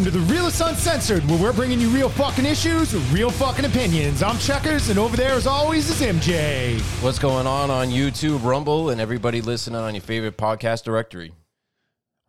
[0.00, 3.66] Welcome to the Realist Uncensored, where we're bringing you real fucking issues with real fucking
[3.66, 4.22] opinions.
[4.22, 6.80] I'm Checkers, and over there, as always, is MJ.
[7.02, 11.34] What's going on on YouTube, Rumble, and everybody listening on your favorite podcast directory?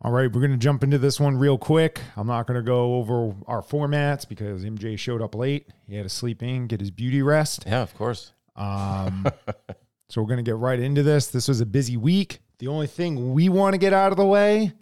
[0.02, 2.02] All right, we're going to jump into this one real quick.
[2.14, 5.66] I'm not going to go over our formats because MJ showed up late.
[5.88, 7.64] He had to sleep in, get his beauty rest.
[7.66, 8.34] Yeah, of course.
[8.54, 9.26] Um,
[10.10, 11.28] so we're going to get right into this.
[11.28, 12.40] This was a busy week.
[12.58, 14.72] The only thing we want to get out of the way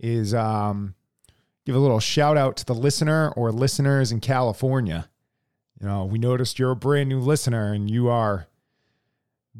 [0.00, 0.94] is um,
[1.68, 5.06] give a little shout out to the listener or listeners in California.
[5.78, 8.46] You know, we noticed you're a brand new listener and you are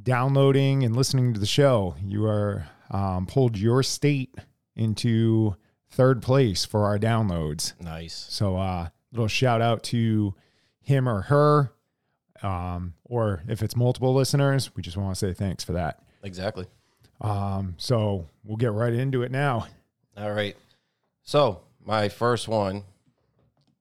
[0.02, 1.96] downloading and listening to the show.
[2.02, 4.34] You are um, pulled your state
[4.74, 5.54] into
[5.90, 7.78] third place for our downloads.
[7.78, 8.26] Nice.
[8.30, 10.34] So, uh, little shout out to
[10.80, 11.72] him or her,
[12.42, 16.02] um, or if it's multiple listeners, we just want to say thanks for that.
[16.22, 16.64] Exactly.
[17.20, 19.66] Um, so we'll get right into it now.
[20.16, 20.56] All right.
[21.22, 22.84] So my first one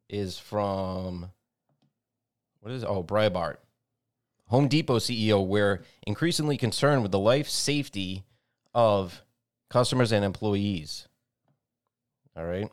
[0.08, 1.30] is from
[2.62, 2.88] what is it?
[2.90, 3.58] oh Breitbart.
[4.46, 8.24] Home Depot CEO, we're increasingly concerned with the life safety
[8.74, 9.22] of
[9.70, 11.10] customers and employees.
[12.38, 12.72] All right.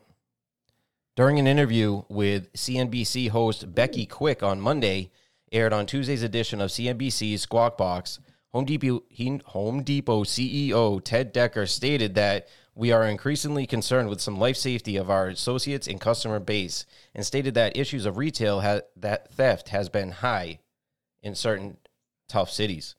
[1.17, 5.11] During an interview with CNBC host Becky Quick on Monday,
[5.51, 8.19] aired on Tuesday's edition of CNBC's Squawk Box,
[8.53, 9.03] Home Depot,
[9.47, 14.97] Home Depot CEO Ted Decker stated that we are increasingly concerned with some life safety
[14.97, 19.69] of our associates and customer base, and stated that issues of retail ha- that theft
[19.69, 20.59] has been high
[21.23, 21.77] in certain
[22.27, 22.95] tough cities.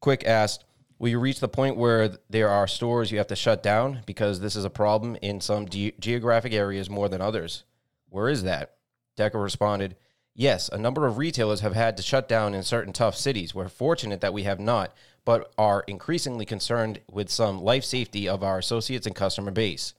[0.00, 0.64] Quick asked,
[0.98, 4.40] Will you reach the point where there are stores you have to shut down because
[4.40, 7.64] this is a problem in some ge- geographic areas more than others?
[8.08, 8.76] Where is that?
[9.16, 9.96] Decker responded,
[10.34, 13.54] Yes, a number of retailers have had to shut down in certain tough cities.
[13.54, 14.92] We're fortunate that we have not,
[15.24, 19.94] but are increasingly concerned with some life safety of our associates and customer base.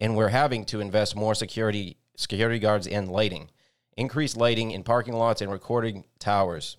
[0.00, 3.50] And we're having to invest more security security guards and lighting.
[3.96, 6.76] Increased lighting in parking lots and recording towers.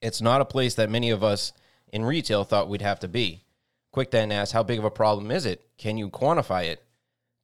[0.00, 1.52] It's not a place that many of us
[1.92, 3.44] in retail thought we'd have to be.
[3.92, 5.66] Quick then asked, How big of a problem is it?
[5.76, 6.82] Can you quantify it?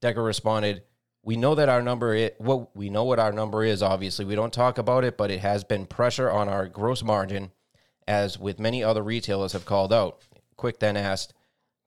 [0.00, 0.83] Decker responded,
[1.23, 4.25] We know that our number is, well, we know what our number is, obviously.
[4.25, 7.50] We don't talk about it, but it has been pressure on our gross margin,
[8.06, 10.22] as with many other retailers have called out.
[10.56, 11.34] Quick then asked,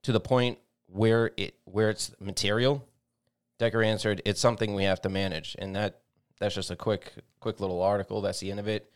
[0.03, 2.88] To the point where it where it's material?
[3.57, 5.56] Decker answered, It's something we have to manage.
[5.59, 6.02] And that
[6.40, 8.22] that's just a quick quick little article.
[8.22, 8.91] That's the end of it.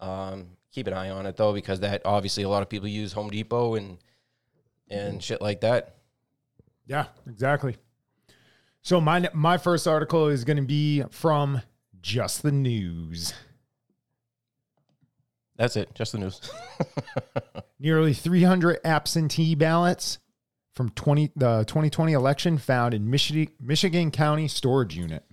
[0.00, 3.12] Um, keep an eye on it though, because that obviously a lot of people use
[3.12, 3.98] Home Depot and
[4.90, 5.96] and shit like that.
[6.86, 7.76] Yeah, exactly.
[8.82, 11.62] So my my first article is going to be from
[12.00, 13.34] Just the News.
[15.58, 15.94] That's it.
[15.94, 16.40] Just the news.
[17.80, 20.18] Nearly 300 absentee ballots
[20.74, 25.24] from 20 the 2020 election found in Michigan Michigan County storage unit.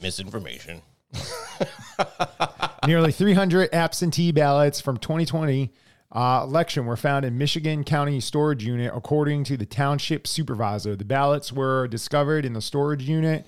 [0.00, 0.82] Misinformation.
[2.86, 5.72] Nearly 300 absentee ballots from 2020
[6.12, 10.94] uh, election were found in Michigan County storage unit, according to the township supervisor.
[10.94, 13.46] The ballots were discovered in the storage unit,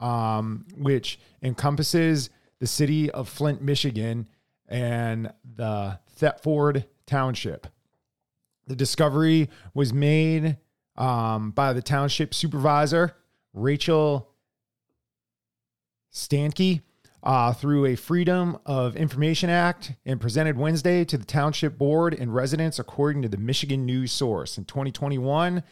[0.00, 2.28] um, which encompasses
[2.58, 4.26] the city of Flint, Michigan,
[4.72, 7.66] and the Thetford Township.
[8.66, 10.56] The discovery was made
[10.96, 13.14] um, by the township supervisor,
[13.52, 14.30] Rachel
[16.12, 16.80] Stanke
[17.22, 22.34] uh, through a Freedom of Information Act and presented Wednesday to the Township Board and
[22.34, 24.58] residents, according to the Michigan News Source.
[24.58, 25.62] In 2021,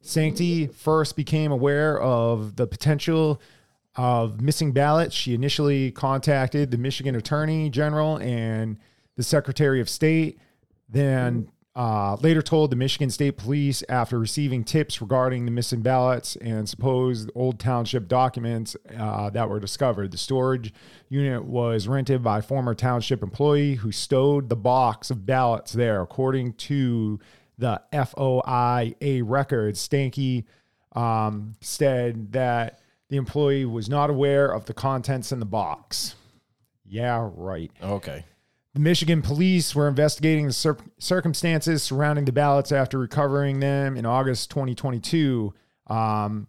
[0.00, 3.40] Sancti first became aware of the potential
[3.96, 5.14] of missing ballots.
[5.14, 8.78] She initially contacted the Michigan Attorney General and
[9.16, 10.38] the Secretary of State,
[10.88, 16.36] then uh, later told the Michigan State Police after receiving tips regarding the missing ballots
[16.36, 20.10] and supposed old township documents uh, that were discovered.
[20.10, 20.74] The storage
[21.08, 26.02] unit was rented by a former township employee who stowed the box of ballots there,
[26.02, 27.18] according to
[27.56, 29.86] the FOIA records.
[29.86, 30.44] Stanky
[30.94, 32.81] um, said that
[33.12, 36.14] the employee was not aware of the contents in the box.
[36.86, 37.70] Yeah, right.
[37.82, 38.24] Okay.
[38.72, 44.06] The Michigan police were investigating the cir- circumstances surrounding the ballots after recovering them in
[44.06, 45.52] August 2022.
[45.88, 46.46] Um,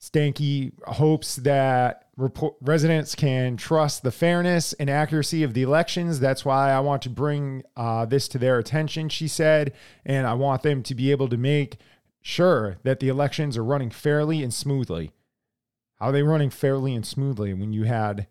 [0.00, 6.20] Stanky hopes that report- residents can trust the fairness and accuracy of the elections.
[6.20, 9.74] That's why I want to bring uh, this to their attention, she said.
[10.06, 11.76] And I want them to be able to make
[12.22, 15.12] sure that the elections are running fairly and smoothly.
[16.00, 18.26] How are they running fairly and smoothly when you had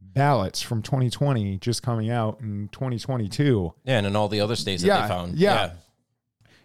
[0.00, 3.72] ballots from 2020 just coming out in 2022.
[3.84, 5.38] Yeah, and in all the other states that Yeah, they found.
[5.38, 5.72] yeah.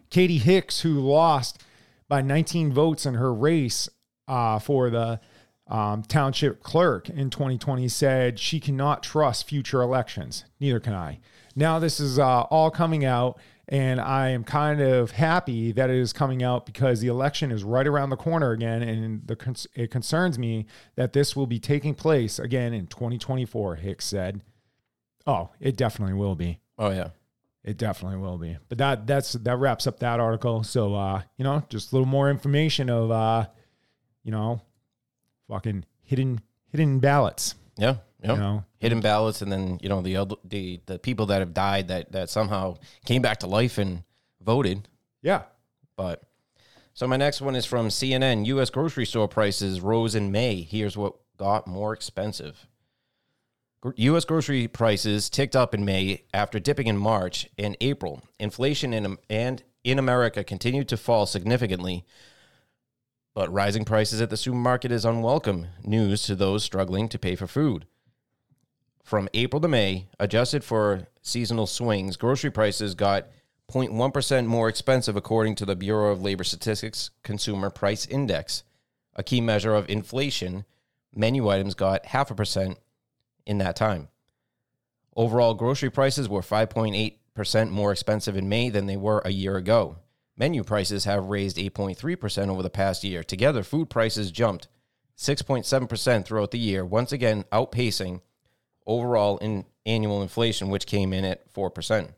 [0.09, 1.63] Katie Hicks, who lost
[2.07, 3.89] by 19 votes in her race
[4.27, 5.19] uh, for the
[5.67, 10.43] Um, township clerk in 2020 said she cannot trust future elections.
[10.59, 11.19] Neither can I.
[11.55, 13.39] Now, this is uh, all coming out,
[13.69, 17.63] and I am kind of happy that it is coming out because the election is
[17.63, 21.93] right around the corner again, and the it concerns me that this will be taking
[21.93, 23.75] place again in 2024.
[23.75, 24.41] Hicks said.
[25.27, 26.59] Oh, it definitely will be.
[26.79, 27.09] Oh yeah.
[27.63, 28.57] It definitely will be.
[28.69, 30.63] But that that's that wraps up that article.
[30.63, 33.45] So uh, you know, just a little more information of uh,
[34.23, 34.61] you know,
[35.47, 37.53] fucking hidden hidden ballots.
[37.77, 37.97] Yeah.
[38.21, 38.33] Yeah.
[38.33, 41.87] You know, Hidden ballots, and then you know the the the people that have died
[41.87, 44.03] that that somehow came back to life and
[44.41, 44.87] voted.
[45.21, 45.43] yeah.
[45.95, 46.23] But
[46.93, 48.45] so my next one is from CNN.
[48.47, 48.69] U.S.
[48.69, 50.61] grocery store prices rose in May.
[50.61, 52.67] Here's what got more expensive.
[53.95, 54.25] U.S.
[54.25, 58.21] grocery prices ticked up in May after dipping in March and April.
[58.39, 62.05] Inflation in and in America continued to fall significantly,
[63.33, 67.47] but rising prices at the supermarket is unwelcome news to those struggling to pay for
[67.47, 67.85] food.
[69.09, 73.25] From April to May, adjusted for seasonal swings, grocery prices got
[73.71, 78.61] 0.1% more expensive according to the Bureau of Labor Statistics Consumer Price Index,
[79.15, 80.63] a key measure of inflation.
[81.11, 82.77] Menu items got half a percent
[83.47, 84.09] in that time.
[85.15, 89.97] Overall, grocery prices were 5.8% more expensive in May than they were a year ago.
[90.37, 93.23] Menu prices have raised 8.3% over the past year.
[93.23, 94.67] Together, food prices jumped
[95.17, 98.21] 6.7% throughout the year, once again outpacing
[98.89, 102.09] overall in annual inflation, which came in at 4%.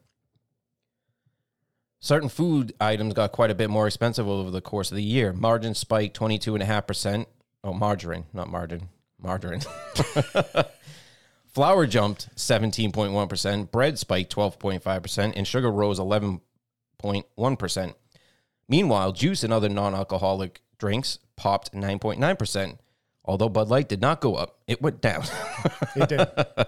[2.00, 5.34] Certain food items got quite a bit more expensive over the course of the year.
[5.34, 7.28] Margin spiked 22.5%.
[7.64, 8.90] Oh, margarine, not margin,
[9.20, 9.62] margarine.
[11.54, 17.94] Flour jumped 17.1%, bread spiked 12.5%, and sugar rose 11.1%.
[18.68, 22.78] Meanwhile, juice and other non alcoholic drinks popped 9.9%.
[23.32, 25.24] Although Bud Light did not go up, it went down.
[25.96, 26.28] It did.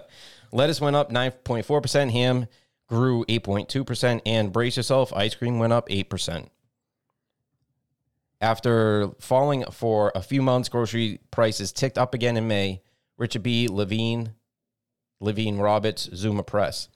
[0.52, 2.46] Lettuce went up 9.4%, ham
[2.88, 6.48] grew 8.2%, and brace yourself, ice cream went up 8%.
[8.40, 12.80] After falling for a few months, grocery prices ticked up again in May.
[13.18, 13.68] Richard B.
[13.68, 14.32] Levine,
[15.20, 16.88] Levine Roberts, Zuma Press.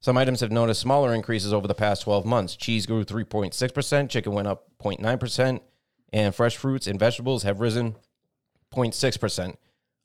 [0.00, 2.56] Some items have noticed smaller increases over the past 12 months.
[2.56, 5.60] Cheese grew 3.6%, chicken went up 0.9%,
[6.10, 7.96] and fresh fruits and vegetables have risen
[8.74, 9.56] 0.6%.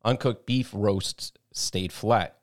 [0.06, 2.38] Uncooked beef roasts stayed flat.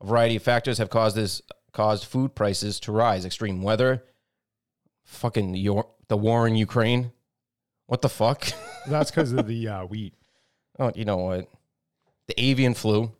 [0.00, 1.42] A variety of factors have caused this
[1.72, 3.24] caused food prices to rise.
[3.24, 4.02] Extreme weather,
[5.04, 7.12] fucking your, the war in Ukraine.
[7.86, 8.48] What the fuck?
[8.86, 10.14] That's because of the uh, wheat.
[10.78, 11.48] oh, you know what?
[12.28, 13.12] The avian flu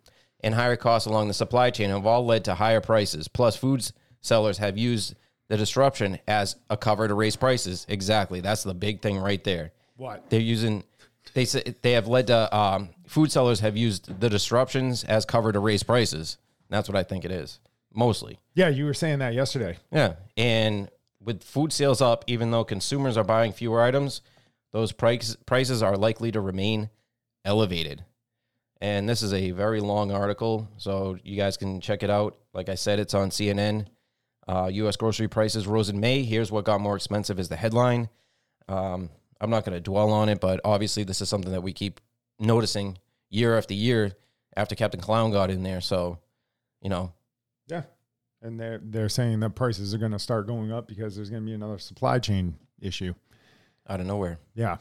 [0.43, 3.29] and higher costs along the supply chain have all led to higher prices.
[3.29, 5.15] Plus, foods sellers have used
[5.49, 7.85] the disruption as a cover to raise prices.
[7.88, 8.41] Exactly.
[8.41, 9.73] That's the big thing right there.
[9.97, 10.31] What?
[10.31, 10.85] They're using
[11.34, 15.52] they say they have led to um, food sellers have used the disruptions as cover
[15.52, 16.38] to raise prices.
[16.69, 17.61] That's what I think it is
[17.94, 18.38] mostly.
[18.55, 19.78] Yeah, you were saying that yesterday.
[19.90, 20.90] Yeah, and
[21.22, 24.22] with food sales up, even though consumers are buying fewer items,
[24.72, 26.91] those price, prices are likely to remain
[27.44, 28.05] elevated.
[28.81, 32.39] And this is a very long article, so you guys can check it out.
[32.55, 33.86] Like I said, it's on CNN.
[34.48, 34.96] Uh, U.S.
[34.96, 36.22] grocery prices rose in May.
[36.22, 38.08] Here's what got more expensive is the headline.
[38.69, 39.10] Um,
[39.41, 42.01] I'm not going to dwell on it, but obviously this is something that we keep
[42.39, 42.99] noticing
[43.31, 44.13] year after year
[44.56, 45.81] after Captain Clown got in there.
[45.81, 46.19] So,
[46.82, 47.13] you know,
[47.69, 47.82] Yeah.
[48.43, 51.43] And they're they're saying that prices are going to start going up because there's going
[51.43, 53.15] to be another supply chain issue.
[53.89, 54.39] out of nowhere.
[54.55, 54.79] Yeah.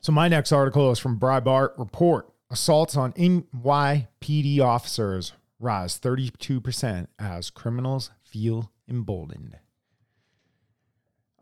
[0.00, 2.28] So my next article is from Breitbart Report.
[2.50, 9.58] Assaults on NYPD officers rise 32% as criminals feel emboldened.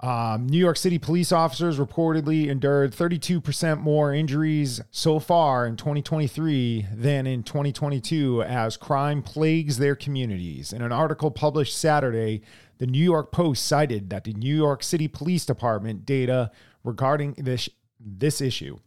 [0.01, 6.89] Um, New York City police officers reportedly endured 32% more injuries so far in 2023
[6.93, 10.75] than in 2022 as crime plagues their communities.
[10.75, 12.43] In an article published Saturday,
[12.77, 16.51] the New York Post cited that the New York City Police Department data
[16.85, 18.79] regarding this, this issue.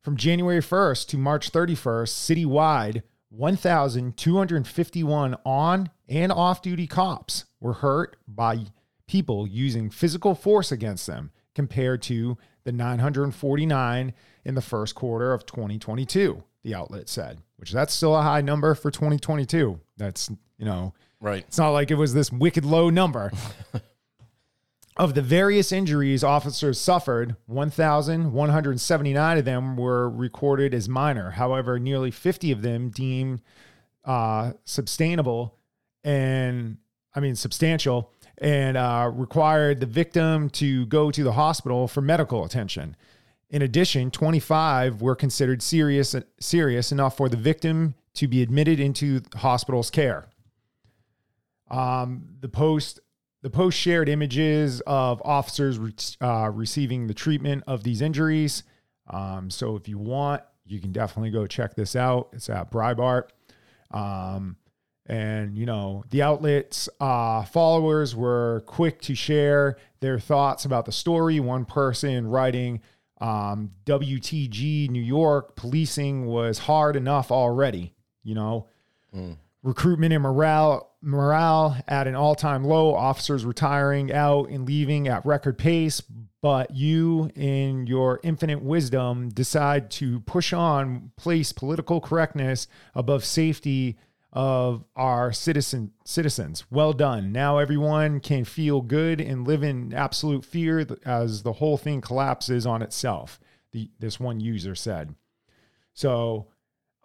[0.00, 8.14] From January 1st to March 31st, citywide, 1,251 on and off duty cops were hurt
[8.28, 8.66] by
[9.06, 14.12] people using physical force against them compared to the 949
[14.44, 18.74] in the first quarter of 2022, the outlet said, which that's still a high number
[18.74, 19.78] for 2022.
[19.96, 21.44] That's, you know, Right.
[21.46, 23.30] it's not like it was this wicked low number.
[24.96, 31.30] of the various injuries officers suffered, 1,179 of them were recorded as minor.
[31.32, 33.42] However, nearly 50 of them deemed
[34.04, 35.56] uh, sustainable
[36.04, 36.76] and,
[37.14, 42.44] I mean, substantial and uh, required the victim to go to the hospital for medical
[42.44, 42.96] attention.
[43.50, 49.20] In addition, 25 were considered serious, serious enough for the victim to be admitted into
[49.20, 50.28] the hospital's care.
[51.70, 53.00] Um, the post
[53.42, 58.62] the post shared images of officers re- uh, receiving the treatment of these injuries.
[59.10, 62.30] Um, so if you want, you can definitely go check this out.
[62.32, 63.24] It's at Breitbart.
[63.90, 64.56] Um,
[65.06, 70.92] and you know the outlets uh, followers were quick to share their thoughts about the
[70.92, 71.40] story.
[71.40, 72.80] One person writing
[73.20, 77.94] um, wtg new york policing was hard enough already
[78.24, 78.66] you know?
[79.14, 79.36] Mm.
[79.62, 85.56] recruitment and morale morale at an all-time low officers retiring out and leaving at record
[85.56, 86.00] pace.
[86.42, 93.96] But you in your infinite wisdom decide to push on place political correctness above safety
[94.34, 96.64] of our citizen citizens.
[96.68, 97.32] Well done.
[97.32, 102.66] Now everyone can feel good and live in absolute fear as the whole thing collapses
[102.66, 103.38] on itself
[103.70, 105.14] the, this one user said.
[105.92, 106.48] So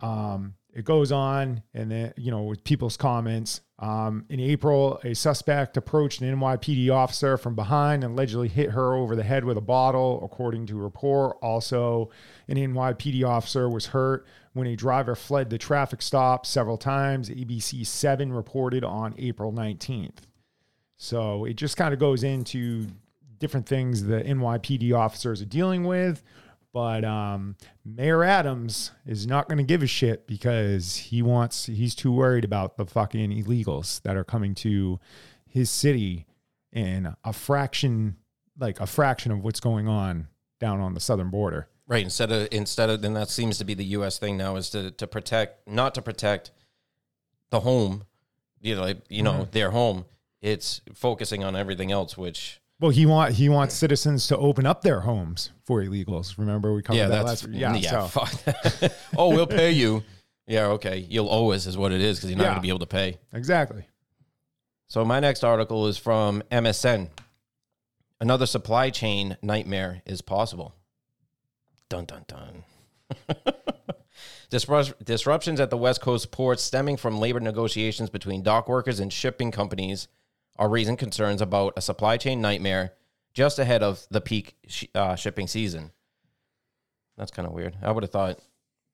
[0.02, 3.60] um, it goes on, and then you know with people's comments.
[3.80, 8.94] Um, in April, a suspect approached an NYPD officer from behind and allegedly hit her
[8.94, 11.38] over the head with a bottle, according to report.
[11.42, 12.10] Also,
[12.48, 17.30] an NYPD officer was hurt when a driver fled the traffic stop several times.
[17.30, 20.20] ABC 7 reported on April 19th.
[20.96, 22.88] So it just kind of goes into
[23.38, 26.24] different things the NYPD officers are dealing with.
[26.72, 31.96] But um, Mayor Adams is not going to give a shit because he wants, he's
[31.96, 35.00] too worried about the fucking illegals that are coming to
[35.48, 36.28] his city
[36.72, 38.18] in a fraction,
[38.58, 40.28] like a fraction of what's going on
[40.60, 41.68] down on the southern border.
[41.88, 42.04] Right.
[42.04, 44.20] Instead of instead of then that seems to be the U.S.
[44.20, 46.52] thing now is to to protect not to protect
[47.50, 48.04] the home,
[48.62, 50.06] you know, like, you know their home.
[50.40, 54.82] It's focusing on everything else, which Well, he want he wants citizens to open up
[54.82, 56.38] their homes for illegals.
[56.38, 57.76] Remember we covered yeah, that last yeah.
[57.76, 58.08] yeah.
[58.08, 58.92] so, Fuck.
[59.18, 60.04] oh, we'll pay you.
[60.48, 61.06] Yeah, okay.
[61.10, 62.50] You'll owe us is what it is because you're not Yeah.
[62.52, 63.18] going to be able to pay.
[63.34, 63.84] exactly.
[64.88, 67.10] So my next article is from MSN.
[68.20, 70.74] Another supply chain nightmare is possible.
[71.90, 72.64] Dun dun dun.
[74.50, 79.14] Disrupt- Disruptions at the West Coast ports stemming from labor negotiations between dock workers and
[79.14, 80.08] shipping companies
[80.60, 82.94] are raising concerns about a supply chain nightmare
[83.34, 85.92] just ahead of the peak sh- uh, shipping season.
[87.18, 87.78] That's kind of weird.
[87.82, 88.40] I would have thought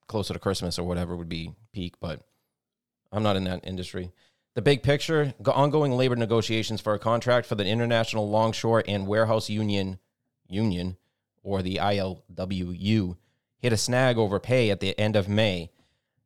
[0.07, 2.22] closer to Christmas or whatever would be peak, but
[3.12, 4.12] I'm not in that industry.
[4.53, 9.50] The big picture ongoing labor negotiations for a contract for the International Longshore and Warehouse
[9.50, 10.00] Union,
[10.48, 10.98] Union,
[11.43, 13.17] or the ILWU,
[13.57, 15.72] hit a snag over pay at the end of May,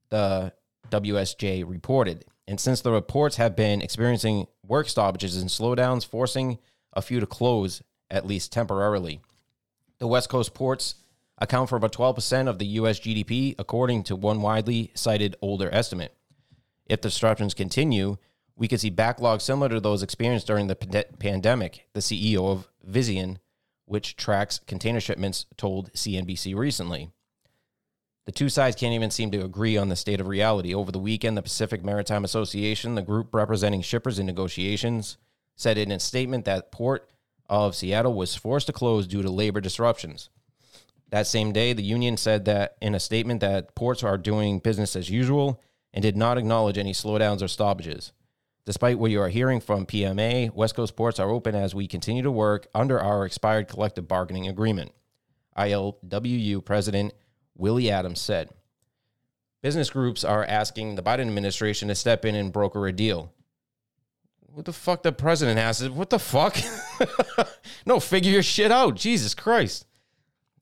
[0.09, 0.53] the
[0.91, 2.25] WSJ reported.
[2.47, 6.59] And since the reports have been experiencing work stoppages and slowdowns, forcing
[6.93, 9.19] a few to close, at least temporarily.
[9.97, 10.95] The West Coast ports
[11.39, 12.99] account for about 12% of the U.S.
[12.99, 16.13] GDP, according to one widely cited older estimate.
[16.85, 18.17] If disruptions continue,
[18.55, 22.69] we could see backlogs similar to those experienced during the pande- pandemic, the CEO of
[22.87, 23.37] Vizion,
[23.85, 27.09] which tracks container shipments, told CNBC recently.
[28.29, 30.71] The two sides can't even seem to agree on the state of reality.
[30.71, 35.17] Over the weekend, the Pacific Maritime Association, the group representing shippers in negotiations,
[35.55, 37.09] said in a statement that Port
[37.49, 40.29] of Seattle was forced to close due to labor disruptions.
[41.09, 44.95] That same day, the union said that in a statement that ports are doing business
[44.95, 45.59] as usual
[45.91, 48.11] and did not acknowledge any slowdowns or stoppages.
[48.63, 52.21] Despite what you are hearing from PMA, West Coast ports are open as we continue
[52.21, 54.91] to work under our expired collective bargaining agreement.
[55.57, 57.11] ILWU President
[57.59, 58.49] Willie Adams said.
[59.61, 63.33] Business groups are asking the Biden administration to step in and broker a deal.
[64.53, 65.87] What the fuck the president has?
[65.89, 66.57] What the fuck?
[67.85, 68.95] no, figure your shit out.
[68.95, 69.85] Jesus Christ.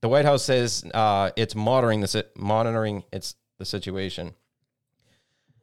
[0.01, 4.33] The White House says uh, it's monitoring the monitoring its the situation.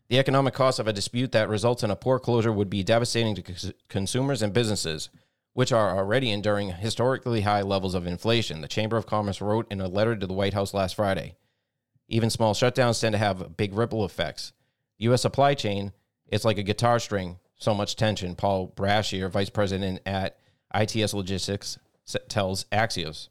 [0.08, 3.34] The economic cost of a dispute that results in a poor closure would be devastating
[3.36, 5.10] to cons- consumers and businesses,
[5.54, 8.60] which are already enduring historically high levels of inflation.
[8.60, 11.36] The Chamber of Commerce wrote in a letter to the White House last Friday.
[12.08, 14.52] Even small shutdowns tend to have big ripple effects.
[14.98, 15.22] U.S.
[15.22, 15.92] supply chain,
[16.26, 18.34] it's like a guitar string, so much tension.
[18.34, 20.38] Paul Brashier, vice president at
[20.74, 21.78] ITS Logistics,
[22.28, 23.28] tells Axios.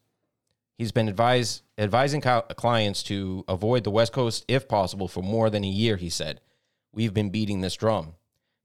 [0.77, 5.63] He's been advise, advising clients to avoid the West Coast if possible for more than
[5.63, 6.41] a year, he said.
[6.93, 8.13] We've been beating this drum.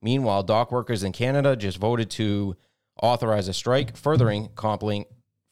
[0.01, 2.57] Meanwhile, dock workers in Canada just voted to
[3.03, 5.07] authorize a strike, furthering compli-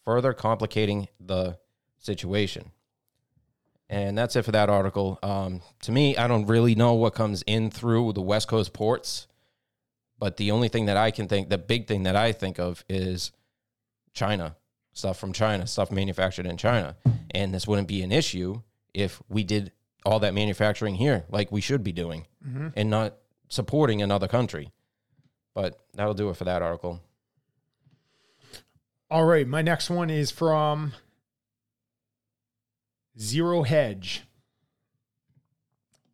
[0.04, 1.58] further complicating the
[1.98, 2.70] situation.
[3.88, 5.18] And that's it for that article.
[5.22, 9.26] Um, to me, I don't really know what comes in through the West Coast ports,
[10.18, 12.84] but the only thing that I can think, the big thing that I think of
[12.88, 13.30] is
[14.12, 14.56] China.
[14.92, 16.96] stuff from China, stuff manufactured in China.
[17.32, 18.62] And this wouldn't be an issue
[18.94, 19.70] if we did
[20.06, 22.26] all that manufacturing here like we should be doing
[22.76, 23.14] and not
[23.48, 24.72] supporting another country.
[25.52, 27.00] But that'll do it for that article.
[29.08, 30.92] All right, my next one is from
[33.18, 34.22] Zero Hedge.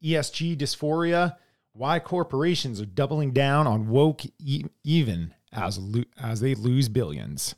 [0.05, 1.37] ESG dysphoria.
[1.73, 4.23] Why corporations are doubling down on woke
[4.85, 5.81] even as
[6.21, 7.55] as they lose billions.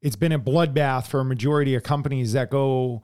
[0.00, 3.02] It's been a bloodbath for a majority of companies that go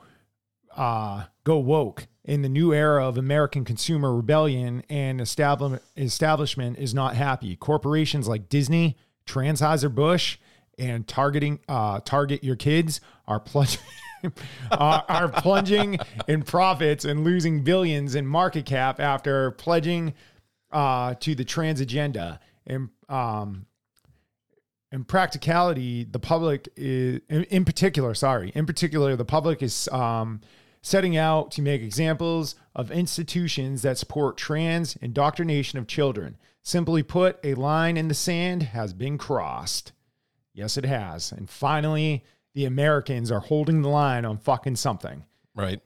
[0.77, 6.95] uh, go woke in the new era of American consumer rebellion and establishment establishment is
[6.95, 7.55] not happy.
[7.57, 10.39] Corporations like Disney, Transheiser-Busch,
[10.79, 13.81] and targeting uh, target your kids are plunging
[14.73, 20.15] are, are plunging in profits and losing billions in market cap after pledging
[20.73, 23.67] uh, to the trans agenda and um,
[24.91, 30.41] in practicality, the public is, in, in particular, sorry, in particular, the public is um,
[30.83, 36.37] setting out to make examples of institutions that support trans indoctrination of children.
[36.63, 39.93] Simply put, a line in the sand has been crossed.
[40.59, 41.31] Yes, it has.
[41.31, 45.23] And finally, the Americans are holding the line on fucking something
[45.55, 45.81] Right.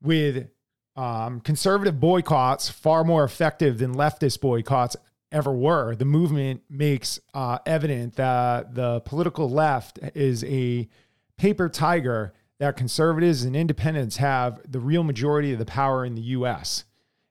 [0.00, 0.48] with
[0.94, 4.96] um, conservative boycotts far more effective than leftist boycotts
[5.32, 5.96] ever were.
[5.96, 10.88] The movement makes uh, evident that the political left is a
[11.36, 16.22] paper tiger, that conservatives and independents have the real majority of the power in the
[16.22, 16.84] US.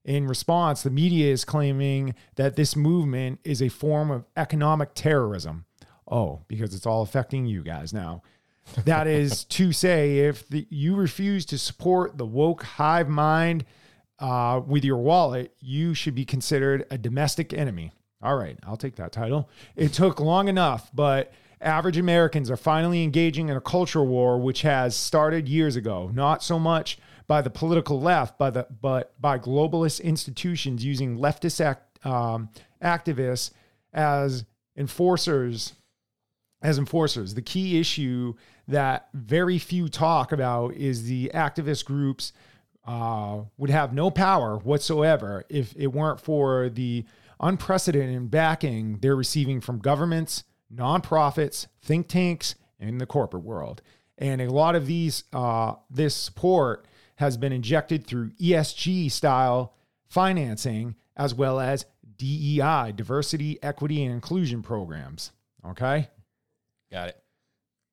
[0.03, 5.63] In response, the media is claiming that this movement is a form of economic terrorism.
[6.11, 8.21] Oh, because it's all affecting you guys now.
[8.85, 13.65] That is to say, if the, you refuse to support the woke hive mind
[14.19, 17.91] uh, with your wallet, you should be considered a domestic enemy.
[18.21, 19.49] All right, I'll take that title.
[19.75, 24.61] It took long enough, but average Americans are finally engaging in a culture war which
[24.61, 26.11] has started years ago.
[26.13, 31.63] Not so much by the political left, by the but by globalist institutions using leftist
[31.63, 32.49] act, um,
[32.83, 33.51] activists
[33.93, 34.45] as
[34.75, 35.73] enforcers
[36.61, 37.33] as enforcers.
[37.33, 38.35] The key issue
[38.67, 42.33] that very few talk about is the activist groups
[42.85, 47.05] uh, would have no power whatsoever if it weren't for the
[47.39, 50.43] unprecedented backing they're receiving from governments,
[50.73, 53.81] nonprofits, think tanks, and the corporate world.
[54.17, 59.73] And a lot of these, uh, this support has been injected through ESG style
[60.07, 61.85] financing as well as
[62.17, 65.31] DEI, diversity, equity, and inclusion programs.
[65.65, 66.07] Okay.
[66.91, 67.23] Got it.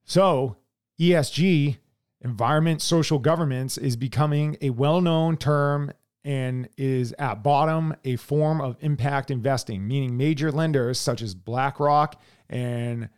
[0.05, 0.57] So,
[1.01, 1.77] ESG,
[2.23, 5.93] environment, social governance, is becoming a well known term
[6.25, 12.21] and is at bottom a form of impact investing, meaning major lenders such as BlackRock
[12.51, 13.09] and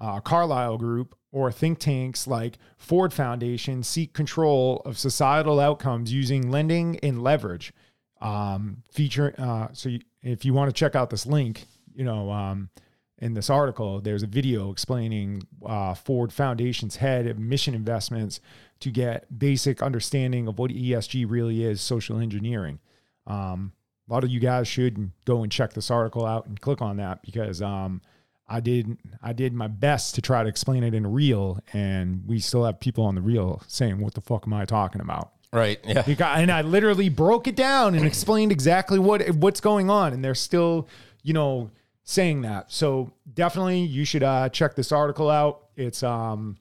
[0.00, 6.50] uh, Carlyle Group or think tanks like Ford Foundation seek control of societal outcomes using
[6.50, 7.72] lending and leverage.
[8.20, 12.30] Um, feature uh, so you, if you want to check out this link, you know,
[12.30, 12.70] um,
[13.18, 18.40] in this article, there's a video explaining uh, Ford Foundation's head of mission investments
[18.80, 22.78] to get basic understanding of what ESG really is, social engineering.
[23.26, 23.72] Um,
[24.08, 26.98] a lot of you guys should go and check this article out and click on
[26.98, 28.02] that because um,
[28.48, 32.22] I did I did my best to try to explain it in a reel, and
[32.26, 35.32] we still have people on the reel saying, "What the fuck am I talking about?"
[35.52, 35.80] Right.
[35.84, 36.04] Yeah.
[36.36, 40.34] And I literally broke it down and explained exactly what what's going on, and they're
[40.34, 40.86] still,
[41.22, 41.70] you know,
[42.06, 42.72] saying that.
[42.72, 45.66] So definitely, you should uh, check this article out.
[45.76, 46.56] It's um,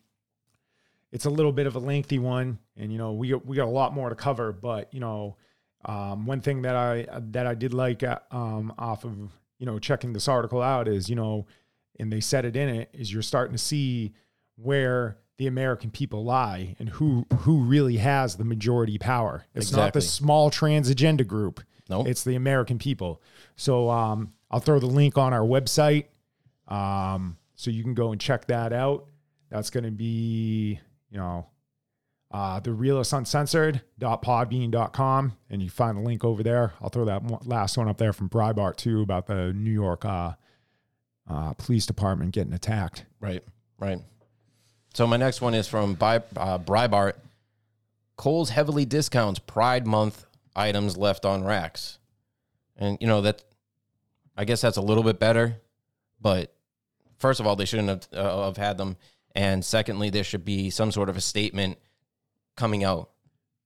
[1.13, 3.71] it's a little bit of a lengthy one, and you know, we we got a
[3.71, 4.51] lot more to cover.
[4.51, 5.38] But you know,
[5.86, 9.15] um, one thing that I that I did like uh, um, off of
[9.58, 11.45] you know checking this article out is you know,
[11.97, 14.13] and they said it in it is you're starting to see
[14.58, 19.45] where the American people lie and who who really has the majority power.
[19.53, 21.62] It's not the small trans agenda group.
[21.88, 22.08] Nope.
[22.08, 23.21] It's the American people.
[23.55, 26.05] So um, I'll throw the link on our website,
[26.67, 29.05] um, so you can go and check that out.
[29.49, 30.79] That's going to be
[31.10, 31.47] you know
[32.31, 36.73] uh, the realist uncensored.podbean.com and you find the link over there.
[36.81, 40.34] I'll throw that last one up there from Breitbart too about the New York uh,
[41.29, 43.05] uh, police department getting attacked.
[43.21, 43.43] Right.
[43.79, 43.99] Right.
[44.93, 47.13] So my next one is from Bi- uh, Breitbart.
[48.17, 51.99] Kohl's heavily discounts Pride Month items left on racks,
[52.77, 53.43] and you know that.
[54.36, 55.62] I guess that's a little bit better,
[56.19, 56.54] but
[57.17, 58.98] first of all, they shouldn't have, uh, have had them,
[59.34, 61.78] and secondly, there should be some sort of a statement
[62.56, 63.10] coming out.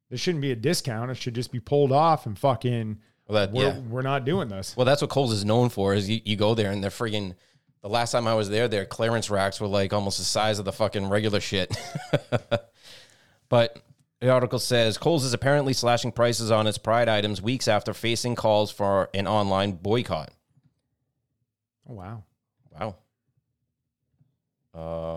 [0.09, 1.11] There shouldn't be a discount.
[1.11, 3.79] It should just be pulled off and fucking Well, that we're, yeah.
[3.79, 4.75] we're not doing this.
[4.75, 5.93] Well, that's what Kohl's is known for.
[5.93, 7.35] Is you, you go there and they're friggin'
[7.81, 10.65] the last time I was there, their clearance racks were like almost the size of
[10.65, 11.75] the fucking regular shit.
[13.49, 13.81] but
[14.19, 18.35] the article says Kohl's is apparently slashing prices on its Pride items weeks after facing
[18.35, 20.31] calls for an online boycott.
[21.89, 22.23] Oh, wow.
[22.71, 22.95] Wow.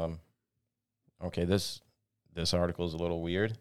[0.04, 0.20] Um,
[1.22, 1.80] okay, this
[2.34, 3.58] this article is a little weird.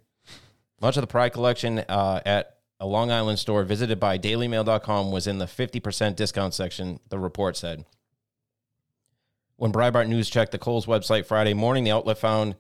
[0.80, 5.28] Much of the Pride collection uh, at a Long Island store visited by DailyMail.com was
[5.28, 7.86] in the 50% discount section, the report said.
[9.58, 12.56] When Breitbart News checked the Kohl's website Friday morning, the outlet found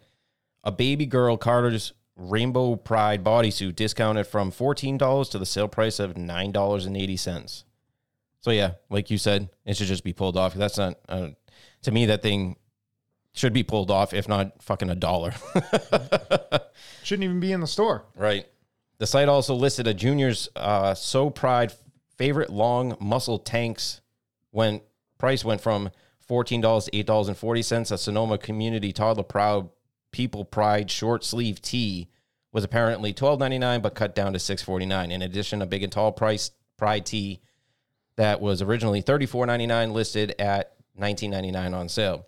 [0.63, 6.13] a baby girl Carter's Rainbow Pride bodysuit discounted from $14 to the sale price of
[6.13, 7.63] $9.80.
[8.41, 10.53] So, yeah, like you said, it should just be pulled off.
[10.55, 11.29] That's not, uh,
[11.83, 12.57] to me, that thing
[13.33, 15.33] should be pulled off, if not fucking a dollar.
[17.03, 18.05] Shouldn't even be in the store.
[18.15, 18.45] Right.
[18.97, 21.71] The site also listed a junior's uh, So Pride
[22.17, 24.01] favorite long muscle tanks
[24.51, 24.81] when
[25.17, 25.89] price went from
[26.29, 27.91] $14 to $8.40.
[27.91, 29.69] A Sonoma Community Toddler Proud
[30.11, 32.09] People Pride short sleeve tee
[32.51, 35.11] was apparently $12.99 but cut down to $6.49.
[35.11, 37.41] In addition, a big and tall price Pride tee
[38.17, 42.25] that was originally $34.99 listed at $19.99 on sale.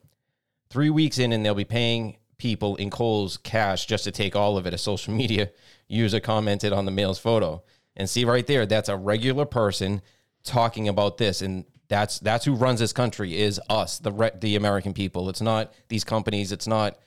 [0.69, 4.57] Three weeks in, and they'll be paying people in Kohl's cash just to take all
[4.57, 4.73] of it.
[4.73, 5.51] A social media
[5.87, 7.63] user commented on the mail's photo,
[7.95, 10.01] and see right there, that's a regular person
[10.43, 14.55] talking about this, and that's that's who runs this country is us, the re- the
[14.55, 15.29] American people.
[15.29, 16.51] It's not these companies.
[16.51, 16.97] It's not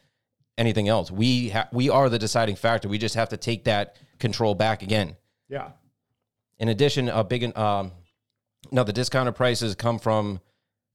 [0.57, 1.11] anything else.
[1.11, 2.89] We ha- we are the deciding factor.
[2.89, 5.17] We just have to take that control back again.
[5.49, 5.71] Yeah.
[6.59, 7.93] In addition, a big um,
[8.71, 10.41] now the discounted prices come from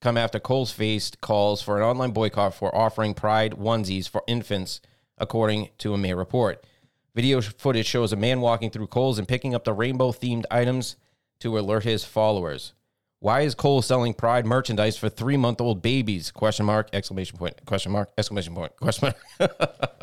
[0.02, 4.82] come after Kohl's faced calls for an online boycott for offering Pride onesies for infants,
[5.18, 6.66] according to a May report.
[7.14, 10.96] Video footage shows a man walking through Kohl's and picking up the rainbow themed items
[11.40, 12.74] to alert his followers.
[13.20, 16.32] Why is Kohl selling Pride merchandise for three month old babies?
[16.32, 19.52] Question mark, exclamation point, question mark, exclamation point, question mark.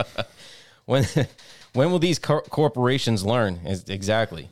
[0.85, 1.05] when,
[1.73, 3.61] when will these cor- corporations learn?
[3.65, 4.49] Exactly.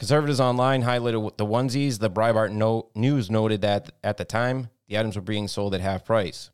[0.00, 1.98] Conservatives Online highlighted the onesies.
[1.98, 5.82] The Breitbart no- News noted that at the time, the items were being sold at
[5.82, 6.50] half price.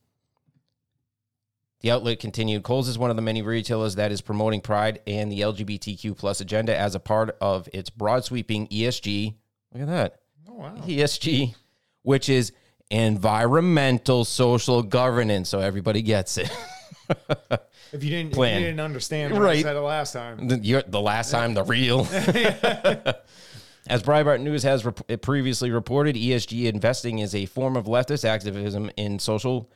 [1.81, 5.31] The outlet continued, Kohl's is one of the many retailers that is promoting pride and
[5.31, 9.37] the LGBTQ plus agenda as a part of its broad sweeping ESG.
[9.73, 10.17] Look at that.
[10.49, 10.75] Oh, wow.
[10.85, 11.55] ESG,
[12.03, 12.51] which is
[12.91, 15.49] environmental social governance.
[15.49, 16.51] So everybody gets it.
[17.93, 19.63] If you didn't, if you didn't understand what I Right.
[19.63, 20.49] said it last time.
[20.49, 22.01] the, you're, the last time, the real.
[23.89, 28.91] As Breitbart News has rep- previously reported, ESG investing is a form of leftist activism
[28.97, 29.71] in social,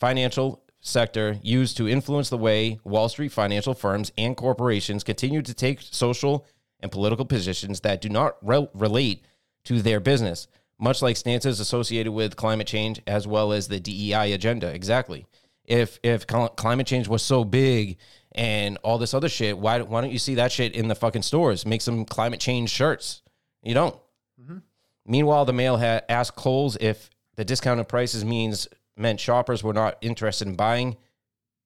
[0.00, 5.54] financial sector used to influence the way Wall Street financial firms and corporations continue to
[5.54, 6.44] take social
[6.80, 9.24] and political positions that do not rel- relate
[9.64, 10.48] to their business,
[10.80, 14.66] much like stances associated with climate change as well as the DEI agenda.
[14.74, 15.24] Exactly.
[15.66, 17.98] If if climate change was so big
[18.32, 21.22] and all this other shit, why why don't you see that shit in the fucking
[21.22, 21.66] stores?
[21.66, 23.22] Make some climate change shirts.
[23.62, 23.96] You don't.
[24.40, 24.58] Mm-hmm.
[25.06, 29.98] Meanwhile, the mail had asked Kohl's if the discounted prices means meant shoppers were not
[30.00, 30.96] interested in buying,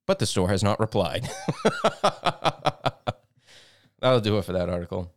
[0.07, 1.29] but the store has not replied.
[4.01, 5.13] That'll do it for that article.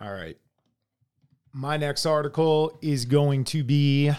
[0.00, 0.36] All right.
[1.52, 4.10] My next article is going to be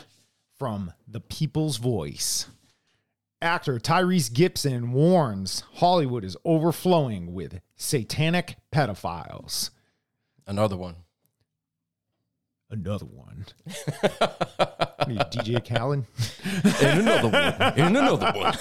[0.57, 2.47] from The People's Voice.
[3.45, 9.69] Actor Tyrese Gibson warns Hollywood is overflowing with satanic pedophiles.
[10.47, 10.95] Another one.
[12.69, 13.45] Another one.
[15.07, 16.03] You, DJ Khaled?
[16.81, 17.73] And another one.
[17.77, 18.55] And another one.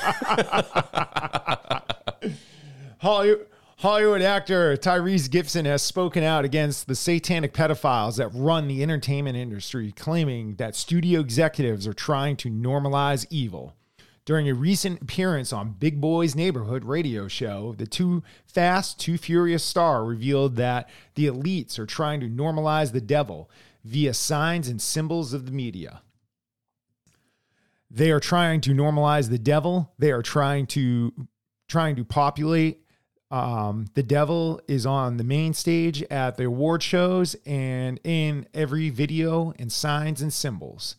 [2.99, 3.47] Hollywood,
[3.79, 9.39] Hollywood actor Tyrese Gibson has spoken out against the satanic pedophiles that run the entertainment
[9.39, 13.75] industry, claiming that studio executives are trying to normalize evil.
[14.25, 19.63] During a recent appearance on Big Boy's Neighborhood radio show, the Too Fast, Too Furious
[19.63, 23.51] star revealed that the elites are trying to normalize the devil
[23.85, 26.01] via signs and symbols of the media.
[27.91, 29.93] They are trying to normalize the devil.
[29.99, 31.13] They are trying to
[31.69, 32.85] trying to populate
[33.31, 38.91] um, the devil is on the main stage at the award shows and in every
[38.91, 40.97] video and signs and symbols.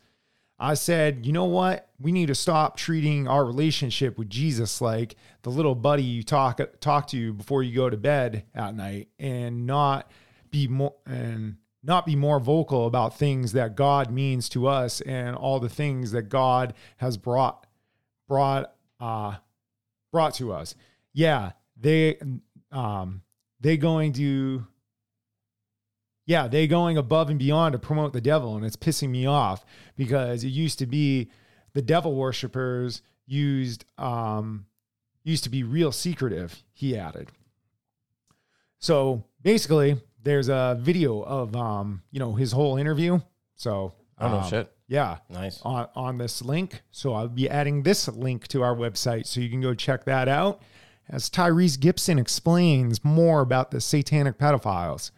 [0.58, 1.90] I said, you know what?
[2.00, 6.60] We need to stop treating our relationship with Jesus like the little buddy you talk
[6.80, 10.10] talk to before you go to bed at night, and not
[10.52, 15.36] be more and not be more vocal about things that God means to us and
[15.36, 17.68] all the things that God has brought
[18.28, 19.36] brought uh
[20.12, 20.76] brought to us.
[21.14, 22.18] Yeah, they
[22.72, 23.22] um
[23.60, 24.66] they going to
[26.26, 29.66] yeah, they're going above and beyond to promote the devil and it's pissing me off
[29.96, 31.30] because it used to be
[31.74, 34.66] the devil worshippers used um,
[35.24, 36.64] used to be real secretive.
[36.74, 37.30] He added.
[38.80, 43.20] So basically, there's a video of um, you know his whole interview.
[43.56, 44.72] So Oh no um, shit.
[44.88, 45.62] yeah, Nice.
[45.64, 46.82] on, on this link.
[46.92, 50.28] So I'll be adding this link to our website so you can go check that
[50.30, 50.62] out.
[51.10, 55.12] As Tyrese Gibson explains more about the satanic pedophiles.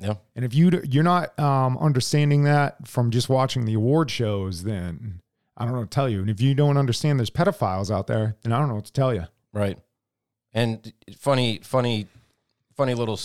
[0.00, 0.14] Yeah.
[0.34, 5.20] And if you you're not um, understanding that from just watching the award shows, then
[5.56, 6.20] I don't know what to tell you.
[6.20, 8.92] And if you don't understand there's pedophiles out there, then I don't know what to
[8.92, 9.26] tell you.
[9.52, 9.78] Right.
[10.54, 12.06] And funny, funny,
[12.76, 13.20] funny little,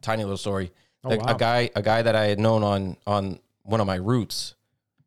[0.00, 0.70] tiny little story.
[1.02, 1.24] Oh, wow.
[1.26, 4.54] A guy, a guy that I had known on on one of my routes.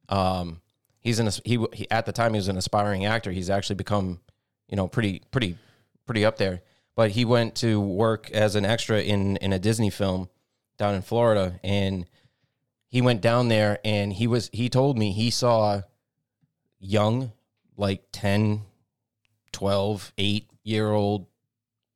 [0.10, 0.62] Um,
[1.00, 3.32] he's in a, he, he at the time he was an aspiring actor.
[3.32, 4.20] He's actually become,
[4.68, 5.58] you know, pretty pretty
[6.06, 6.62] pretty up there.
[6.96, 10.30] But he went to work as an extra in in a Disney film
[10.78, 12.06] down in Florida, and
[12.88, 15.82] he went down there and he was he told me he saw
[16.80, 17.32] young
[17.78, 18.62] like 10
[19.52, 21.28] 12 8 year old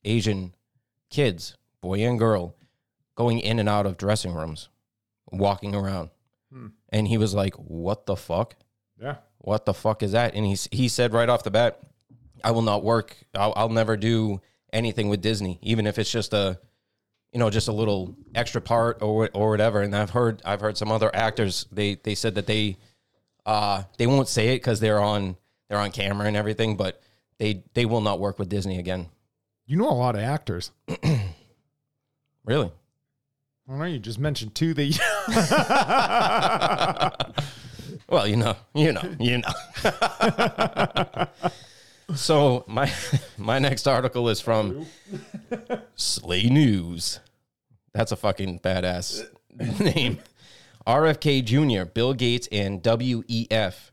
[0.03, 0.53] asian
[1.09, 2.55] kids boy and girl
[3.15, 4.69] going in and out of dressing rooms
[5.31, 6.09] walking around
[6.51, 6.67] Hmm.
[6.89, 8.55] and he was like what the fuck
[9.01, 9.17] Yeah.
[9.39, 11.79] what the fuck is that and he, he said right off the bat
[12.43, 14.39] i will not work I'll, I'll never do
[14.71, 16.59] anything with disney even if it's just a
[17.31, 20.77] you know just a little extra part or or whatever and i've heard i've heard
[20.77, 22.77] some other actors they they said that they
[23.45, 25.35] uh they won't say it because they're on
[25.69, 27.01] they're on camera and everything but
[27.39, 29.07] they they will not work with disney again
[29.67, 30.71] You know a lot of actors.
[32.45, 32.71] really
[33.67, 33.85] I don't know.
[33.85, 34.95] You just mentioned two that.
[38.09, 39.53] well you know you know you know
[42.15, 42.91] so my
[43.37, 44.85] my next article is from
[45.95, 47.19] slay news.
[47.93, 49.27] That's a fucking badass
[49.79, 50.19] name.
[50.85, 53.91] Rfk jr bill gates and wef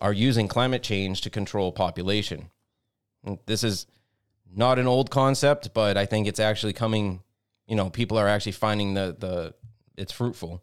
[0.00, 2.50] are using climate change to control population.
[3.46, 3.86] This is
[4.54, 7.22] not an old concept but i think it's actually coming
[7.66, 9.54] you know people are actually finding the the
[9.96, 10.62] it's fruitful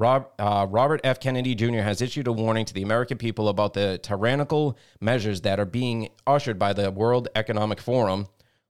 [0.00, 1.20] Rob, uh, Robert F.
[1.20, 1.82] Kennedy Jr.
[1.82, 6.08] has issued a warning to the American people about the tyrannical measures that are being
[6.26, 8.26] ushered by the World Economic Forum,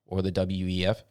[0.06, 1.04] or the WEF,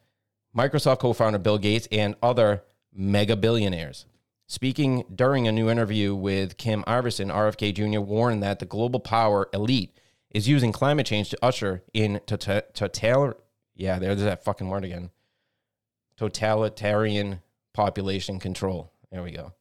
[0.53, 4.07] Microsoft co founder Bill Gates, and other mega billionaires.
[4.45, 8.01] Speaking during a new interview with Kim Iversen, RFK Jr.
[8.01, 9.97] warned that the global power elite
[10.31, 13.35] is using climate change to usher in total,
[13.73, 15.11] yeah, there's that fucking word again.
[16.17, 17.39] Totalitarian
[17.73, 18.91] population control.
[19.13, 19.53] There we go.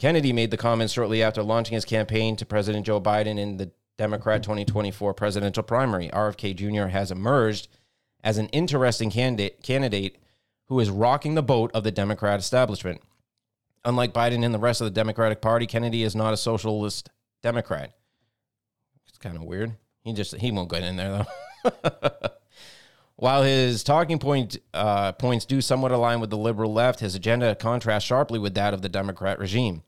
[0.00, 3.70] Kennedy made the comments shortly after launching his campaign to President Joe Biden in the
[3.98, 6.08] Democrat 2024 presidential primary.
[6.08, 6.88] RFK Jr.
[6.88, 7.68] has emerged
[8.24, 10.16] as an interesting candidate, candidate
[10.68, 13.02] who is rocking the boat of the Democrat establishment.
[13.84, 17.10] Unlike Biden and the rest of the Democratic Party, Kennedy is not a socialist
[17.42, 17.92] Democrat.
[19.06, 19.76] It's kind of weird.
[20.02, 21.26] He just he won't get in there
[21.62, 22.10] though.
[23.16, 27.54] While his talking point uh, points do somewhat align with the liberal left, his agenda
[27.54, 29.82] contrasts sharply with that of the Democrat regime.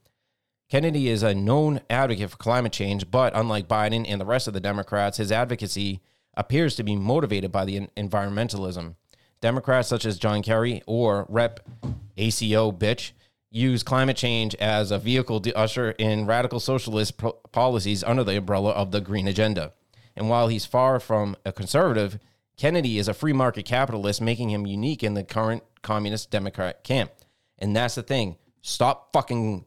[0.73, 4.55] Kennedy is a known advocate for climate change, but unlike Biden and the rest of
[4.55, 6.01] the Democrats, his advocacy
[6.35, 8.95] appears to be motivated by the environmentalism.
[9.43, 11.61] Democrats such as John Kerry or Rep.
[12.17, 13.13] ACO bitch
[13.51, 18.39] use climate change as a vehicle to usher in radical socialist pro- policies under the
[18.39, 19.75] umbrella of the green agenda.
[20.17, 22.19] And while he's far from a conservative,
[22.57, 27.13] Kennedy is a free market capitalist, making him unique in the current communist Democrat camp.
[27.59, 28.39] And that's the thing.
[28.63, 29.67] Stop fucking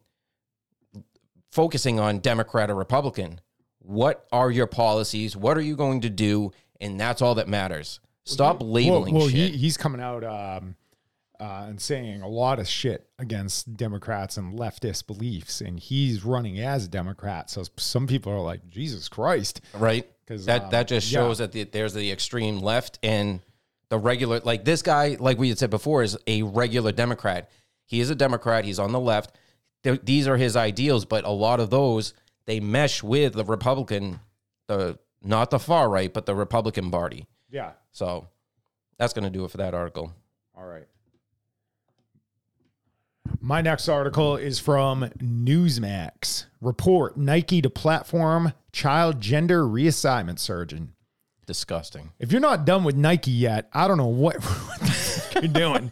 [1.56, 3.40] focusing on Democrat or Republican.
[3.80, 5.38] What are your policies?
[5.38, 6.52] What are you going to do?
[6.82, 8.02] And that's all that matters.
[8.26, 9.52] Stop labeling well, well shit.
[9.52, 10.76] He, he's coming out um,
[11.40, 16.60] uh, and saying a lot of shit against Democrats and leftist beliefs, and he's running
[16.60, 17.50] as a Democrat.
[17.50, 19.62] So some people are like, Jesus Christ.
[19.76, 20.06] right?
[20.28, 21.20] 'Cause, that um, that just yeah.
[21.20, 23.42] shows that the, there's the extreme left and
[23.90, 24.40] the regular.
[24.40, 27.50] Like this guy, like we had said before, is a regular Democrat.
[27.86, 28.66] He is a Democrat.
[28.66, 29.38] He's on the left.
[29.86, 34.20] Th- these are his ideals, but a lot of those they mesh with the Republican,
[34.68, 37.28] the not the far right, but the Republican Party.
[37.52, 37.74] Yeah.
[37.92, 38.28] So
[38.98, 40.12] that's going to do it for that article.
[40.58, 40.88] All right.
[43.40, 46.46] My next article is from Newsmax.
[46.62, 50.94] Report Nike to platform child gender reassignment surgeon.
[51.46, 52.12] Disgusting.
[52.18, 55.52] If you're not done with Nike yet, I don't know what, what the fuck you're
[55.52, 55.92] doing.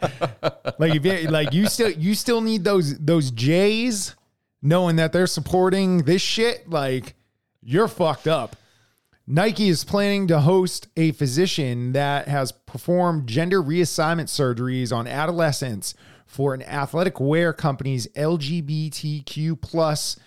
[0.77, 4.15] like if you, like you still you still need those those J's,
[4.61, 6.69] knowing that they're supporting this shit.
[6.69, 7.15] Like
[7.61, 8.55] you're fucked up.
[9.25, 15.93] Nike is planning to host a physician that has performed gender reassignment surgeries on adolescents
[16.25, 20.17] for an athletic wear company's LGBTQ plus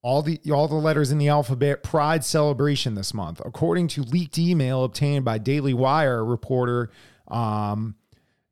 [0.00, 4.38] all the all the letters in the alphabet pride celebration this month according to leaked
[4.38, 6.90] email obtained by daily wire reporter
[7.26, 7.96] um,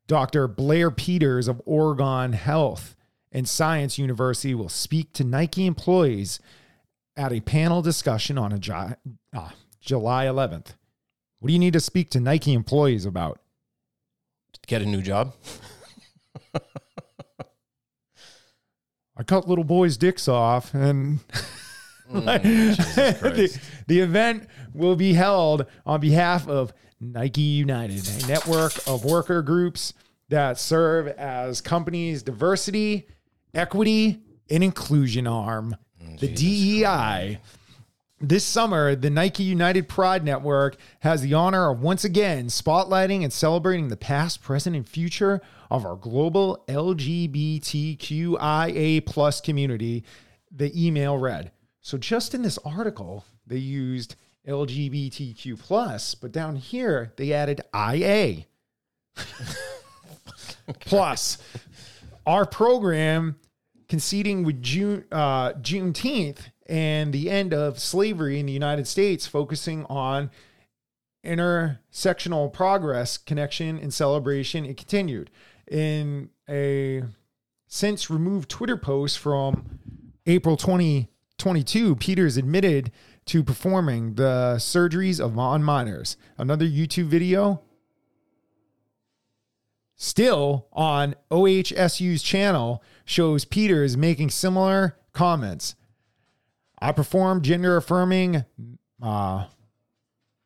[0.07, 2.95] dr blair peters of oregon health
[3.31, 6.39] and science university will speak to nike employees
[7.15, 8.95] at a panel discussion on a Ju-
[9.35, 9.49] uh,
[9.81, 10.73] july 11th
[11.39, 13.39] what do you need to speak to nike employees about?
[14.65, 15.33] Get a new job.
[19.15, 21.19] i cut little boys dicks off and
[22.11, 29.05] Jesus the, the event will be held on behalf of Nike United, a network of
[29.05, 29.93] worker groups
[30.29, 33.07] that serve as companies' diversity,
[33.53, 35.75] equity, and inclusion arm,
[36.19, 37.39] the DEI.
[38.19, 43.31] This summer, the Nike United Pride Network has the honor of once again spotlighting and
[43.31, 47.05] celebrating the past, present, and future of our global LGBTQIA
[49.05, 50.03] plus community.
[50.51, 51.51] The email read.
[51.81, 54.15] So just in this article, they used
[54.47, 58.45] LGBTQ plus, but down here they added IA.
[60.79, 61.37] plus,
[62.25, 63.37] our program
[63.89, 69.85] conceding with June uh, Juneteenth and the end of slavery in the United States, focusing
[69.85, 70.29] on
[71.25, 74.65] intersectional progress, connection, and celebration.
[74.65, 75.29] It continued
[75.69, 77.03] in a
[77.67, 79.79] since removed Twitter post from
[80.25, 81.95] April 2022.
[81.95, 82.91] Peters admitted
[83.27, 86.17] to performing the surgeries of on minors.
[86.37, 87.61] Another YouTube video
[89.95, 95.75] still on OHSU's channel shows Peters making similar comments.
[96.79, 98.45] I performed gender affirming
[99.01, 99.45] uh,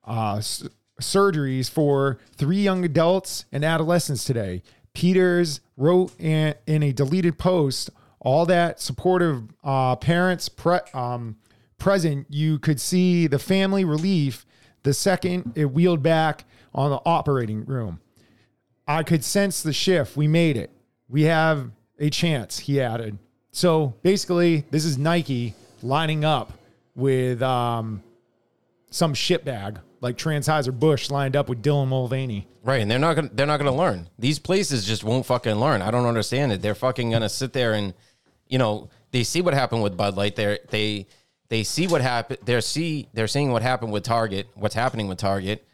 [0.07, 0.67] uh, s-
[1.01, 4.63] surgeries for three young adults and adolescents today.
[4.93, 7.89] Peters wrote in, in a deleted post
[8.19, 11.35] all that supportive uh, parents pre- um,
[11.81, 12.27] present.
[12.29, 14.45] You could see the family relief
[14.83, 17.99] the second it wheeled back on the operating room.
[18.87, 20.15] I could sense the shift.
[20.15, 20.71] We made it.
[21.09, 23.17] We have a chance, he added.
[23.51, 26.53] So basically, this is Nike lining up
[26.95, 28.03] with um,
[28.89, 32.47] some shitbag like Transheiser Bush lined up with Dylan Mulvaney.
[32.63, 34.07] Right, and they're not gonna they're not gonna learn.
[34.19, 35.81] These places just won't fucking learn.
[35.81, 36.61] I don't understand it.
[36.61, 37.93] They're fucking gonna sit there and,
[38.47, 40.35] you know, they see what happened with Bud Light.
[40.35, 41.07] They they
[41.51, 42.39] they see what happened.
[42.45, 44.47] They're see they're seeing what happened with Target.
[44.55, 45.67] What's happening with Target?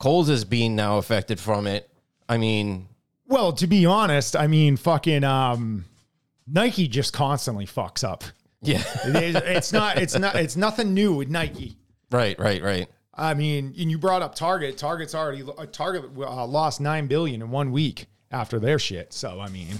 [0.00, 1.88] Kohl's is being now affected from it.
[2.28, 2.88] I mean,
[3.26, 5.84] Well, to be honest, I mean, fucking um,
[6.48, 8.24] Nike just constantly fucks up.
[8.60, 9.98] yeah, It- it's not.
[9.98, 10.34] It's not.
[10.34, 11.76] It's nothing new with Nike.
[12.10, 12.88] right, right, right.
[13.14, 14.78] I mean, and you brought up Target.
[14.78, 19.12] Target's already uh, Target uh, lost nine billion in one week after their shit.
[19.12, 19.78] So I mean,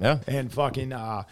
[0.00, 1.24] Yeah, and fucking uh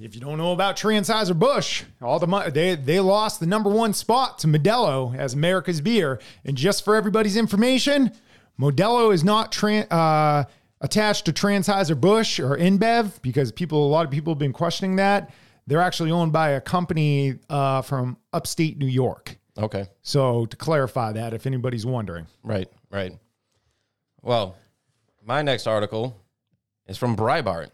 [0.00, 3.70] if you don't know about Transheiser Bush, all the money they they lost the number
[3.70, 6.20] one spot to Modelo as America's beer.
[6.44, 8.12] And just for everybody's information,
[8.58, 10.44] Modelo is not tran- uh,
[10.80, 14.96] attached to Transizer Bush or InBev because people a lot of people have been questioning
[14.96, 15.30] that.
[15.66, 19.38] They're actually owned by a company uh, from upstate New York.
[19.56, 23.12] okay, So to clarify that, if anybody's wondering, right, right.
[24.22, 24.56] Well,
[25.24, 26.16] my next article
[26.88, 27.70] is from Breitbart.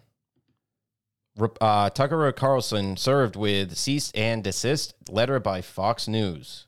[1.38, 6.66] Uh, Tucker Carlson served with cease and desist letter by Fox News.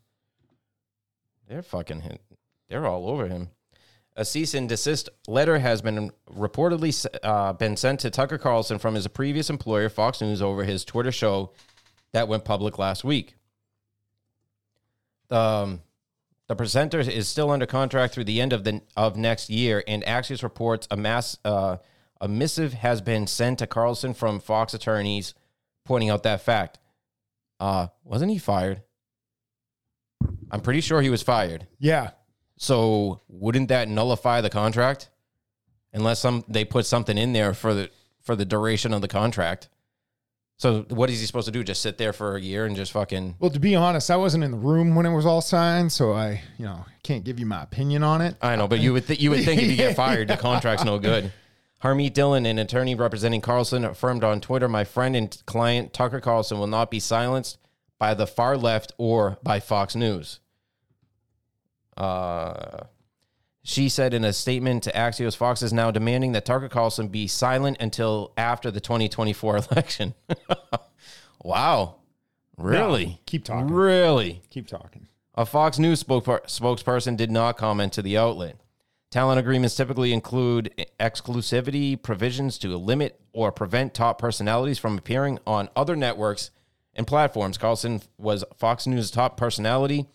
[1.48, 2.18] They're fucking him.
[2.68, 3.48] They're all over him.
[4.16, 8.94] A cease and desist letter has been reportedly uh, been sent to Tucker Carlson from
[8.94, 11.52] his previous employer, Fox News, over his Twitter show
[12.12, 13.36] that went public last week.
[15.30, 15.82] Um,
[16.48, 20.02] the presenter is still under contract through the end of the of next year, and
[20.02, 21.76] Axios reports a mass uh,
[22.20, 25.34] a missive has been sent to Carlson from Fox attorneys,
[25.84, 26.78] pointing out that fact.
[27.60, 28.82] Uh, wasn't he fired?
[30.50, 31.66] I'm pretty sure he was fired.
[31.78, 32.10] yeah,
[32.56, 35.10] So wouldn't that nullify the contract?
[35.92, 37.90] Unless some they put something in there for the
[38.22, 39.68] for the duration of the contract.
[40.58, 41.62] So what is he supposed to do?
[41.64, 44.44] Just sit there for a year and just fucking Well, to be honest, I wasn't
[44.44, 47.46] in the room when it was all signed, so I, you know, can't give you
[47.46, 48.36] my opinion on it.
[48.42, 50.84] I know, but you would th- you would think if you get fired, the contract's
[50.84, 51.32] no good.
[51.82, 56.58] Harmeet Dhillon, an attorney representing Carlson, affirmed on Twitter, "My friend and client Tucker Carlson
[56.58, 57.58] will not be silenced
[57.98, 60.40] by the far left or by Fox News."
[61.96, 62.80] Uh,
[63.62, 67.26] she said in a statement to Axios, Fox is now demanding that Tucker Carlson be
[67.26, 70.14] silent until after the 2024 election.
[71.44, 71.96] wow,
[72.56, 73.20] really?
[73.26, 73.68] keep talking.
[73.68, 74.42] Really?
[74.50, 75.08] Keep talking.
[75.34, 78.56] A Fox News spokesperson did not comment to the outlet.
[79.10, 85.70] Talent agreements typically include exclusivity provisions to limit or prevent top personalities from appearing on
[85.74, 86.50] other networks
[86.94, 87.56] and platforms.
[87.56, 90.06] Carlson was Fox News' top personality,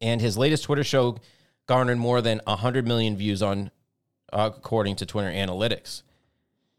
[0.00, 1.16] and his latest Twitter show
[1.66, 3.70] garnered more than 100 million views on,
[4.30, 6.02] uh, according to Twitter analytics.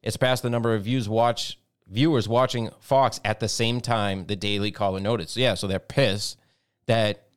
[0.04, 1.58] It's past the number of views watch
[1.88, 5.36] viewers watching Fox at the same time the Daily Caller noted.
[5.36, 6.38] Yeah, so they're pissed
[6.86, 7.28] that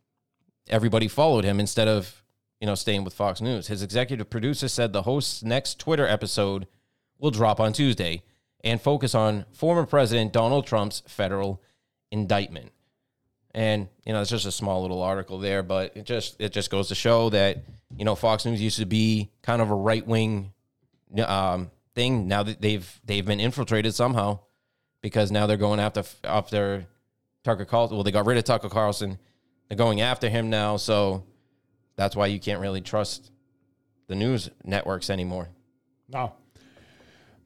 [0.69, 2.23] everybody followed him instead of
[2.67, 3.69] you know staying with Fox News.
[3.69, 6.67] His executive producer said the host's next Twitter episode
[7.17, 8.25] will drop on Tuesday
[8.65, 11.63] and focus on former President Donald Trump's federal
[12.11, 12.73] indictment.
[13.55, 16.69] And you know, it's just a small little article there, but it just it just
[16.69, 17.63] goes to show that
[17.97, 20.53] you know Fox News used to be kind of a right wing
[21.25, 22.27] um, thing.
[22.27, 24.41] Now that they've they've been infiltrated somehow,
[25.03, 26.85] because now they're going after after
[27.45, 27.97] Tucker Carlson.
[27.97, 29.21] Well, they got rid of Tucker Carlson.
[29.69, 31.23] They're going after him now, so
[31.97, 33.31] that's why you can't really trust
[34.09, 35.49] the news networks anymore.
[36.09, 36.33] No.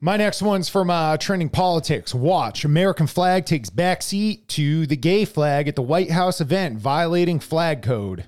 [0.02, 2.14] My next one's from uh, Trending Politics.
[2.14, 7.38] Watch American flag takes backseat to the gay flag at the White House event, violating
[7.38, 8.24] flag code.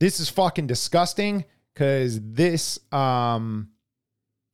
[0.00, 3.68] This is fucking disgusting because this um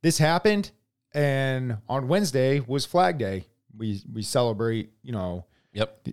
[0.03, 0.71] this happened,
[1.13, 3.45] and on Wednesday was Flag Day.
[3.75, 6.07] We we celebrate, you know, Yep.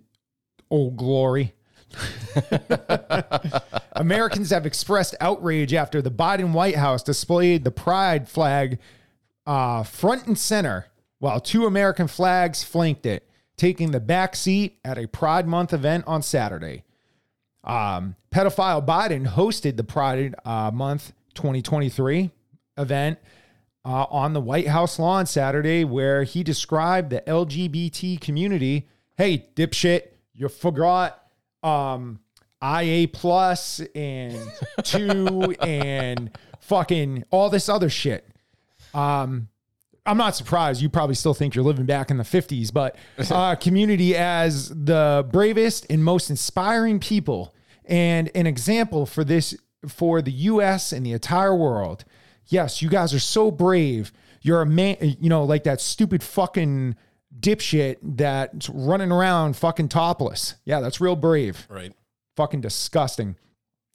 [0.71, 1.53] old glory.
[3.93, 8.79] Americans have expressed outrage after the Biden White House displayed the pride flag
[9.45, 10.87] uh, front and center
[11.19, 13.27] while two American flags flanked it,
[13.57, 16.83] taking the back seat at a Pride Month event on Saturday.
[17.63, 22.31] Um, pedophile Biden hosted the Pride uh, Month 2023
[22.77, 23.19] event
[23.85, 28.87] uh, on the White House lawn Saturday, where he described the LGBT community.
[29.17, 31.28] Hey, dipshit, you forgot
[31.63, 32.19] um,
[32.63, 34.37] IA plus and
[34.83, 36.31] two and
[36.61, 38.27] fucking all this other shit.
[38.93, 39.49] Um,
[40.05, 40.81] I'm not surprised.
[40.81, 42.95] You probably still think you're living back in the 50s, but
[43.31, 47.53] uh, community as the bravest and most inspiring people
[47.85, 49.55] and an example for this
[49.87, 52.05] for the US and the entire world.
[52.47, 54.11] Yes, you guys are so brave.
[54.41, 56.95] You're a man, you know, like that stupid fucking
[57.37, 60.55] dipshit that's running around fucking topless.
[60.65, 61.67] Yeah, that's real brave.
[61.69, 61.93] Right.
[62.35, 63.35] Fucking disgusting.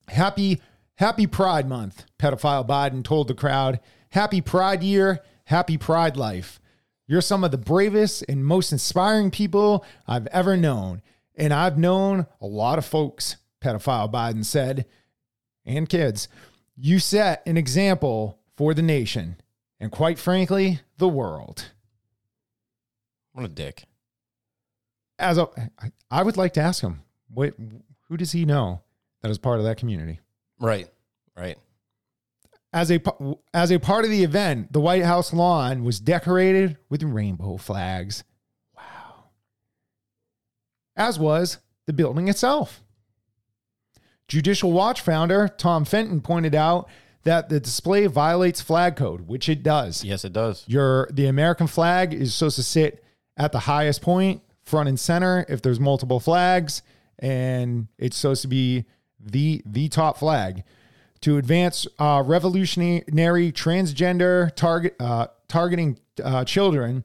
[0.09, 0.61] Happy,
[0.97, 3.81] happy Pride Month, pedophile Biden told the crowd.
[4.11, 6.61] Happy Pride Year, happy Pride Life.
[7.07, 11.03] You're some of the bravest and most inspiring people I've ever known.
[11.35, 14.87] And I've known a lot of folks, pedophile Biden said,
[15.67, 16.29] and kids.
[16.77, 19.37] You set an example for the nation
[19.81, 21.73] and, quite frankly, the world.
[23.35, 23.85] What a dick.
[25.19, 25.49] As a,
[26.11, 27.55] I would like to ask him, what,
[28.09, 28.83] who does he know
[29.23, 30.21] that is part of that community?
[30.59, 30.89] Right.
[31.37, 31.59] Right.
[32.73, 33.01] As a
[33.53, 38.25] as a part of the event, the White House lawn was decorated with rainbow flags.
[38.77, 39.27] Wow.
[40.97, 42.83] As was the building itself.
[44.27, 46.89] Judicial Watch founder Tom Fitton pointed out
[47.23, 50.03] that the display violates flag code, which it does.
[50.03, 50.65] Yes, it does.
[50.67, 53.04] Your the American flag is supposed to sit
[53.37, 56.83] at the highest point, front and center if there's multiple flags,
[57.19, 58.85] and it's supposed to be
[59.21, 60.65] the the top flag
[61.21, 67.05] to advance uh, revolutionary transgender target uh, targeting uh, children.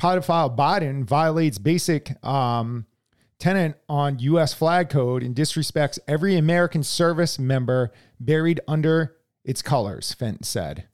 [0.00, 2.84] Pedophile Biden violates basic um,
[3.38, 4.52] tenant on U.S.
[4.52, 10.12] flag code and disrespects every American service member buried under its colors.
[10.12, 10.84] Fitton said.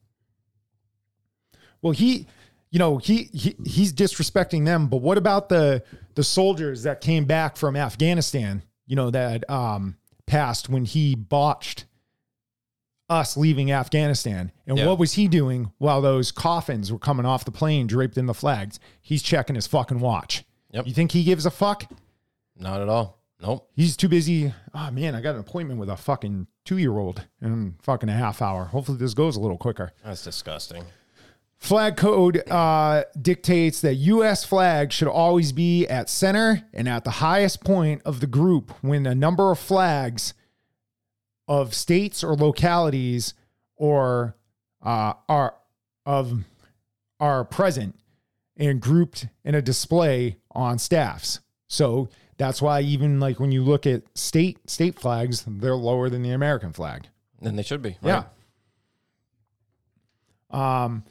[1.83, 2.27] Well, he,
[2.71, 5.83] you know, he, he he's disrespecting them, but what about the
[6.15, 8.63] the soldiers that came back from Afghanistan?
[8.87, 9.97] You know that um,
[10.27, 11.85] passed when he botched
[13.09, 14.53] us leaving Afghanistan.
[14.67, 14.87] And Yeah.
[14.87, 18.35] what was he doing while those coffins were coming off the plane draped in the
[18.35, 18.79] flags?
[19.01, 20.45] He's checking his fucking watch.
[20.73, 20.87] Yep.
[20.87, 21.91] You think he gives a fuck?
[22.57, 23.19] Not at all.
[23.43, 23.69] Nope.
[23.75, 24.53] He's too busy.
[24.75, 28.13] Oh man, I got an appointment with a fucking two year old in fucking a
[28.13, 28.67] half hour.
[28.67, 29.93] Hopefully this goes a little quicker.
[30.05, 30.85] That's disgusting.
[31.61, 34.45] Flag code uh, dictates that U.S.
[34.45, 39.07] flag should always be at center and at the highest point of the group when
[39.07, 40.33] a number of flags
[41.47, 43.35] of states or localities
[43.77, 44.37] or
[44.83, 45.55] uh, are
[46.07, 46.45] of
[47.21, 47.95] are present
[48.57, 51.41] and grouped in a display on staffs.
[51.69, 52.09] So
[52.39, 56.31] that's why even like when you look at state state flags, they're lower than the
[56.31, 57.09] American flag.
[57.43, 57.99] Then they should be.
[58.03, 58.25] Yeah.
[60.51, 61.05] Um,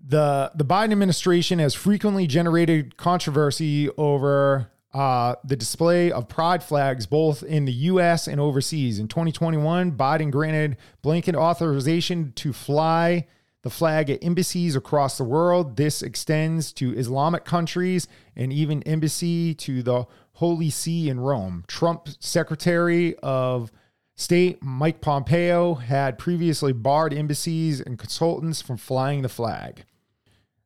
[0.00, 7.06] the the Biden administration has frequently generated controversy over uh, the display of pride flags
[7.06, 8.26] both in the U.S.
[8.26, 8.98] and overseas.
[8.98, 13.26] In 2021, Biden granted blanket authorization to fly
[13.62, 15.76] the flag at embassies across the world.
[15.76, 21.64] This extends to Islamic countries and even embassy to the Holy See in Rome.
[21.66, 23.72] Trump Secretary of
[24.18, 29.84] State Mike Pompeo had previously barred embassies and consultants from flying the flag.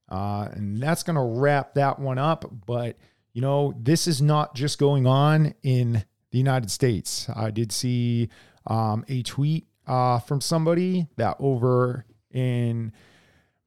[0.08, 2.50] Uh, and that's going to wrap that one up.
[2.66, 2.96] But,
[3.34, 7.28] you know, this is not just going on in the United States.
[7.36, 8.30] I did see
[8.66, 12.90] um, a tweet uh, from somebody that over in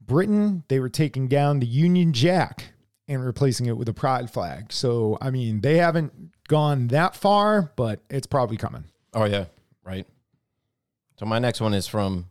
[0.01, 2.73] Britain, they were taking down the Union Jack
[3.07, 4.73] and replacing it with a pride flag.
[4.73, 8.85] So, I mean, they haven't gone that far, but it's probably coming.
[9.13, 9.45] Oh yeah,
[9.85, 10.07] right.
[11.17, 12.25] So my next one is from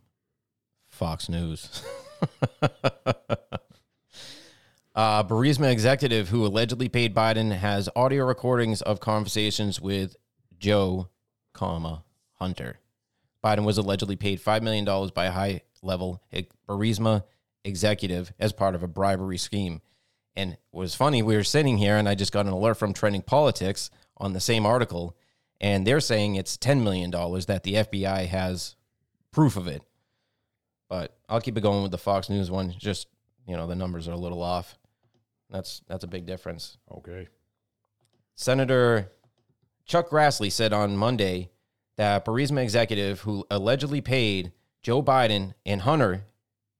[0.89, 1.83] Fox News.
[4.95, 10.15] uh, Burisma executive who allegedly paid Biden has audio recordings of conversations with
[10.59, 11.09] Joe,
[11.53, 12.03] comma
[12.33, 12.79] Hunter.
[13.43, 16.21] Biden was allegedly paid $5 million by a high level
[16.67, 17.23] Burisma
[17.63, 19.81] executive as part of a bribery scheme.
[20.35, 22.93] And it was funny, we were sitting here and I just got an alert from
[22.93, 25.15] Trending Politics on the same article,
[25.65, 28.75] and they're saying it's $10 million that the FBI has
[29.31, 29.81] proof of it.
[30.87, 32.71] But I'll keep it going with the Fox News one.
[32.77, 33.07] Just,
[33.47, 34.77] you know, the numbers are a little off.
[35.49, 36.77] That's that's a big difference.
[36.95, 37.29] Okay.
[38.35, 39.11] Senator
[39.85, 41.49] Chuck Grassley said on Monday
[41.97, 44.51] that Burisma executive who allegedly paid
[44.83, 46.25] Joe Biden and Hunter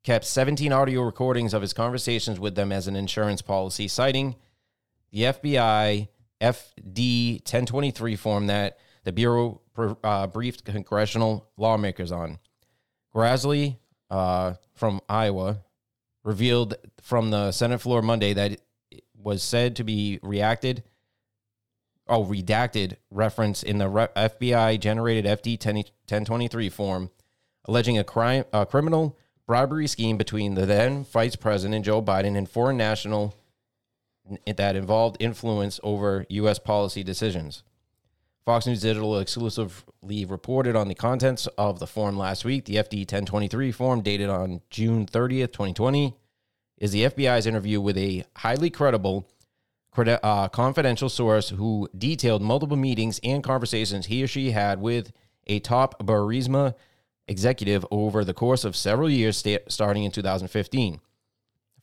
[0.04, 4.36] kept 17 audio recordings of his conversations with them as an insurance policy, citing
[5.12, 6.10] the FBI
[6.42, 9.62] FD 1023 form that the Bureau
[10.04, 12.40] uh, briefed congressional lawmakers on.
[13.14, 13.78] Grassley
[14.10, 15.60] uh, from Iowa
[16.24, 18.60] revealed from the Senate floor Monday that
[18.92, 20.84] it was said to be reacted
[22.08, 27.10] oh, redacted reference in the re- FBI generated FD 10, 1023 form
[27.66, 29.18] alleging a crime, a criminal
[29.48, 33.36] bribery scheme between the then Vice President Joe Biden and foreign national
[34.46, 36.60] that involved influence over U.S.
[36.60, 37.64] policy decisions.
[38.46, 42.66] Fox News Digital exclusively reported on the contents of the form last week.
[42.66, 46.16] The FD 1023 form, dated on June 30th, 2020,
[46.78, 49.28] is the FBI's interview with a highly credible
[49.98, 55.12] uh, confidential source who detailed multiple meetings and conversations he or she had with
[55.48, 56.76] a top Burisma
[57.28, 61.00] executive over the course of several years, sta- starting in 2015.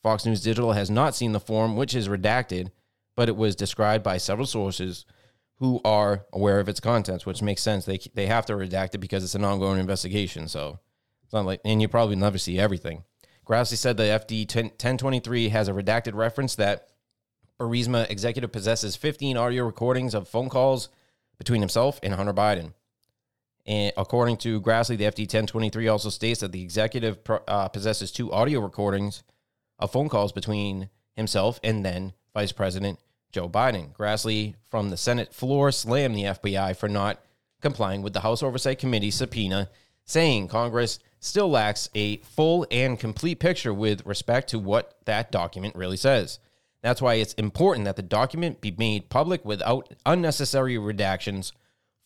[0.03, 2.70] Fox News Digital has not seen the form, which is redacted,
[3.16, 5.05] but it was described by several sources
[5.57, 7.84] who are aware of its contents, which makes sense.
[7.84, 10.48] They they have to redact it because it's an ongoing investigation.
[10.48, 10.80] So
[11.22, 13.05] it's not like, and you probably never see everything.
[13.46, 16.88] Grassley said the FD 10, 1023 has a redacted reference that
[17.61, 20.88] Burisma executive possesses 15 audio recordings of phone calls
[21.38, 22.72] between himself and Hunter Biden.
[23.64, 28.32] And according to Grassley, the FD 1023 also states that the executive uh, possesses two
[28.32, 29.22] audio recordings
[29.79, 32.99] of phone calls between himself and then Vice President
[33.31, 33.93] Joe Biden.
[33.95, 37.20] Grassley from the Senate floor slammed the FBI for not
[37.61, 39.70] complying with the House Oversight Committee subpoena,
[40.05, 45.75] saying Congress still lacks a full and complete picture with respect to what that document
[45.77, 46.39] really says.
[46.83, 51.53] That's why it's important that the document be made public without unnecessary redactions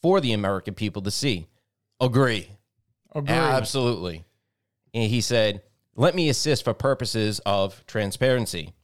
[0.03, 1.49] for the American people to see.
[1.99, 2.51] Agree.
[3.14, 3.35] Agree.
[3.35, 4.25] Absolutely.
[4.93, 5.62] And he said,
[5.97, 8.74] let me assist for purposes of transparency.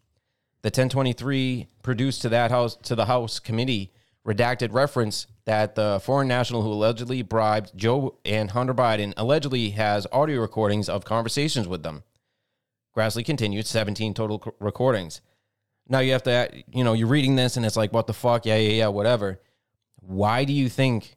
[0.62, 3.92] The 1023 produced to that house to the House committee
[4.26, 10.06] redacted reference that the foreign national who allegedly bribed Joe and Hunter Biden allegedly has
[10.12, 12.04] audio recordings of conversations with them.
[12.96, 15.20] Grassley continued 17 total recordings.
[15.88, 18.46] Now you have to, you know, you're reading this and it's like, what the fuck?
[18.46, 19.40] Yeah, yeah, yeah, whatever.
[20.00, 21.16] Why do you think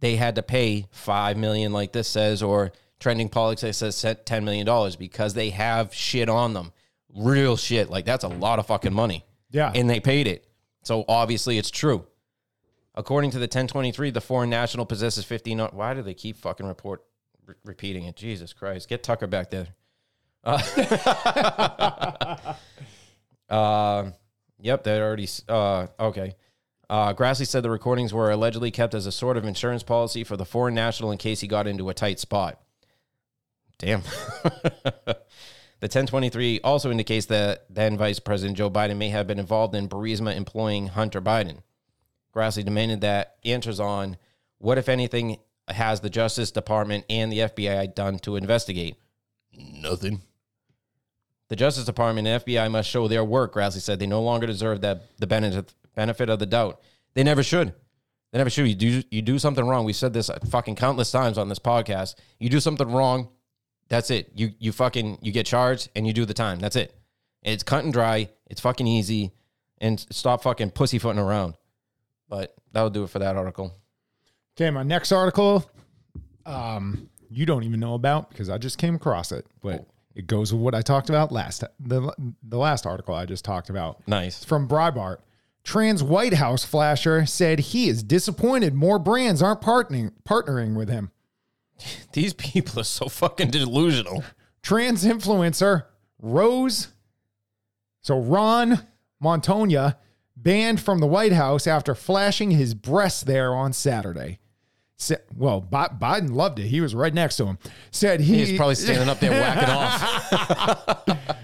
[0.00, 4.66] they had to pay five million, like this says, or trending politics says ten million
[4.66, 6.72] dollars because they have shit on them,
[7.14, 7.90] real shit.
[7.90, 9.24] Like that's a lot of fucking money.
[9.50, 10.46] Yeah, and they paid it,
[10.82, 12.06] so obviously it's true.
[12.96, 15.58] According to the 1023, the foreign national possesses 15.
[15.72, 17.02] Why do they keep fucking report
[17.44, 18.14] re- repeating it?
[18.14, 19.66] Jesus Christ, get Tucker back there.
[20.44, 20.58] Uh,
[23.48, 24.10] Uh,
[24.60, 25.28] yep, they already.
[25.48, 26.36] Uh, okay.
[26.88, 30.36] Uh, Grassley said the recordings were allegedly kept as a sort of insurance policy for
[30.36, 32.60] the foreign national in case he got into a tight spot.
[33.78, 34.02] Damn.
[34.42, 35.16] the
[35.80, 40.36] 1023 also indicates that then Vice President Joe Biden may have been involved in Burisma
[40.36, 41.58] employing Hunter Biden.
[42.34, 44.16] Grassley demanded that answers on
[44.58, 48.96] what, if anything, has the Justice Department and the FBI done to investigate?
[49.52, 50.22] Nothing.
[51.48, 53.98] The Justice Department and FBI must show their work, Grassley said.
[53.98, 56.80] They no longer deserve that the benefit of the doubt.
[57.14, 57.74] They never should.
[58.32, 58.66] They never should.
[58.66, 59.84] You do you do something wrong.
[59.84, 62.16] We said this fucking countless times on this podcast.
[62.40, 63.28] You do something wrong,
[63.88, 64.30] That's it.
[64.34, 66.58] You you fucking you get charged and you do the time.
[66.58, 66.94] That's it.
[67.42, 68.30] It's cut and dry.
[68.46, 69.32] It's fucking easy.
[69.78, 71.54] And stop fucking pussyfooting around.
[72.28, 73.74] But that'll do it for that article.
[74.56, 75.68] Okay, my next article,
[76.46, 80.52] um, you don't even know about because I just came across it, but it goes
[80.52, 82.12] with what I talked about last the
[82.42, 84.06] the last article I just talked about.
[84.06, 84.36] Nice.
[84.38, 85.18] It's from Breitbart.
[85.64, 91.10] Trans White House flasher said he is disappointed more brands aren't partnering partnering with him.
[92.12, 94.24] These people are so fucking delusional.
[94.62, 95.84] Trans influencer
[96.20, 96.88] Rose,
[98.00, 98.86] so Ron
[99.20, 99.98] Montoya,
[100.36, 104.38] banned from the White House after flashing his breasts there on Saturday.
[104.96, 106.68] Sa- well, Bi- Biden loved it.
[106.68, 107.58] He was right next to him.
[107.90, 109.70] Said he, He's probably standing up there whacking
[111.08, 111.36] off.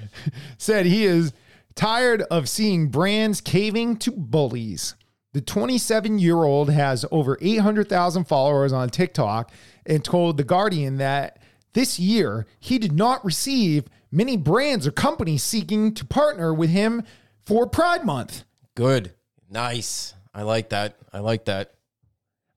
[0.58, 1.32] said he is
[1.74, 4.94] tired of seeing brands caving to bullies.
[5.32, 9.50] The 27 year old has over 800,000 followers on TikTok
[9.90, 11.38] and told The Guardian that
[11.72, 17.02] this year he did not receive many brands or companies seeking to partner with him
[17.44, 18.44] for Pride Month.
[18.74, 19.12] Good.
[19.50, 20.14] Nice.
[20.32, 20.96] I like that.
[21.12, 21.74] I like that.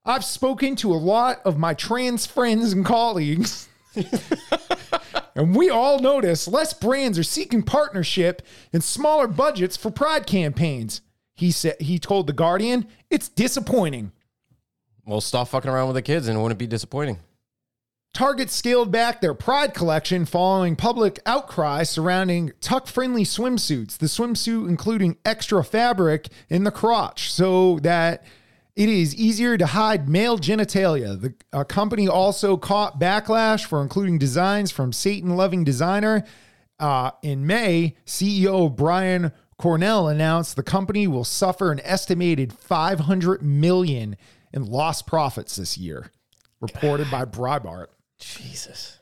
[0.05, 3.67] I've spoken to a lot of my trans friends and colleagues.
[5.35, 11.01] and we all notice less brands are seeking partnership and smaller budgets for pride campaigns.
[11.35, 14.11] He said he told the Guardian, "It's disappointing."
[15.05, 17.19] Well, stop fucking around with the kids and it wouldn't be disappointing.
[18.13, 24.69] Target scaled back their Pride collection following public outcry surrounding tuck friendly swimsuits, the swimsuit
[24.69, 28.23] including extra fabric in the crotch so that
[28.75, 31.19] it is easier to hide male genitalia.
[31.19, 36.23] The uh, company also caught backlash for including designs from Satan loving designer.
[36.79, 44.17] Uh, in May, CEO Brian Cornell announced the company will suffer an estimated 500 million
[44.53, 46.11] in lost profits this year,
[46.61, 47.87] reported by Breitbart.
[48.19, 48.99] Jesus.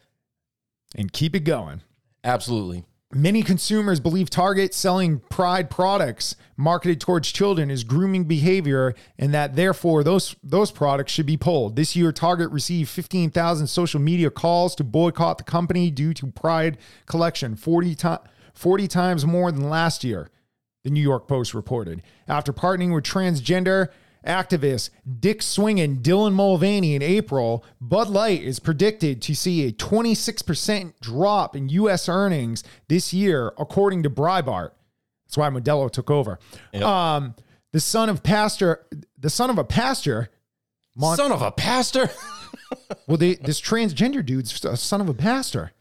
[0.95, 1.81] And keep it going.
[2.23, 2.85] Absolutely.
[3.13, 9.57] Many consumers believe Target selling Pride products marketed towards children is grooming behavior and that
[9.57, 11.75] therefore those those products should be pulled.
[11.75, 16.77] This year Target received 15,000 social media calls to boycott the company due to Pride
[17.05, 18.15] collection, 40 ti-
[18.53, 20.29] 40 times more than last year.
[20.85, 22.01] The New York Post reported.
[22.29, 23.89] After partnering with transgender
[24.25, 29.71] activist Dick Swing and Dylan Mulvaney in April, Bud Light is predicted to see a
[29.71, 32.07] 26% drop in U.S.
[32.07, 34.71] earnings this year, according to Breitbart.
[35.25, 36.39] That's why Modelo took over.
[36.73, 36.83] Yep.
[36.83, 37.35] Um,
[37.71, 38.85] the son of pastor,
[39.17, 40.29] the son of a pastor,
[40.95, 42.09] Mon- Son of a pastor.
[43.07, 45.71] well, they, this transgender dude's a son of a pastor.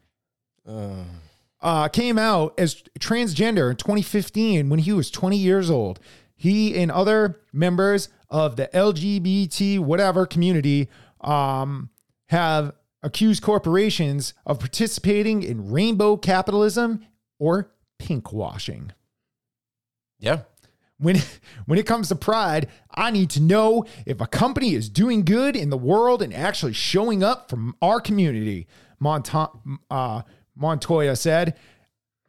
[1.63, 6.01] Uh, came out as transgender in 2015 when he was 20 years old.
[6.37, 10.89] He and other members of the LGBT whatever community
[11.21, 11.91] um,
[12.29, 12.73] have
[13.03, 17.05] accused corporations of participating in rainbow capitalism
[17.39, 18.93] or pink washing.
[20.19, 20.43] yeah.
[20.99, 21.17] When,
[21.65, 25.57] when it comes to pride, I need to know if a company is doing good
[25.57, 28.67] in the world and actually showing up from our community.
[29.03, 30.23] Monta- uh,
[30.55, 31.57] Montoya said,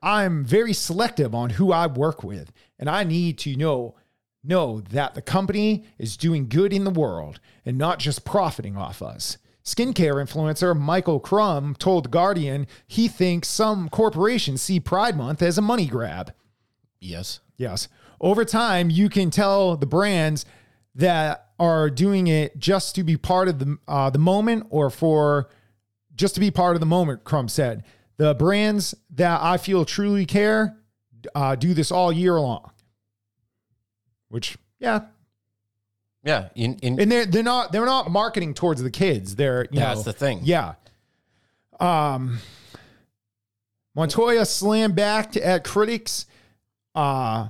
[0.02, 3.96] I'm very selective on who I work with, and I need to know
[4.44, 9.02] know that the company is doing good in the world and not just profiting off
[9.02, 9.38] us.
[9.64, 15.62] Skincare influencer Michael Crum told Guardian he thinks some corporations see Pride Month as a
[15.62, 16.34] money grab.
[17.00, 17.40] Yes.
[17.58, 17.88] Yes.
[18.20, 20.46] Over time, you can tell the brands
[20.96, 25.50] that are doing it just to be part of the uh, the moment or for
[26.16, 27.24] just to be part of the moment.
[27.24, 27.84] Crumb said
[28.18, 30.78] the brands that I feel truly care
[31.36, 32.72] uh, do this all year long.
[34.32, 35.02] Which, yeah,
[36.24, 36.50] Yeah.
[36.56, 39.36] In, in, and they're they're not they're not marketing towards the kids.
[39.36, 40.40] They're you That's know, the thing.
[40.44, 40.74] Yeah.
[41.80, 42.40] Um,
[43.96, 46.26] Montoya slammed back at critics
[46.96, 47.50] uh,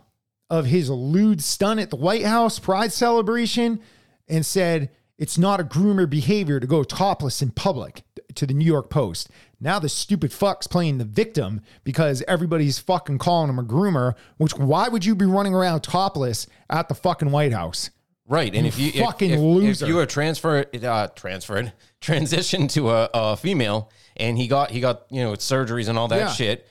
[0.49, 3.79] of his lewd stunt at the White House Pride celebration
[4.27, 8.03] and said it's not a groomer behavior to go topless in public
[8.35, 9.29] to the New York Post.
[9.63, 14.57] Now the stupid fuck's playing the victim because everybody's fucking calling him a groomer, which
[14.57, 17.91] why would you be running around topless at the fucking White House?
[18.27, 18.53] right.
[18.55, 19.85] And if you fucking if, loser.
[19.85, 24.79] if you were transferred uh, transferred transitioned to a, a female and he got he
[24.79, 26.31] got you know surgeries and all that Yeah.
[26.31, 26.67] shit,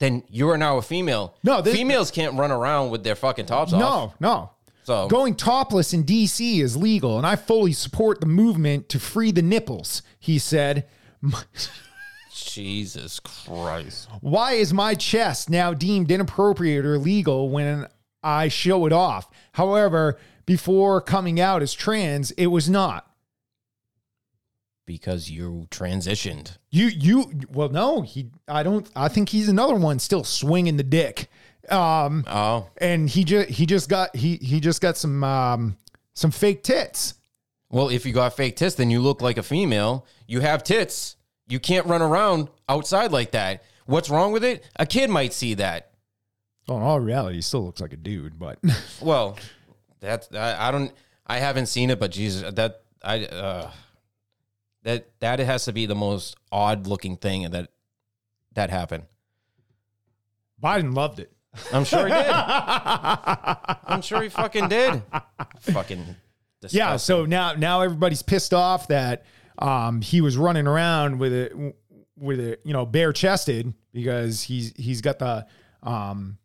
[0.00, 1.36] then you are now a female.
[1.44, 3.80] No, this- females can't run around with their fucking tops off.
[3.80, 4.50] No, no.
[4.84, 9.30] So Going topless in DC is legal, and I fully support the movement to free
[9.32, 10.86] the nipples, he said.
[12.54, 14.08] Jesus Christ.
[14.20, 17.86] Why is my chest now deemed inappropriate or illegal when
[18.22, 19.28] I show it off?
[19.52, 23.10] However, before coming out as trans, it was not.
[24.86, 26.58] because you transitioned.
[26.70, 30.82] You you well no he I don't I think he's another one still swinging the
[30.82, 31.28] dick.
[31.70, 35.76] Um Oh, and he just he just got he he just got some um
[36.12, 37.14] some fake tits.
[37.70, 40.06] well, if you got fake tits, then you look like a female.
[40.28, 41.16] You have tits.
[41.48, 43.62] You can't run around outside like that.
[43.86, 44.64] What's wrong with it?
[44.76, 45.90] A kid might see that.
[46.66, 48.58] Well, in all reality, he still looks like a dude, but
[49.00, 49.36] Well,
[50.00, 50.92] that's I, I don't
[51.26, 53.70] I haven't seen it, but Jesus, that I uh,
[54.84, 57.70] that that has to be the most odd looking thing that
[58.54, 59.04] that happened.
[60.62, 61.30] Biden loved it.
[61.72, 62.26] I'm sure he did.
[62.30, 65.02] I'm sure he fucking did.
[65.60, 66.16] Fucking
[66.60, 66.78] disgusting.
[66.78, 69.24] Yeah, so now now everybody's pissed off that
[69.58, 71.52] um he was running around with it
[72.16, 75.46] with it, you know, bare chested because he's he's got the
[75.82, 76.38] um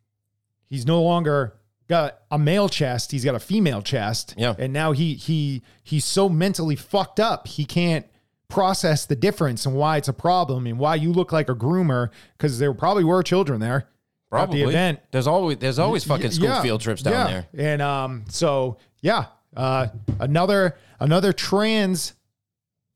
[0.68, 1.56] he's no longer
[1.88, 4.36] got a male chest, he's got a female chest.
[4.38, 4.56] Yeah.
[4.58, 8.06] And now he he he's so mentally fucked up, he can't
[8.48, 12.10] process the difference and why it's a problem and why you look like a groomer
[12.38, 13.88] because there probably were children there
[14.30, 15.00] probably at the event.
[15.12, 17.44] There's always there's always fucking school Yeah, field trips down yeah.
[17.54, 17.72] there.
[17.72, 19.88] And um, so yeah, uh,
[20.20, 22.14] another another trans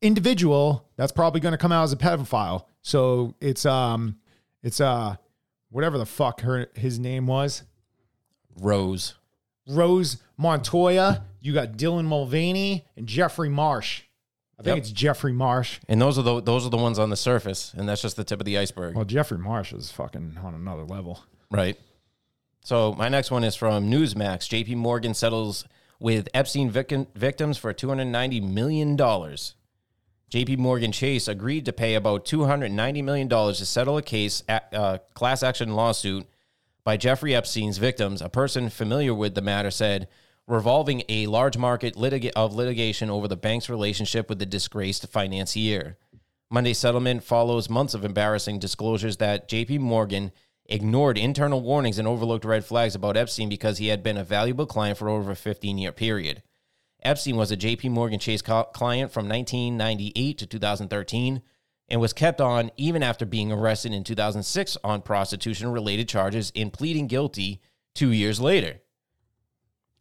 [0.04, 2.66] individual that's probably going to come out as a pedophile.
[2.82, 4.18] So it's um,
[4.62, 5.16] it's uh,
[5.70, 7.62] whatever the fuck her his name was,
[8.56, 9.14] Rose.
[9.66, 11.24] Rose Montoya.
[11.40, 14.02] You got Dylan Mulvaney and Jeffrey Marsh.
[14.58, 14.78] I think Yep.
[14.78, 15.80] it's Jeffrey Marsh.
[15.88, 18.24] And those are the those are the ones on the surface, and that's just the
[18.24, 18.94] tip of the iceberg.
[18.94, 21.24] Well, Jeffrey Marsh is fucking on another level.
[21.50, 21.78] Right.
[22.62, 24.48] So my next one is from Newsmax.
[24.48, 25.66] JP Morgan settles
[26.00, 28.96] with Epstein victim, victims for $290 million.
[30.30, 35.42] JP Morgan Chase agreed to pay about $290 million to settle a case, uh, class
[35.42, 36.26] action lawsuit
[36.84, 38.20] by Jeffrey Epstein's victims.
[38.20, 40.08] A person familiar with the matter said,
[40.46, 45.96] revolving a large market litig- of litigation over the bank's relationship with the disgraced financier.
[46.50, 50.32] Monday's settlement follows months of embarrassing disclosures that JP Morgan
[50.66, 54.66] ignored internal warnings and overlooked red flags about Epstein because he had been a valuable
[54.66, 56.42] client for over a 15 year period.
[57.04, 61.42] Epstein was a JP Morgan Chase client from 1998 to 2013
[61.88, 66.72] and was kept on even after being arrested in 2006 on prostitution related charges and
[66.72, 67.60] pleading guilty
[67.94, 68.80] two years later.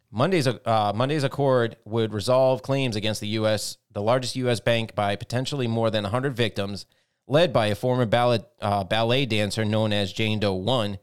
[0.10, 3.78] Monday's uh, Monday's accord would resolve claims against the U.S.
[3.92, 4.60] the largest U.S.
[4.60, 6.86] bank by potentially more than 100 victims,
[7.28, 11.00] led by a former ballet, uh, ballet dancer known as Jane Doe One,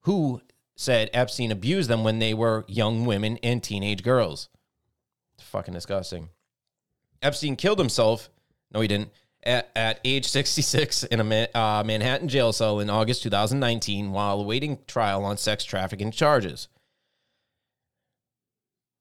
[0.00, 0.42] who
[0.74, 4.48] said Epstein abused them when they were young women and teenage girls.
[5.50, 6.28] Fucking disgusting.
[7.22, 8.30] Epstein killed himself.
[8.72, 9.10] No, he didn't.
[9.42, 14.78] At, at age 66 in a uh, Manhattan jail cell in August 2019 while awaiting
[14.86, 16.68] trial on sex trafficking charges.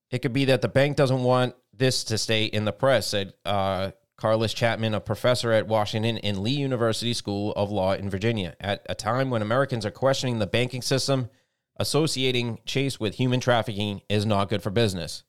[0.09, 3.33] It could be that the bank doesn't want this to stay in the press, said
[3.45, 8.55] uh, Carlos Chapman, a professor at Washington and Lee University School of Law in Virginia.
[8.59, 11.29] At a time when Americans are questioning the banking system,
[11.77, 15.23] associating Chase with human trafficking is not good for business.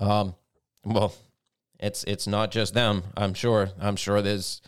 [0.00, 0.34] Um,
[0.84, 1.14] well,
[1.78, 3.04] it's it's not just them.
[3.16, 3.70] I'm sure.
[3.80, 4.60] I'm sure there's,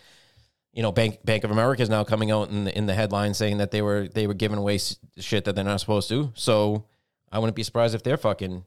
[0.73, 3.35] you know, Bank Bank of America is now coming out in the in the headline
[3.35, 4.79] saying that they were they were giving away
[5.19, 6.33] shit that they're not supposed to.
[6.35, 6.85] So
[7.31, 8.65] I wouldn't be surprised if they're fucking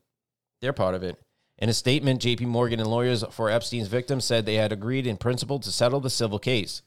[0.61, 1.19] they're part of it.
[1.57, 2.45] In a statement, J.P.
[2.45, 6.09] Morgan and lawyers for Epstein's victims said they had agreed in principle to settle the
[6.09, 6.81] civil case.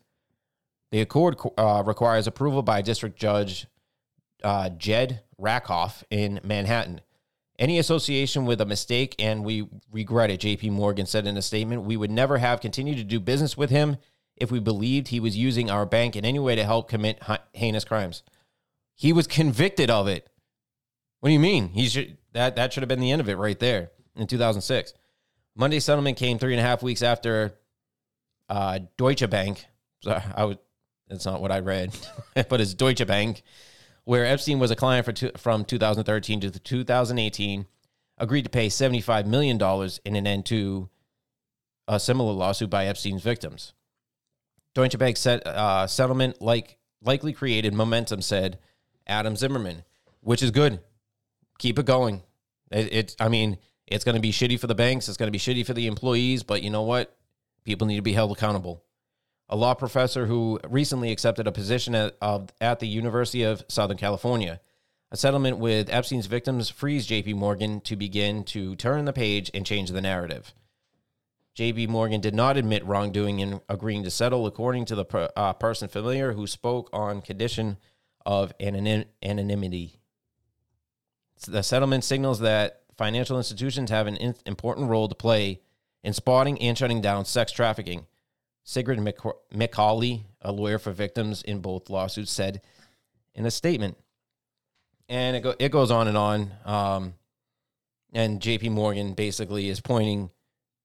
[0.91, 3.66] The accord uh, requires approval by District Judge
[4.45, 7.01] uh, Jed Rakoff in Manhattan.
[7.59, 11.83] Any association with a mistake, and we regret it, JP Morgan said in a statement.
[11.83, 13.97] We would never have continued to do business with him
[14.37, 17.21] if we believed he was using our bank in any way to help commit
[17.53, 18.23] heinous crimes.
[18.95, 20.29] He was convicted of it.
[21.21, 21.71] What do you mean?
[21.71, 24.93] He should that that should have been the end of it right there in 2006.
[25.57, 27.59] Monday settlement came three and a half weeks after
[28.49, 29.67] uh, Deutsche Bank.
[30.03, 30.59] Sorry, I would.
[31.09, 31.97] That's not what I read,
[32.49, 33.43] but it's Deutsche Bank
[34.09, 37.67] where Epstein was a client for two, from 2013 to 2018,
[38.17, 39.61] agreed to pay $75 million
[40.07, 40.89] in an end to
[41.87, 43.75] a similar lawsuit by Epstein's victims.
[44.75, 48.59] Deutsche Bank set, uh, settlement like likely created momentum, said
[49.07, 49.85] Adam Zimmerman,
[50.23, 50.81] which is good.
[51.59, 52.23] Keep it going.
[52.71, 55.09] It, it I mean, it's going to be shitty for the banks.
[55.09, 57.15] It's going to be shitty for the employees, but you know what?
[57.63, 58.83] People need to be held accountable
[59.49, 63.97] a law professor who recently accepted a position at, of, at the University of Southern
[63.97, 64.61] California.
[65.11, 69.65] A settlement with Epstein's victims frees JP Morgan to begin to turn the page and
[69.65, 70.53] change the narrative.
[71.57, 75.55] JP Morgan did not admit wrongdoing in agreeing to settle, according to the per, uh,
[75.55, 77.79] person familiar who spoke on condition
[78.27, 79.99] of anonym, anonymity.
[81.47, 85.63] The settlement signals that financial institutions have an in, important role to play
[86.05, 88.07] in spotting and shutting down sex trafficking
[88.69, 92.61] Sigrid McCawley, a lawyer for victims in both lawsuits, said
[93.35, 93.97] in a statement.
[95.09, 96.51] And it, go, it goes on and on.
[96.66, 97.14] Um,
[98.12, 100.29] and JP Morgan basically is pointing,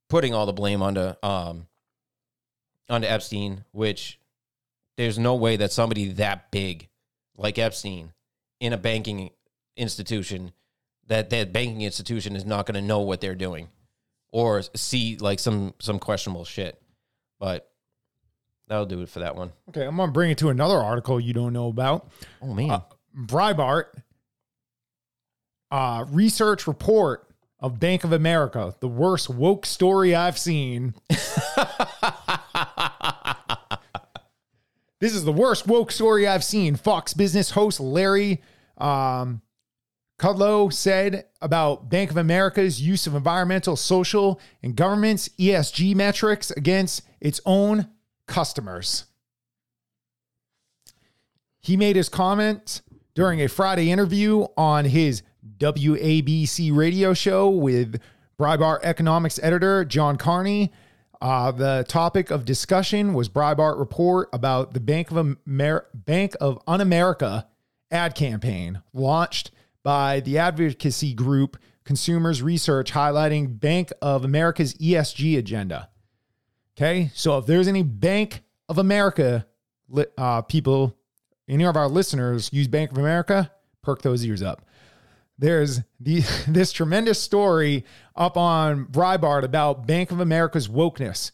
[0.07, 1.67] putting all the blame onto, um,
[2.89, 4.17] onto Epstein, which
[4.95, 6.88] there's no way that somebody that big
[7.36, 8.13] like Epstein
[8.61, 9.29] in a banking
[9.75, 10.53] institution
[11.07, 13.67] that that banking institution is not going to know what they're doing
[14.31, 16.81] or see like some some questionable shit.
[17.41, 17.69] But
[18.68, 19.51] that'll do it for that one.
[19.70, 22.09] Okay, I'm gonna bring it to another article you don't know about.
[22.41, 22.82] Oh man, uh,
[23.16, 23.86] Breitbart
[25.74, 27.28] uh, research report
[27.59, 30.93] of Bank of America, the worst woke story I've seen.
[31.09, 31.20] this
[35.16, 36.76] is the worst woke story I've seen.
[36.76, 38.43] Fox Business host Larry
[38.78, 39.41] um,
[40.20, 47.01] Kudlow said about Bank of America's use of environmental, social, and government's ESG metrics against
[47.20, 47.88] its own
[48.28, 49.05] customers.
[51.61, 52.82] He made his comments
[53.15, 55.24] during a Friday interview on his
[55.57, 58.01] WABC radio show with
[58.39, 60.71] Breitbart economics editor John Carney.
[61.21, 65.17] Uh, the topic of discussion was Breitbart report about the Bank of
[65.47, 67.47] Amer- Bank of Un-America
[67.91, 69.51] ad campaign launched
[69.84, 75.89] by the advocacy group Consumers Research, highlighting Bank of America's ESG agenda.
[76.76, 79.45] Okay, so if there's any Bank of America
[80.17, 80.97] uh, people,
[81.47, 83.51] any of our listeners use Bank of America,
[83.84, 84.65] perk those ears up.
[85.38, 91.32] There's the this tremendous story up on Breitbart about Bank of America's wokeness.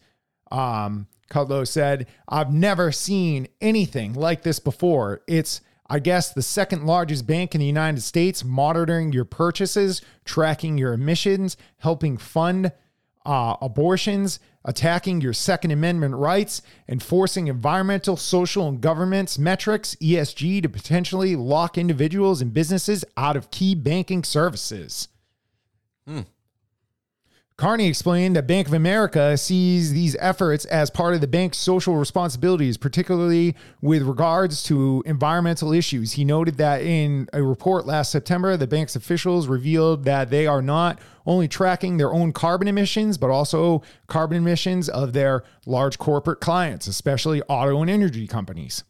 [0.52, 5.22] Um, Kudlow said, "I've never seen anything like this before.
[5.28, 10.78] It's I guess the second largest bank in the United States, monitoring your purchases, tracking
[10.78, 12.72] your emissions, helping fund
[13.26, 20.70] uh, abortions, attacking your Second Amendment rights, enforcing environmental, social, and governance metrics, ESG, to
[20.70, 25.08] potentially lock individuals and businesses out of key banking services.
[26.08, 26.22] Hmm.
[27.60, 31.98] Carney explained that Bank of America sees these efforts as part of the bank's social
[31.98, 36.14] responsibilities, particularly with regards to environmental issues.
[36.14, 40.62] He noted that in a report last September, the bank's officials revealed that they are
[40.62, 46.40] not only tracking their own carbon emissions, but also carbon emissions of their large corporate
[46.40, 48.86] clients, especially auto and energy companies.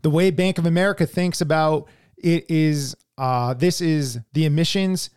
[0.00, 5.10] The way Bank of America thinks about it is uh, this is the emissions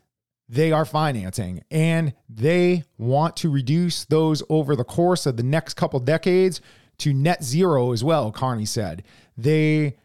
[0.50, 5.74] they are financing and they want to reduce those over the course of the next
[5.74, 6.62] couple decades
[6.98, 9.04] to net zero as well carney said.
[9.38, 9.98] They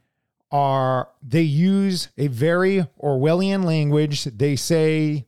[0.51, 4.25] are they use a very orwellian language.
[4.25, 5.27] They say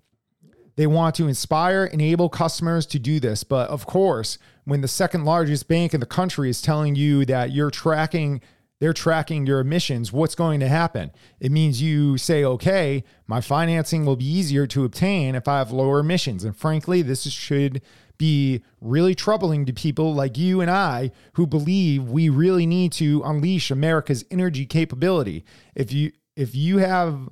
[0.77, 3.45] they want to inspire enable customers to do this.
[3.45, 7.53] But of course when the second largest bank in the country is telling you that
[7.53, 8.41] you're tracking
[8.81, 11.13] they're tracking your emissions, what's going to happen?
[11.41, 15.71] It means you say, okay, my financing will be easier to obtain if I have
[15.71, 16.45] lower emissions.
[16.45, 17.81] And frankly, this should
[18.19, 23.23] be really troubling to people like you and I who believe we really need to
[23.25, 25.45] unleash America's energy capability.
[25.75, 27.29] If you if you have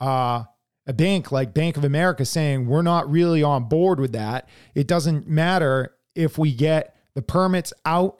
[0.00, 0.44] uh,
[0.86, 4.86] a bank like Bank of America saying we're not really on board with that, it
[4.86, 8.18] doesn't matter if we get the permits out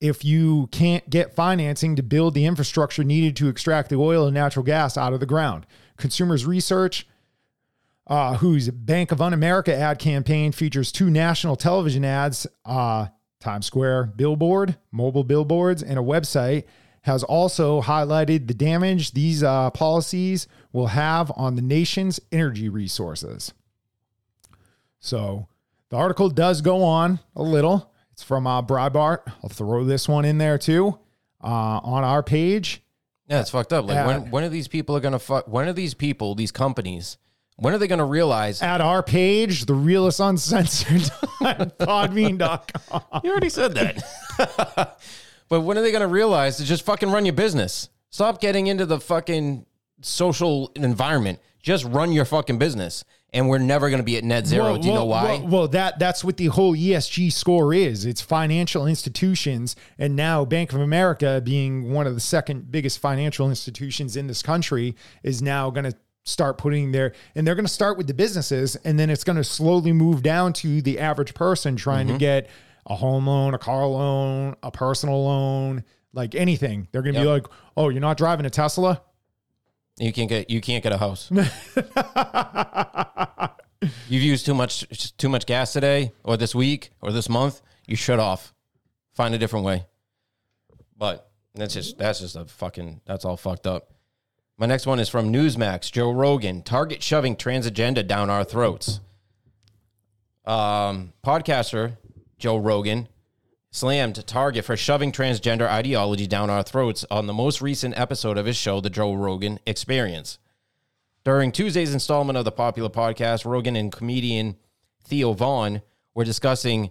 [0.00, 4.34] if you can't get financing to build the infrastructure needed to extract the oil and
[4.34, 5.66] natural gas out of the ground.
[5.96, 7.06] Consumers Research,
[8.06, 13.06] uh, whose Bank of Un-America ad campaign features two national television ads, uh,
[13.40, 16.64] Times Square billboard, mobile billboards, and a website,
[17.02, 23.54] has also highlighted the damage these uh, policies will have on the nation's energy resources.
[24.98, 25.46] So
[25.88, 27.92] the article does go on a little.
[28.16, 29.30] It's from uh, Breitbart.
[29.44, 30.98] I'll throw this one in there too
[31.44, 32.82] uh, on our page.
[33.28, 33.84] Yeah, it's fucked up.
[33.84, 35.46] Like at, when when are these people are gonna fuck?
[35.46, 37.18] When are these people, these companies?
[37.56, 38.62] When are they gonna realize?
[38.62, 41.02] At our page, the realist uncensored
[41.42, 43.02] podbean.com.
[43.22, 44.98] You already said that.
[45.50, 47.90] but when are they gonna realize to just fucking run your business?
[48.08, 49.66] Stop getting into the fucking
[50.00, 51.38] social environment.
[51.60, 53.04] Just run your fucking business
[53.36, 54.64] and we're never going to be at net zero.
[54.64, 55.24] Well, Do you well, know why?
[55.24, 58.06] Well, well, that that's what the whole ESG score is.
[58.06, 63.50] It's financial institutions, and now Bank of America, being one of the second biggest financial
[63.50, 67.72] institutions in this country, is now going to start putting their and they're going to
[67.72, 71.34] start with the businesses and then it's going to slowly move down to the average
[71.34, 72.16] person trying mm-hmm.
[72.16, 72.50] to get
[72.86, 77.26] a home loan a car loan a personal loan like anything they're going to yep.
[77.26, 79.00] be like oh you're not driving a tesla
[79.98, 81.30] you can't get you can't get a house.
[84.08, 87.62] You've used too much too much gas today, or this week, or this month.
[87.86, 88.54] You shut off.
[89.14, 89.86] Find a different way.
[90.96, 93.92] But that's just that's just a fucking that's all fucked up.
[94.58, 95.92] My next one is from Newsmax.
[95.92, 96.62] Joe Rogan.
[96.62, 99.00] Target shoving trans agenda down our throats.
[100.44, 101.96] Um, podcaster
[102.38, 103.08] Joe Rogan
[103.76, 108.46] slammed Target for shoving transgender ideology down our throats on the most recent episode of
[108.46, 110.38] his show, The Joe Rogan Experience.
[111.24, 114.56] During Tuesday's installment of the popular podcast, Rogan and comedian
[115.04, 115.82] Theo Von
[116.14, 116.90] were discussing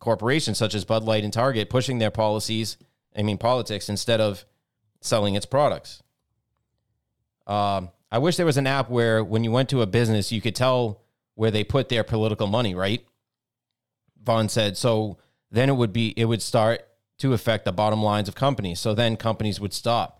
[0.00, 2.76] corporations such as Bud Light and Target pushing their policies,
[3.16, 4.44] I mean politics, instead of
[5.00, 6.02] selling its products.
[7.46, 10.42] Um, I wish there was an app where when you went to a business, you
[10.42, 11.00] could tell
[11.36, 13.02] where they put their political money, right?
[14.22, 14.76] Von said.
[14.76, 15.16] So
[15.50, 16.86] then it would be it would start
[17.18, 18.80] to affect the bottom lines of companies.
[18.80, 20.14] So then companies would stop.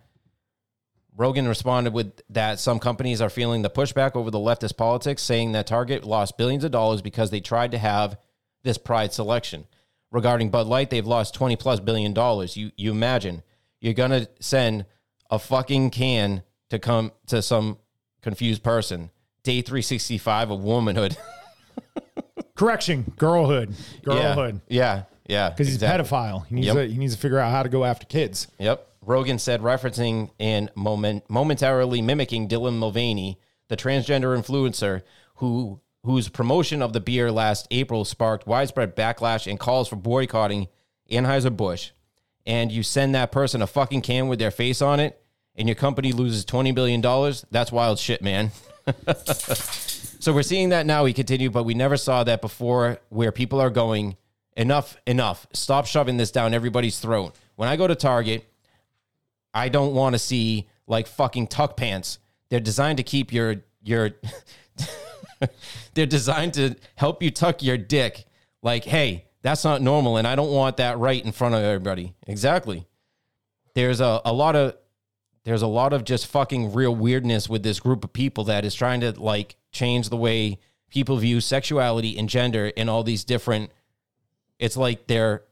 [1.16, 5.52] Rogan responded with that some companies are feeling the pushback over the leftist politics, saying
[5.52, 8.18] that Target lost billions of dollars because they tried to have
[8.62, 9.66] this pride selection.
[10.10, 12.56] Regarding Bud Light, they've lost 20 plus billion dollars.
[12.56, 13.42] You you imagine
[13.80, 14.86] you're gonna send
[15.30, 17.78] a fucking can to come to some
[18.22, 19.10] confused person.
[19.42, 21.16] Day 365 of womanhood.
[22.54, 24.60] Correction, girlhood, girlhood.
[24.68, 24.78] Yeah.
[24.96, 25.02] Yeah.
[25.28, 26.00] Yeah, because he's exactly.
[26.00, 26.46] a pedophile.
[26.46, 26.76] He needs Yep.
[26.76, 28.48] to he needs to figure out how to go after kids.
[28.58, 28.86] Yep.
[29.02, 35.02] Rogan said, referencing and moment, momentarily mimicking Dylan Mulvaney, the transgender influencer
[35.36, 40.68] who whose promotion of the beer last April sparked widespread backlash and calls for boycotting
[41.10, 41.90] Anheuser-Busch.
[42.46, 45.20] And you send that person a fucking can with their face on it,
[45.54, 47.00] and your company loses $20 billion.
[47.50, 48.52] That's wild shit, man.
[50.20, 51.04] so we're seeing that now.
[51.04, 54.16] We continue, but we never saw that before where people are going,
[54.58, 55.46] enough, enough.
[55.54, 57.34] Stop shoving this down everybody's throat.
[57.56, 58.44] When I go to Target,
[59.54, 62.18] I don't want to see like fucking tuck pants.
[62.50, 64.10] They're designed to keep your your
[65.94, 68.26] they're designed to help you tuck your dick.
[68.62, 72.14] Like, hey, that's not normal and I don't want that right in front of everybody.
[72.26, 72.86] Exactly.
[73.74, 74.76] There's a, a lot of
[75.44, 78.74] there's a lot of just fucking real weirdness with this group of people that is
[78.74, 80.58] trying to like change the way
[80.90, 83.70] people view sexuality and gender in all these different
[84.58, 85.42] it's like they're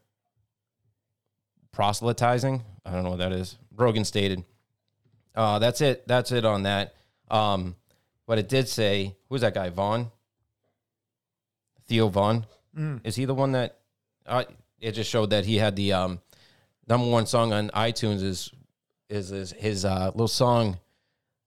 [1.71, 2.63] proselytizing.
[2.85, 3.57] I don't know what that is.
[3.75, 4.43] Rogan stated.
[5.35, 6.07] Uh, that's it.
[6.07, 6.95] That's it on that.
[7.29, 7.75] Um,
[8.25, 9.69] but it did say, who's that guy?
[9.69, 10.11] Von?
[11.87, 12.45] Theo Von?
[13.03, 13.79] Is he the one that?
[14.25, 14.43] Uh,
[14.79, 16.19] it just showed that he had the um,
[16.87, 18.51] number one song on iTunes is
[19.09, 20.77] is, is his uh, little song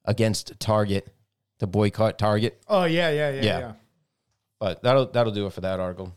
[0.04, 1.06] against Target,
[1.60, 2.60] to boycott Target.
[2.66, 3.58] Oh yeah, yeah, yeah, Yeah.
[3.60, 3.72] yeah.
[4.58, 6.12] But that'll that'll do it for that article.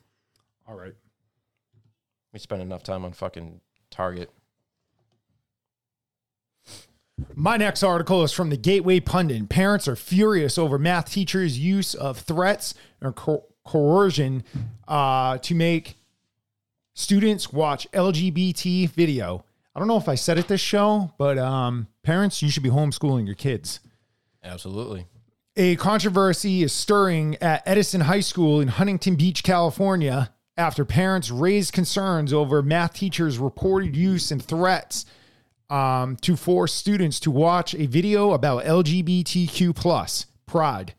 [0.68, 0.94] All right.
[2.34, 3.62] We spend enough time on fucking
[3.92, 4.32] Target.
[7.36, 9.48] My next article is from the Gateway Pundit.
[9.50, 14.44] Parents are furious over math teachers' use of threats or co- coercion
[14.88, 15.96] uh, to make
[16.96, 19.46] students watch LGBT video.
[19.76, 22.70] I don't know if I said it this show, but um, parents, you should be
[22.70, 23.80] homeschooling your kids.
[24.44, 25.06] Absolutely.
[25.56, 31.74] A controversy is stirring at Edison High School in Huntington Beach, California, after parents raised
[31.74, 35.06] concerns over math teachers' reported use and threats
[35.70, 40.94] um, to force students to watch a video about LGBTQ plus pride.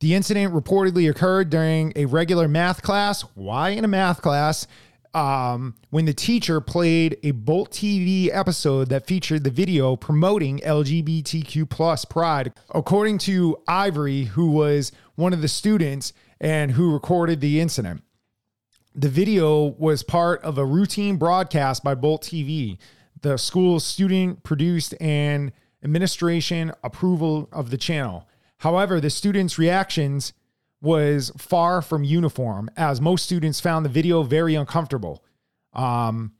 [0.00, 3.22] The incident reportedly occurred during a regular math class.
[3.34, 4.66] Why in a math class?
[5.14, 11.68] Um, when the teacher played a Bolt TV episode that featured the video promoting LGBTQ
[11.68, 12.52] plus pride.
[12.74, 16.12] According to Ivory, who was one of the students
[16.42, 18.02] and who recorded the incident,
[18.94, 22.76] the video was part of a routine broadcast by Bolt TV,
[23.22, 28.28] the school's student produced and administration approval of the channel.
[28.58, 30.32] However, the students' reactions
[30.80, 35.24] was far from uniform, as most students found the video very uncomfortable.
[35.72, 36.32] Um,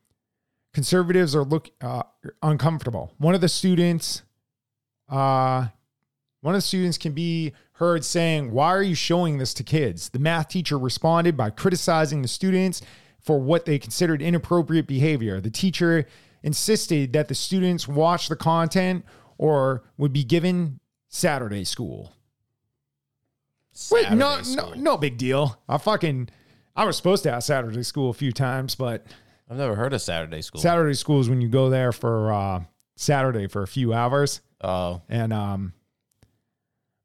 [0.74, 2.02] conservatives are look uh,
[2.42, 3.12] uncomfortable.
[3.18, 4.22] One of the students,
[5.08, 5.68] uh,
[6.40, 7.52] one of the students can be
[7.82, 10.10] heard saying, Why are you showing this to kids?
[10.10, 12.80] The math teacher responded by criticizing the students
[13.18, 15.40] for what they considered inappropriate behavior.
[15.40, 16.06] The teacher
[16.44, 19.04] insisted that the students watch the content
[19.36, 20.78] or would be given
[21.08, 22.12] Saturday school.
[23.90, 25.60] Wait, no, Saturday no, no big deal.
[25.68, 26.28] I fucking,
[26.76, 29.06] I was supposed to have Saturday school a few times, but
[29.50, 30.60] I've never heard of Saturday school.
[30.60, 32.62] Saturday school is when you go there for uh,
[32.94, 34.40] Saturday for a few hours.
[34.60, 35.72] Oh, And um,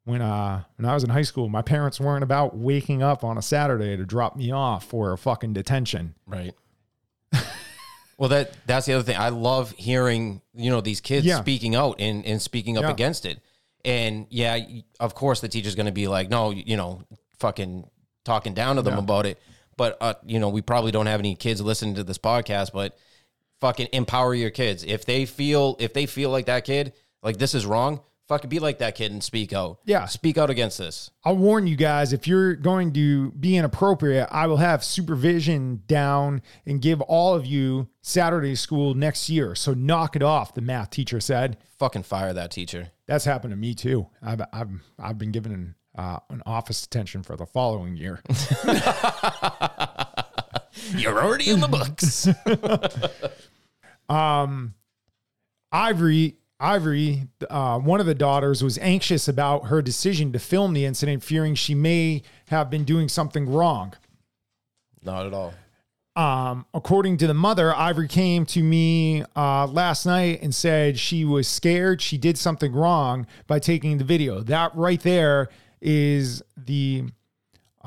[0.08, 3.38] when uh, when I was in high school, my parents weren't about waking up on
[3.38, 6.16] a Saturday to drop me off for a fucking detention.
[6.26, 6.53] right.
[8.18, 9.18] well, that that's the other thing.
[9.18, 11.39] I love hearing you know these kids Yeah.
[11.39, 12.91] speaking out and and speaking up Yeah.
[12.91, 13.39] against it.
[13.86, 14.58] And yeah,
[14.99, 17.03] of course the teacher's going to be like, no, you know,
[17.39, 17.89] fucking
[18.26, 18.99] talking down to them Yeah.
[18.99, 19.39] about it.
[19.78, 22.97] but uh, you know, we probably don't have any kids listening to this podcast, but
[23.62, 24.84] fucking empower your kids.
[24.84, 28.60] If they feel if they feel like that kid, like this is wrong, fucking be
[28.60, 29.80] like that kid and speak out.
[29.86, 30.06] Yeah.
[30.06, 31.10] Speak out against this.
[31.24, 36.42] I'll warn you guys if you're going to be inappropriate, I will have supervision down
[36.66, 39.56] and give all of you Saturday school next year.
[39.56, 41.58] So knock it off, the math teacher said.
[41.80, 42.92] Fucking fire that teacher.
[43.08, 44.08] That's happened to me too.
[44.22, 44.70] I've I've
[45.00, 48.22] I've been given an uh, an office detention for the following year.
[50.96, 52.28] You're already in the books.
[54.10, 54.74] Um,
[55.72, 60.86] Ivory, Ivory, uh, one of the daughters, was anxious about her decision to film the
[60.86, 63.93] incident, fearing she may have been doing something wrong.
[65.03, 65.53] Not at all.
[66.16, 71.24] Um, according to the mother, Ivory came to me uh, last night and said she
[71.24, 74.41] was scared she did something wrong by taking the video.
[74.41, 75.49] That right there
[75.80, 77.03] is the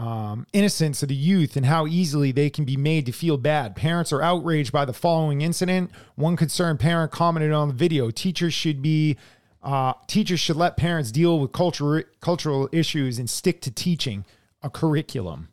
[0.00, 3.76] um, innocence of the youth and how easily they can be made to feel bad.
[3.76, 5.90] Parents are outraged by the following incident.
[6.14, 9.16] One concerned parent commented on the video: "Teachers should be."
[9.62, 14.24] Uh, teachers should let parents deal with cultural cultural issues and stick to teaching
[14.62, 15.48] a curriculum.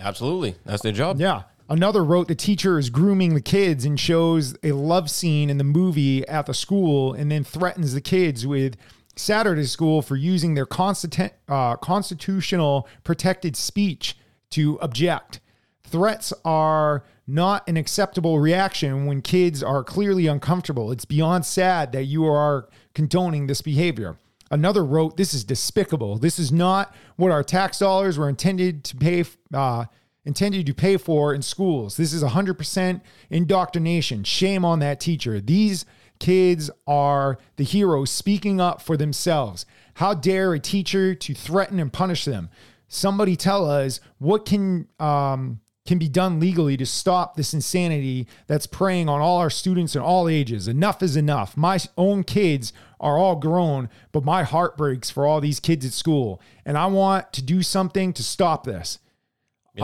[0.00, 0.56] Absolutely.
[0.64, 1.20] That's their job.
[1.20, 1.42] Yeah.
[1.68, 5.64] Another wrote the teacher is grooming the kids and shows a love scene in the
[5.64, 8.76] movie at the school and then threatens the kids with
[9.16, 14.16] Saturday school for using their constant, uh, constitutional protected speech
[14.50, 15.40] to object.
[15.84, 20.92] Threats are not an acceptable reaction when kids are clearly uncomfortable.
[20.92, 24.16] It's beyond sad that you are condoning this behavior.
[24.50, 26.18] Another wrote, This is despicable.
[26.18, 29.24] This is not what our tax dollars were intended to pay.
[29.52, 29.86] Uh,
[30.24, 31.96] intended to pay for in schools.
[31.96, 33.00] This is 100%
[33.30, 34.24] indoctrination.
[34.24, 35.40] Shame on that teacher.
[35.40, 35.86] These
[36.18, 39.66] kids are the heroes speaking up for themselves.
[39.94, 42.50] How dare a teacher to threaten and punish them?
[42.88, 48.66] Somebody tell us what can um, can be done legally to stop this insanity that's
[48.66, 50.68] preying on all our students in all ages.
[50.68, 51.56] Enough is enough.
[51.56, 55.92] My own kids are all grown, but my heart breaks for all these kids at
[55.92, 58.98] school, and I want to do something to stop this.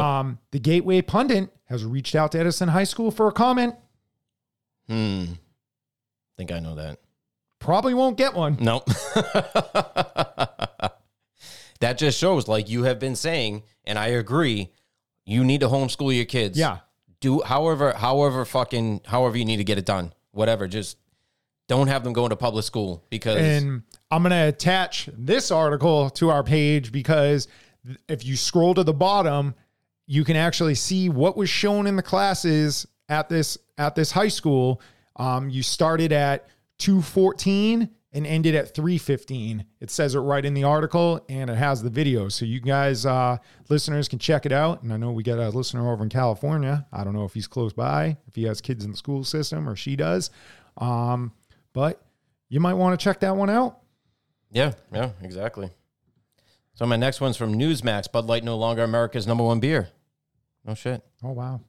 [0.00, 3.74] Um, the Gateway Pundit has reached out to Edison High School for a comment.
[4.88, 5.24] Hmm.
[6.36, 6.98] Think I know that.
[7.58, 8.56] Probably won't get one.
[8.60, 8.82] No.
[11.80, 14.70] that just shows, like you have been saying, and I agree,
[15.24, 16.58] you need to homeschool your kids.
[16.58, 16.78] Yeah.
[17.20, 20.12] Do however, however fucking however you need to get it done.
[20.32, 20.66] Whatever.
[20.66, 20.98] Just
[21.68, 26.10] don't have them go into public school because And I'm going to attach this article
[26.10, 27.48] to our page because
[28.08, 29.54] if you scroll to the bottom,
[30.06, 34.28] you can actually see what was shown in the classes at this at this high
[34.28, 34.80] school.
[35.16, 36.48] Um, you started at
[36.78, 39.64] 214 and ended at 315.
[39.80, 42.28] It says it right in the article and it has the video.
[42.28, 43.38] So you guys, uh,
[43.68, 44.82] listeners, can check it out.
[44.82, 46.86] And I know we got a listener over in California.
[46.92, 49.68] I don't know if he's close by, if he has kids in the school system
[49.68, 50.30] or she does.
[50.76, 51.32] Um,
[51.72, 52.04] but
[52.48, 53.78] you might want to check that one out.
[54.50, 55.70] Yeah, yeah, exactly.
[56.74, 58.10] So my next one's from Newsmax.
[58.12, 59.88] Bud Light no longer America's number one beer.
[60.64, 61.02] No shit.
[61.22, 61.60] Oh, wow.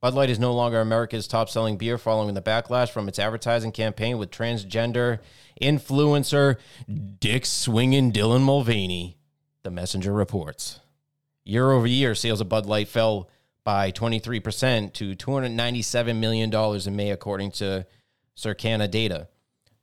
[0.00, 3.72] Bud Light is no longer America's top selling beer following the backlash from its advertising
[3.72, 5.18] campaign with transgender
[5.60, 6.56] influencer
[7.18, 9.18] Dick swinging Dylan Mulvaney,
[9.64, 10.78] the messenger reports.
[11.44, 13.28] Year over year, sales of Bud Light fell
[13.64, 17.84] by 23% to $297 million in May, according to
[18.36, 19.26] Circana data.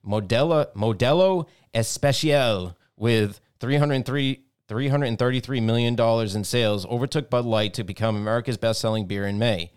[0.07, 5.99] Modelo, Modelo Especial, with 303 $333 million
[6.35, 9.71] in sales, overtook Bud Light to become America's best selling beer in May.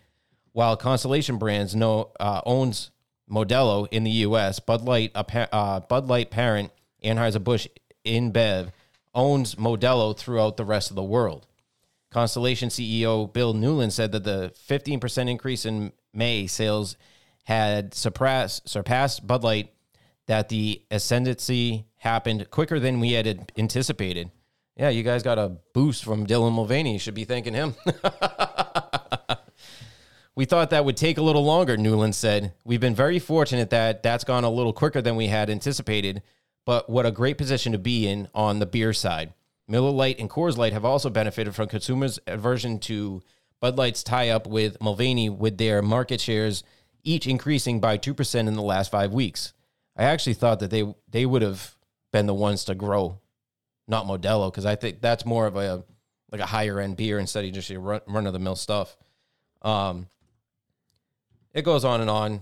[0.59, 2.91] While Constellation Brands no, uh, owns
[3.31, 6.73] Modelo in the U.S., Bud Light, uh, Bud Light parent
[7.05, 7.69] Anheuser-Busch
[8.05, 8.73] InBev
[9.15, 11.47] owns Modelo throughout the rest of the world.
[12.11, 16.97] Constellation CEO Bill Newland said that the 15% increase in May sales
[17.45, 19.73] had surpassed, surpassed Bud Light,
[20.27, 24.33] that the ascendancy happened quicker than we had anticipated.
[24.77, 26.95] Yeah, you guys got a boost from Dylan Mulvaney.
[26.95, 27.77] You should be thanking him.
[30.39, 32.53] we thought that would take a little longer, Newland said.
[32.65, 36.23] We've been very fortunate that that's gone a little quicker than we had anticipated,
[36.65, 39.35] but what a great position to be in on the beer side.
[39.67, 43.21] Miller Lite and Coors Light have also benefited from consumers' aversion to
[43.61, 46.63] Bud Light's tie up with Mulvaney, with their market shares
[47.03, 49.53] each increasing by 2% in the last five weeks.
[49.97, 51.75] I actually thought that they, they would have
[52.13, 53.19] been the ones to grow,
[53.89, 55.83] not Modelo, because I think that's more of a
[56.31, 58.97] like a higher end beer instead of just your run, of the mill stuff.
[59.63, 60.07] Um,
[61.53, 62.41] it goes on and on,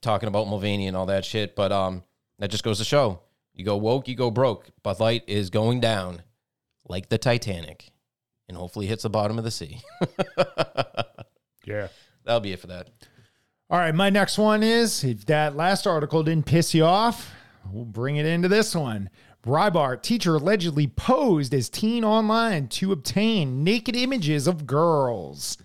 [0.00, 2.02] talking about Mulvaney and all that shit, but um,
[2.38, 3.20] that just goes to show
[3.54, 4.68] you go woke, you go broke.
[4.82, 6.22] Bud Light is going down
[6.88, 7.90] like the Titanic
[8.48, 9.80] and hopefully hits the bottom of the sea.
[11.64, 11.88] Yeah.
[12.24, 12.88] That'll be it for that.
[13.70, 17.32] All right, my next one is if that last article didn't piss you off,
[17.70, 19.10] we'll bring it into this one.
[19.42, 25.58] Breitbart teacher allegedly posed as teen online to obtain naked images of girls.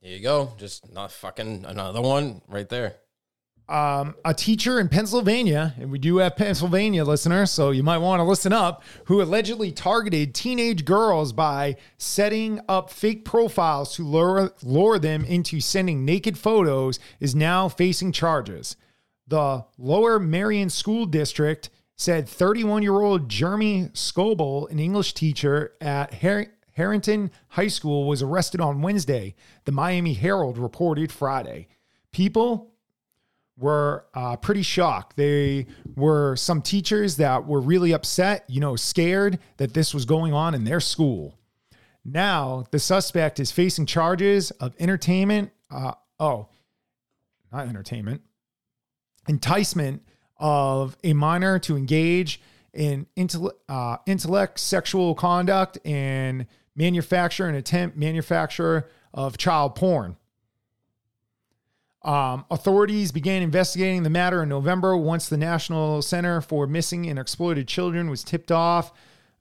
[0.00, 0.52] Here you go.
[0.58, 2.94] Just not fucking another one right there.
[3.68, 8.18] um, a teacher in Pennsylvania, and we do have Pennsylvania listeners, so you might want
[8.18, 14.52] to listen up, who allegedly targeted teenage girls by setting up fake profiles to lure,
[14.64, 18.74] lure them into sending naked photos, is now facing charges.
[19.28, 26.14] The Lower Merion School District said 31 year old Jeremy Scoble, an English teacher at
[26.14, 29.34] Har- Harrington High School, was arrested on Wednesday,
[29.64, 31.68] the Miami Herald reported Friday.
[32.12, 32.72] People
[33.56, 35.16] were uh, pretty shocked.
[35.16, 40.32] They were some teachers that were really upset, you know, scared that this was going
[40.32, 41.38] on in their school.
[42.04, 45.50] Now, the suspect is facing charges of entertainment.
[45.70, 46.48] Uh, oh,
[47.52, 48.22] not entertainment,
[49.28, 50.02] enticement
[50.38, 52.40] of a minor to engage
[52.72, 56.46] in intell- uh, intellect, sexual conduct, and
[56.80, 60.16] manufacture and attempt manufacture of child porn.
[62.02, 67.18] Um, authorities began investigating the matter in November once the National Center for Missing and
[67.18, 68.92] Exploited Children was tipped off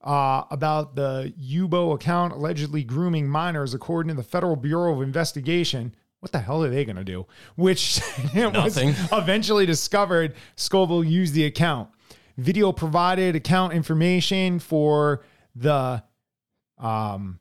[0.03, 5.95] uh, about the Yubo account allegedly grooming minors, according to the Federal Bureau of Investigation.
[6.19, 7.25] What the hell are they going to do?
[7.55, 8.01] Which
[8.35, 11.89] was eventually discovered Scoville used the account.
[12.37, 15.23] Video provided account information for
[15.55, 16.03] the
[16.79, 17.39] um,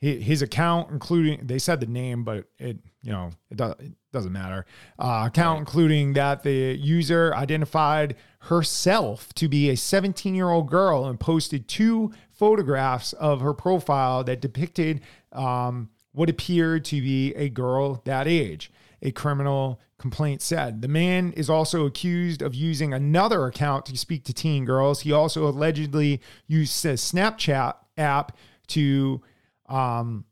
[0.00, 4.32] his account, including they said the name, but it you know it, does, it doesn't
[4.32, 4.66] matter.
[4.98, 11.06] Uh, account including that the user identified herself to be a 17 year old girl
[11.06, 15.00] and posted two photographs of her profile that depicted
[15.32, 18.70] um, what appeared to be a girl that age.
[19.02, 20.82] A criminal complaint said.
[20.82, 25.00] The man is also accused of using another account to speak to teen girls.
[25.00, 28.36] He also allegedly used a Snapchat app
[28.68, 29.22] to
[29.68, 30.24] um,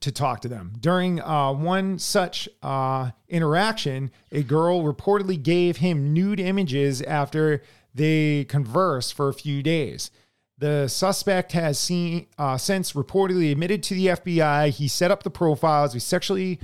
[0.00, 0.74] to talk to them.
[0.78, 7.62] During uh, one such uh, interaction, a girl reportedly gave him nude images after
[7.94, 10.10] they conversed for a few days.
[10.58, 14.70] The suspect has seen uh, since reportedly admitted to the FBI.
[14.70, 16.58] He set up the profiles to sexually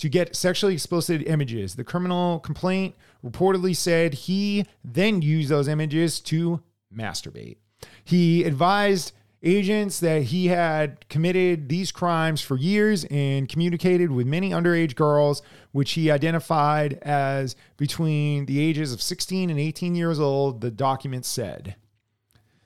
[0.00, 1.74] to get sexually explicit images.
[1.74, 2.94] The criminal complaint
[3.24, 6.62] reportedly said he then used those images to
[6.94, 7.58] masturbate.
[8.02, 9.12] He advised
[9.42, 15.42] agents that he had committed these crimes for years and communicated with many underage girls,
[15.72, 21.26] which he identified as between the ages of 16 and 18 years old, the document
[21.26, 21.76] said.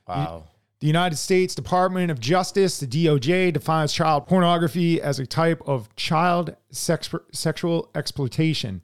[0.06, 0.44] Wow.
[0.85, 5.89] The United States Department of Justice, the DOJ, defines child pornography as a type of
[5.97, 8.82] child sex, sexual exploitation.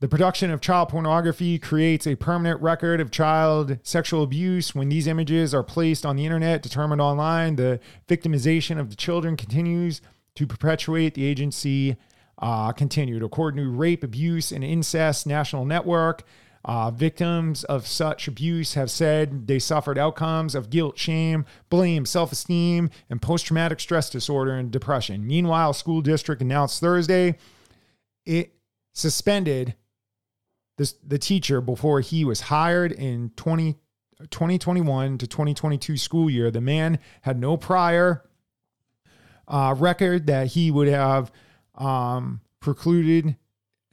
[0.00, 4.74] The production of child pornography creates a permanent record of child sexual abuse.
[4.74, 9.36] When these images are placed on the internet, determined online, the victimization of the children
[9.36, 10.00] continues
[10.36, 11.98] to perpetuate the agency
[12.38, 13.22] uh, continued.
[13.22, 16.22] According to Rape, Abuse, and Incest National Network,
[16.64, 22.32] uh, victims of such abuse have said they suffered outcomes of guilt, shame, blame, self
[22.32, 25.26] esteem, and post traumatic stress disorder and depression.
[25.26, 27.36] Meanwhile, school district announced Thursday
[28.24, 28.54] it
[28.92, 29.74] suspended
[30.76, 33.74] this, the teacher before he was hired in 20,
[34.30, 36.50] 2021 to 2022 school year.
[36.50, 38.24] The man had no prior
[39.46, 41.30] uh, record that he would have
[41.74, 43.36] um, precluded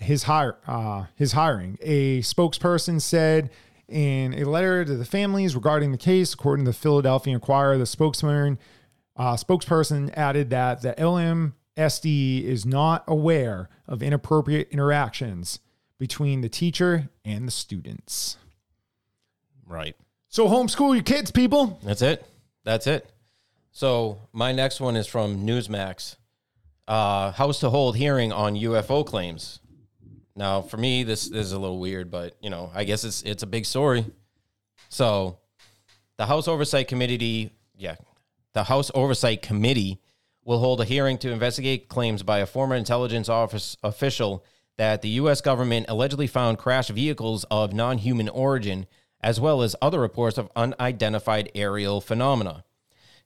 [0.02, 1.78] his hire uh, his hiring.
[1.82, 3.50] A spokesperson said
[3.88, 7.86] in a letter to the families regarding the case, according to the Philadelphia Inquirer, the
[7.86, 8.58] spokesman
[9.16, 15.60] uh, spokesperson added that the LMSD is not aware of inappropriate interactions
[16.00, 18.38] between the teacher and the students.
[19.68, 19.96] Right.
[20.30, 21.80] So homeschool your kids, people.
[21.84, 22.26] That's it.
[22.64, 23.12] That's it.
[23.72, 26.16] So my next one is from Newsmax.
[26.88, 29.61] Uh, House to hold hearing on UFO claims.
[30.42, 33.22] Now, for me, this, this is a little weird, but you know, I guess it's
[33.22, 34.04] it's a big story.
[34.90, 35.38] So,
[36.18, 37.98] the House Oversight Committee, yeah,
[38.54, 40.02] the House Oversight Committee
[40.44, 44.44] will hold a hearing to investigate claims by a former intelligence office official
[44.78, 45.42] that the U.S.
[45.42, 48.88] government allegedly found crashed vehicles of non-human origin,
[49.22, 52.64] as well as other reports of unidentified aerial phenomena.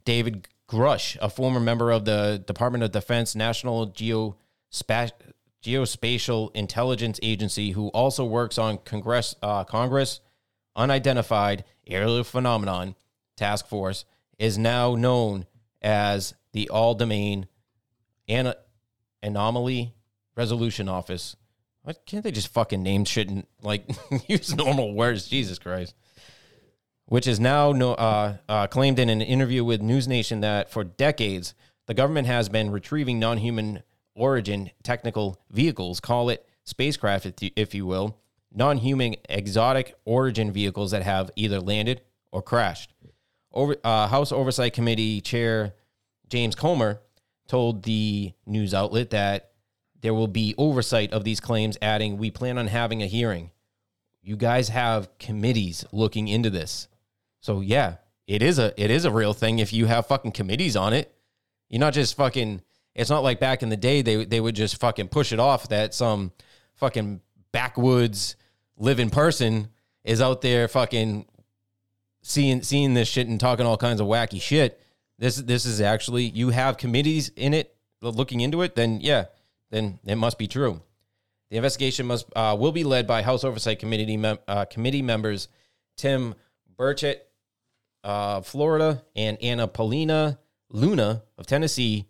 [0.03, 5.11] David Grusch, a former member of the Department of Defense National Geospa-
[5.65, 10.19] Geospatial Intelligence Agency, who also works on Congress, uh, Congress
[10.75, 12.95] Unidentified Aerial Phenomenon
[13.35, 14.05] Task Force,
[14.37, 15.47] is now known
[15.81, 17.47] as the All Domain
[18.27, 18.53] An-
[19.23, 19.95] Anomaly
[20.35, 21.35] Resolution Office.
[21.81, 23.89] Why can't they just fucking name shit and like
[24.27, 25.27] use normal words?
[25.27, 25.95] Jesus Christ.
[27.07, 30.83] Which is now no, uh, uh, claimed in an interview with News Nation that for
[30.83, 31.55] decades
[31.87, 33.81] the government has been retrieving non-human
[34.15, 38.17] origin technical vehicles, call it spacecraft, if you, if you will,
[38.53, 42.01] non-human exotic origin vehicles that have either landed
[42.31, 42.93] or crashed.
[43.53, 45.75] Over, uh, House Oversight Committee Chair
[46.29, 47.01] James Comer
[47.47, 49.51] told the news outlet that
[50.01, 53.51] there will be oversight of these claims, adding, "We plan on having a hearing.
[54.21, 56.87] You guys have committees looking into this,
[57.41, 57.95] so yeah,
[58.27, 59.59] it is a it is a real thing.
[59.59, 61.13] If you have fucking committees on it,
[61.69, 62.61] you're not just fucking.
[62.95, 65.69] It's not like back in the day they they would just fucking push it off
[65.69, 66.31] that some
[66.75, 68.35] fucking backwoods
[68.77, 69.67] living person
[70.03, 71.25] is out there fucking
[72.21, 74.81] seeing seeing this shit and talking all kinds of wacky shit.
[75.19, 78.75] This this is actually you have committees in it looking into it.
[78.75, 79.25] Then yeah,
[79.71, 80.81] then it must be true.
[81.49, 85.47] The investigation must uh, will be led by House Oversight Committee mem- uh, committee members
[85.95, 86.35] Tim
[86.77, 87.17] Burchett,
[88.03, 90.39] uh, Florida, and Anna Paulina
[90.69, 92.07] Luna of Tennessee.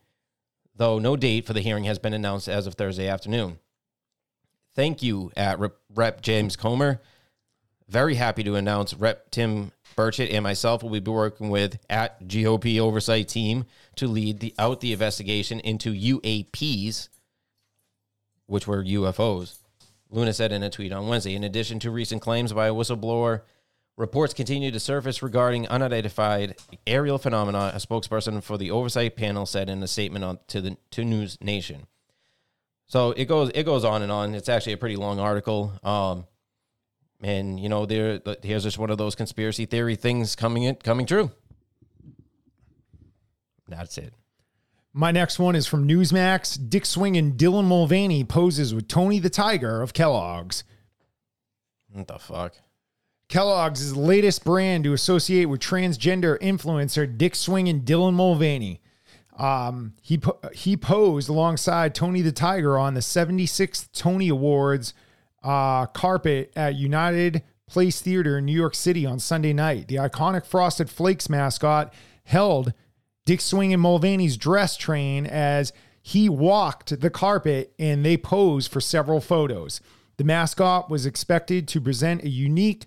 [0.75, 3.59] Though no date for the hearing has been announced as of Thursday afternoon.
[4.75, 5.57] Thank you, at
[5.93, 7.01] Rep, James Comer.
[7.87, 12.79] Very happy to announce Rep Tim Burchett and myself will be working with at GOP
[12.79, 13.65] oversight team
[13.95, 17.07] to lead the out the investigation into UAPs,
[18.47, 19.59] which were UFOs.
[20.09, 21.35] Luna said in a tweet on Wednesday.
[21.35, 23.41] In addition to recent claims by a whistleblower,
[23.97, 26.55] reports continue to surface regarding unidentified
[26.85, 27.71] aerial phenomena.
[27.73, 31.37] A spokesperson for the oversight panel said in a statement on, to the to News
[31.41, 31.87] Nation.
[32.87, 34.35] So it goes it goes on and on.
[34.35, 35.73] It's actually a pretty long article.
[35.83, 36.25] Um,
[37.21, 41.05] and you know, there here's just one of those conspiracy theory things coming in coming
[41.05, 41.31] true.
[43.67, 44.13] That's it.
[44.93, 46.69] My next one is from Newsmax.
[46.69, 50.63] Dick Swing and Dylan Mulvaney poses with Tony the Tiger of Kellogg's.
[51.91, 52.55] What the fuck?
[53.27, 58.81] Kellogg's is the latest brand to associate with transgender influencer Dick Swing and Dylan Mulvaney.
[59.37, 64.93] Um, he po- he posed alongside Tony the Tiger on the 76th Tony Awards
[65.43, 69.87] uh, carpet at United Place Theater in New York City on Sunday night.
[69.87, 71.93] The iconic Frosted Flakes mascot
[72.23, 72.73] held
[73.25, 78.79] Dick Swing and Mulvaney's dress train as he walked the carpet and they posed for
[78.79, 79.81] several photos.
[80.17, 82.85] The mascot was expected to present a unique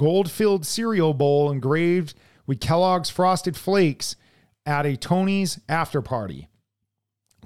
[0.00, 2.14] gold filled cereal bowl engraved
[2.46, 4.16] with Kellogg's Frosted Flakes
[4.64, 6.48] at a Tony's after party.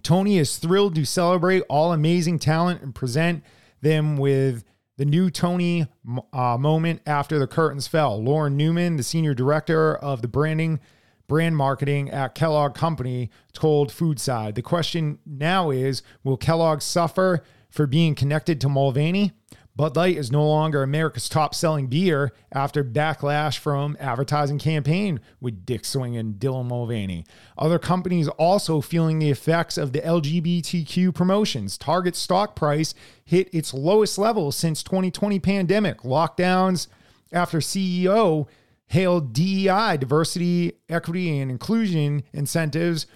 [0.05, 3.43] Tony is thrilled to celebrate all amazing talent and present
[3.81, 4.63] them with
[4.99, 5.89] the new Tony
[6.33, 8.23] uh, moment after the curtains fell.
[8.23, 10.79] Lauren Newman, the senior director of the branding
[11.27, 14.55] brand marketing at Kellogg Company, told Foodside.
[14.55, 19.33] The question now is Will Kellogg suffer for being connected to Mulvaney?
[19.77, 25.67] Bud Light is no longer America's top selling beer after backlash from advertising campaign with
[25.67, 27.25] Dick Swing and Dylan Mulvaney.
[27.59, 31.77] Other companies also feeling the effects of the LGBTQ promotions.
[31.77, 32.95] Target stock price
[33.25, 36.87] hit its lowest level since 2020 pandemic lockdowns
[37.33, 38.47] after CEO
[38.87, 43.07] hailed DEI, diversity, equity, and inclusion incentives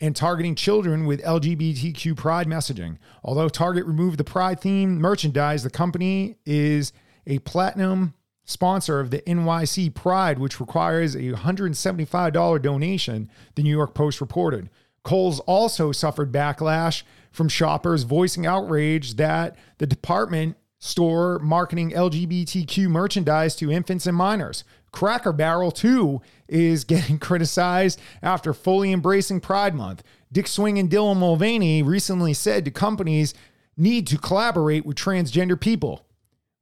[0.00, 2.98] and targeting children with LGBTQ pride messaging.
[3.24, 6.92] Although Target removed the pride theme merchandise, the company is
[7.26, 8.14] a platinum
[8.44, 14.70] sponsor of the NYC Pride, which requires a $175 donation, the New York Post reported.
[15.02, 17.02] Kohl's also suffered backlash
[17.32, 24.64] from shoppers voicing outrage that the department store marketing LGBTQ merchandise to infants and minors.
[24.92, 30.02] Cracker Barrel, too, is getting criticized after fully embracing Pride Month.
[30.32, 33.34] Dick Swing and Dylan Mulvaney recently said to companies
[33.76, 36.06] need to collaborate with transgender people,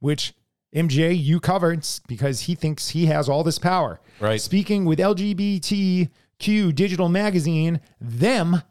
[0.00, 0.34] which
[0.74, 4.00] MJ, you covered because he thinks he has all this power.
[4.18, 4.40] Right.
[4.40, 8.62] Speaking with LGBTQ Digital Magazine, them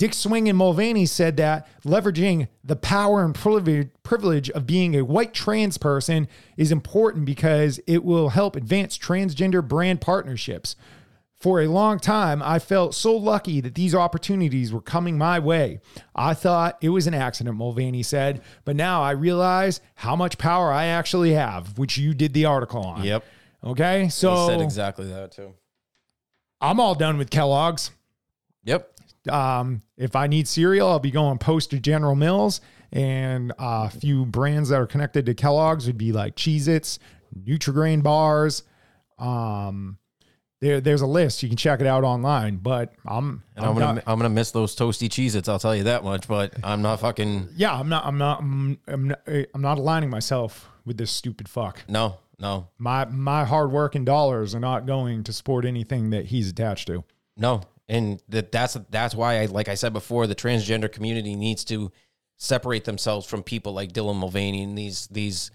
[0.00, 5.34] Dick Swing and Mulvaney said that leveraging the power and privilege of being a white
[5.34, 10.74] trans person is important because it will help advance transgender brand partnerships.
[11.34, 15.80] For a long time, I felt so lucky that these opportunities were coming my way.
[16.14, 20.72] I thought it was an accident, Mulvaney said, but now I realize how much power
[20.72, 23.04] I actually have, which you did the article on.
[23.04, 23.22] Yep.
[23.62, 24.08] Okay.
[24.08, 25.52] So he said exactly that too.
[26.58, 27.90] I'm all done with Kellogg's.
[28.64, 28.94] Yep.
[29.28, 32.60] Um, if I need cereal, I'll be going post to General Mills.
[32.92, 36.98] And a few brands that are connected to Kellogg's would be like Cheez Its,
[37.38, 38.64] Nutrigrain bars,
[39.18, 39.98] um,
[40.60, 41.42] there, there's a list.
[41.42, 42.56] You can check it out online.
[42.56, 45.74] But I'm, And I'm, I'm gonna not- I'm gonna miss those toasty Cheez-Its, I'll tell
[45.76, 46.26] you that much.
[46.28, 49.20] But I'm not fucking yeah, I'm not, I'm not, I'm, I'm not,
[49.54, 51.82] I'm not aligning myself with this stupid fuck.
[51.88, 56.26] no, no, My my hard work and dollars are not going to support anything that
[56.26, 57.04] he's attached to.
[57.36, 57.62] no.
[57.90, 61.90] And that that's that's why I like I said before, the transgender community needs to
[62.36, 65.50] separate themselves from people like Dylan Mulvaney and these these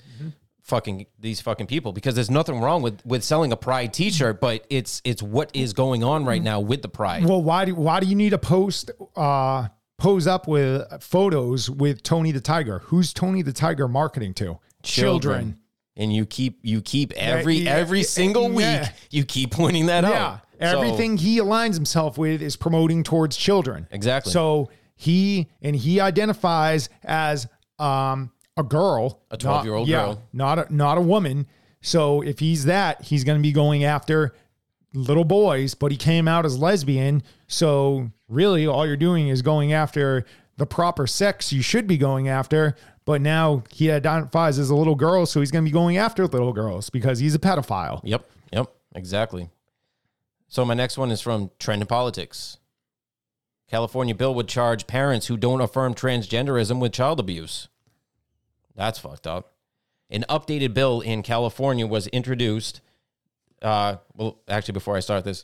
[0.63, 4.65] fucking these fucking people because there's nothing wrong with with selling a pride t-shirt, but
[4.69, 7.23] it's it's what is going on right now with the pride.
[7.23, 12.03] Well, why do why do you need to post uh pose up with photos with
[12.03, 12.79] Tony the Tiger?
[12.79, 14.59] Who's Tony the Tiger marketing to?
[14.83, 15.59] Children.
[15.95, 18.81] And you keep you keep every yeah, every yeah, single week
[19.11, 20.39] you keep pointing that Yeah.
[20.61, 20.71] Out.
[20.71, 23.87] So- Everything he aligns himself with is promoting towards children.
[23.91, 24.31] Exactly.
[24.31, 27.47] So he and he identifies as
[27.79, 30.21] um a girl, A 12-year-old not- girl.
[30.31, 31.45] not a, not a woman.
[31.81, 34.33] So if he's that, he's going to be going after
[34.93, 37.21] little boys, but he came out as lesbian.
[37.47, 40.25] So really all you're doing is going after
[40.57, 44.95] the proper sex you should be going after, but now he identifies as a little
[44.95, 47.99] girl, so he's going to be going after little girls because he's a pedophile.
[48.05, 49.49] Yep, yep, exactly.
[50.55, 52.59] So my next one is from Trending Politics.
[53.69, 57.67] California bill would charge parents who don't affirm transgenderism with child abuse.
[58.73, 59.51] That's fucked up.
[60.09, 62.79] An updated bill in California was introduced.
[63.61, 65.43] Uh, well, actually, before I start this,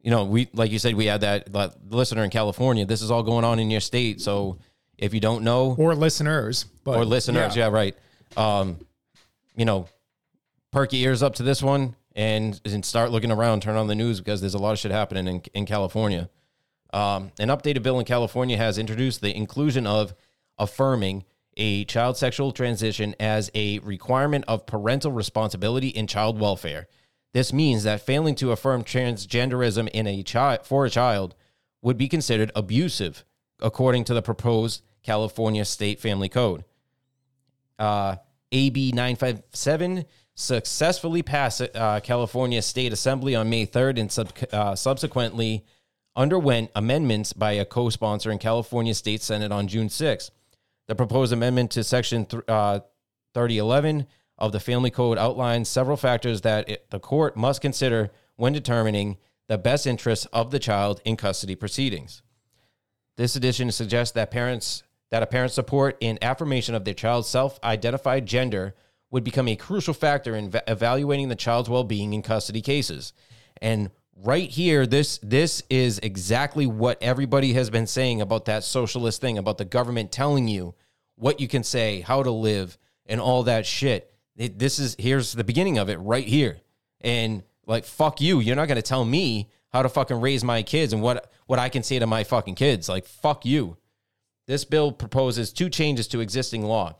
[0.00, 2.86] you know, we like you said, we had that, that listener in California.
[2.86, 4.22] This is all going on in your state.
[4.22, 4.56] So
[4.96, 7.94] if you don't know, Or listeners, but or listeners, yeah, right.
[8.34, 8.78] Um,
[9.54, 9.88] you know,
[10.70, 13.94] perk your ears up to this one and, and start looking around, turn on the
[13.94, 16.28] news because there's a lot of shit happening in, in California.
[16.92, 20.14] Um, an updated bill in California has introduced the inclusion of
[20.58, 21.24] affirming
[21.56, 26.88] a child sexual transition as a requirement of parental responsibility in child welfare.
[27.32, 31.36] This means that failing to affirm transgenderism in a child for a child
[31.82, 33.24] would be considered abusive,
[33.60, 36.64] according to the proposed California State Family Code
[37.78, 38.16] uh,
[38.52, 40.04] AB 957
[40.38, 45.64] successfully passed uh, California State Assembly on May 3rd and sub- uh, subsequently
[46.14, 50.30] underwent amendments by a co sponsor in California State Senate on June 6th.
[50.86, 52.80] The proposed amendment to Section th- uh,
[53.34, 54.06] 3011
[54.38, 59.16] of the Family Code outlines several factors that it, the court must consider when determining
[59.48, 62.22] the best interests of the child in custody proceedings.
[63.16, 68.24] This addition suggests that parents that a parent's support in affirmation of their child's self-identified
[68.24, 68.76] gender
[69.10, 73.12] would become a crucial factor in va- evaluating the child's well-being in custody cases.
[73.62, 79.20] And right here this this is exactly what everybody has been saying about that socialist
[79.20, 80.74] thing about the government telling you
[81.14, 82.76] what you can say, how to live
[83.06, 84.12] and all that shit.
[84.36, 86.58] It- this is here's the beginning of it right here.
[87.00, 90.62] And like fuck you, you're not going to tell me how to fucking raise my
[90.62, 92.88] kids and what what I can say to my fucking kids.
[92.88, 93.76] Like fuck you.
[94.46, 96.96] This bill proposes two changes to existing law.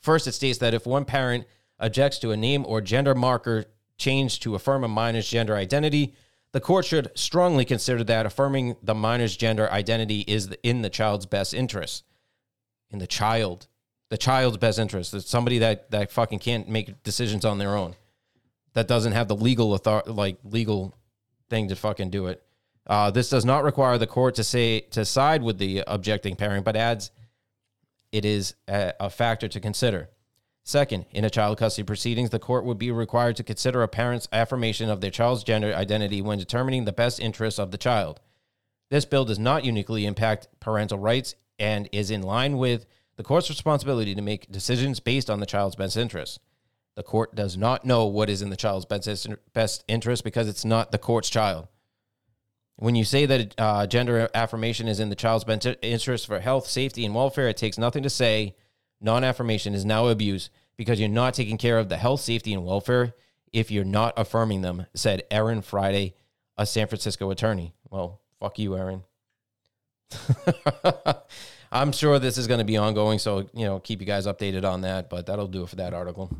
[0.00, 1.46] First, it states that if one parent
[1.78, 3.66] objects to a name or gender marker
[3.98, 6.14] change to affirm a minor's gender identity,
[6.52, 11.26] the court should strongly consider that affirming the minor's gender identity is in the child's
[11.26, 12.04] best interest.
[12.90, 13.68] In the child,
[14.08, 15.14] the child's best interest.
[15.14, 17.94] It's somebody that that fucking can't make decisions on their own.
[18.72, 20.94] That doesn't have the legal authority, like legal
[21.48, 22.42] thing to fucking do it.
[22.86, 26.64] Uh, this does not require the court to say to side with the objecting parent,
[26.64, 27.12] but adds
[28.12, 30.10] it is a, a factor to consider.
[30.62, 34.28] Second, in a child custody proceedings, the court would be required to consider a parent's
[34.32, 38.20] affirmation of their child's gender identity when determining the best interests of the child.
[38.90, 43.48] This bill does not uniquely impact parental rights and is in line with the court's
[43.48, 46.38] responsibility to make decisions based on the child's best interests.
[46.96, 50.64] The court does not know what is in the child's best best interest because it's
[50.64, 51.68] not the court's child.
[52.80, 56.66] When you say that uh, gender affirmation is in the child's best interest for health,
[56.66, 58.56] safety, and welfare, it takes nothing to say
[59.02, 60.48] non affirmation is now abuse
[60.78, 63.12] because you're not taking care of the health, safety, and welfare
[63.52, 66.14] if you're not affirming them, said Erin Friday,
[66.56, 67.74] a San Francisco attorney.
[67.90, 69.02] Well, fuck you, Aaron.
[71.72, 74.64] I'm sure this is going to be ongoing, so you know, keep you guys updated
[74.64, 75.10] on that.
[75.10, 76.34] But that'll do it for that article.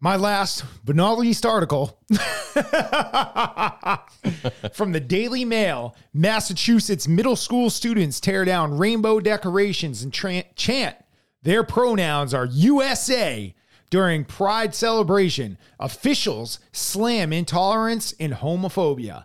[0.00, 1.98] My last but not least article
[4.72, 10.96] from the Daily Mail Massachusetts middle school students tear down rainbow decorations and tra- chant
[11.42, 13.54] their pronouns are USA
[13.90, 15.56] during Pride celebration.
[15.80, 19.24] Officials slam intolerance and homophobia.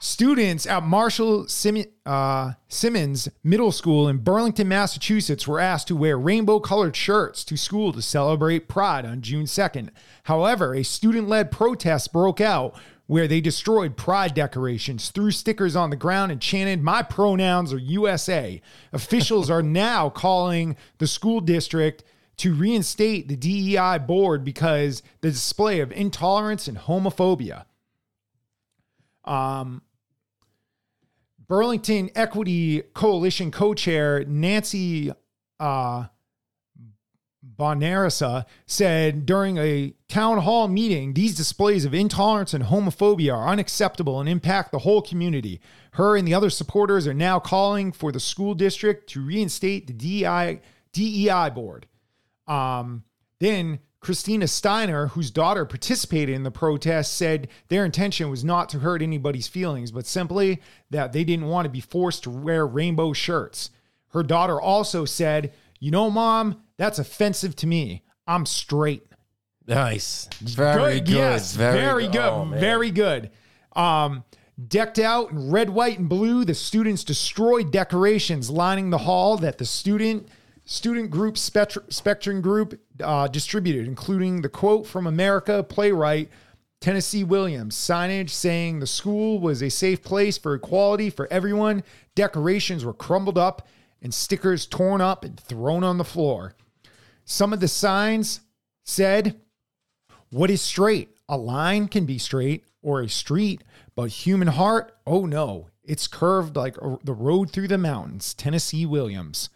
[0.00, 6.16] Students at Marshall Sim- uh, Simonds Middle School in Burlington, Massachusetts were asked to wear
[6.16, 9.90] rainbow colored shirts to school to celebrate Pride on June 2nd.
[10.24, 15.90] However, a student led protest broke out where they destroyed Pride decorations, threw stickers on
[15.90, 18.60] the ground, and chanted, My pronouns are USA.
[18.92, 22.04] Officials are now calling the school district
[22.36, 27.64] to reinstate the DEI board because the display of intolerance and homophobia.
[29.24, 29.82] Um,
[31.48, 35.10] Burlington Equity Coalition co-chair Nancy
[35.58, 36.04] uh,
[38.66, 44.28] said during a town hall meeting, these displays of intolerance and homophobia are unacceptable and
[44.28, 45.60] impact the whole community.
[45.92, 49.92] Her and the other supporters are now calling for the school district to reinstate the
[49.92, 50.60] DEI,
[50.92, 51.86] DEI board.
[52.46, 53.04] Um,
[53.40, 58.78] then Christina Steiner, whose daughter participated in the protest, said their intention was not to
[58.78, 63.12] hurt anybody's feelings, but simply that they didn't want to be forced to wear rainbow
[63.12, 63.70] shirts.
[64.10, 68.04] Her daughter also said, You know, mom, that's offensive to me.
[68.26, 69.02] I'm straight.
[69.66, 70.28] Nice.
[70.40, 71.08] Very good.
[71.08, 72.16] Yes, very, good.
[72.16, 73.30] Oh, very good.
[73.74, 74.24] Um,
[74.66, 79.58] decked out in red, white, and blue, the students destroyed decorations lining the hall that
[79.58, 80.28] the student
[80.68, 86.28] student group Spectr- Spectrum Group uh, distributed, including the quote from America playwright
[86.80, 91.82] Tennessee Williams signage saying the school was a safe place for equality for everyone.
[92.14, 93.66] Decorations were crumbled up
[94.02, 96.54] and stickers torn up and thrown on the floor.
[97.24, 98.42] Some of the signs
[98.84, 99.40] said,
[100.30, 101.16] What is straight?
[101.30, 103.64] A line can be straight or a street,
[103.96, 108.34] but human heart, oh no, it's curved like the road through the mountains.
[108.34, 109.48] Tennessee Williams.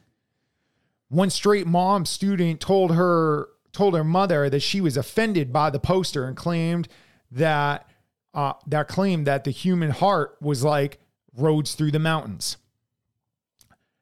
[1.13, 5.79] One straight mom student told her told her mother that she was offended by the
[5.79, 6.89] poster and claimed
[7.31, 7.87] that
[8.33, 11.01] uh, that claimed that the human heart was like
[11.37, 12.57] roads through the mountains.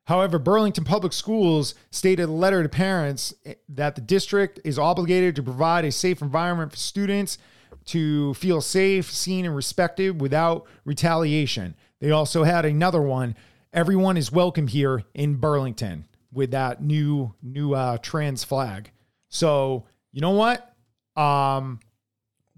[0.05, 3.35] However, Burlington Public Schools stated a letter to parents
[3.69, 7.39] that the district is obligated to provide a safe environment for students
[7.87, 11.75] to feel safe, seen, and respected without retaliation.
[11.99, 13.35] They also had another one.
[13.73, 18.91] Everyone is welcome here in Burlington with that new new uh, trans flag.
[19.29, 20.75] So you know what?
[21.17, 21.81] Um,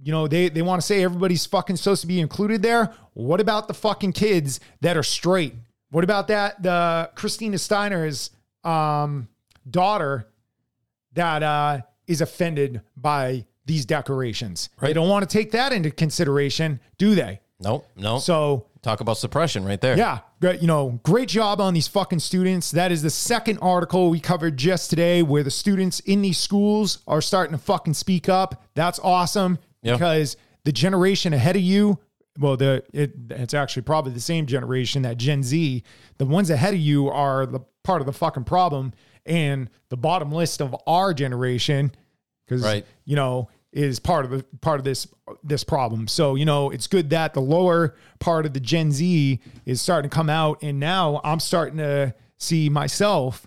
[0.02, 2.92] you know they they want to say everybody's fucking supposed to be included there.
[3.14, 5.54] What about the fucking kids that are straight?
[5.90, 8.30] What about that the Christina Steiner's
[8.64, 9.28] um,
[9.68, 10.28] daughter
[11.12, 14.70] that uh, is offended by these decorations?
[14.80, 17.40] They don't want to take that into consideration, do they?
[17.60, 17.86] Nope.
[17.96, 18.18] No.
[18.18, 19.96] So Talk about suppression right there.
[19.96, 22.72] yeah, great, you know, great job on these fucking students.
[22.72, 26.98] That is the second article we covered just today where the students in these schools
[27.06, 28.64] are starting to fucking speak up.
[28.74, 29.92] That's awesome Yeah.
[29.92, 32.00] because the generation ahead of you,
[32.40, 35.84] well, the it, it's actually probably the same generation that Gen Z.
[36.18, 38.94] The ones ahead of you are the part of the fucking problem,
[39.24, 41.92] and the bottom list of our generation,
[42.46, 42.84] because Right.
[43.04, 45.06] you know is part of the part of this
[45.42, 46.06] this problem.
[46.08, 50.10] So you know it's good that the lower part of the Gen Z is starting
[50.10, 53.46] to come out, and now I'm starting to see myself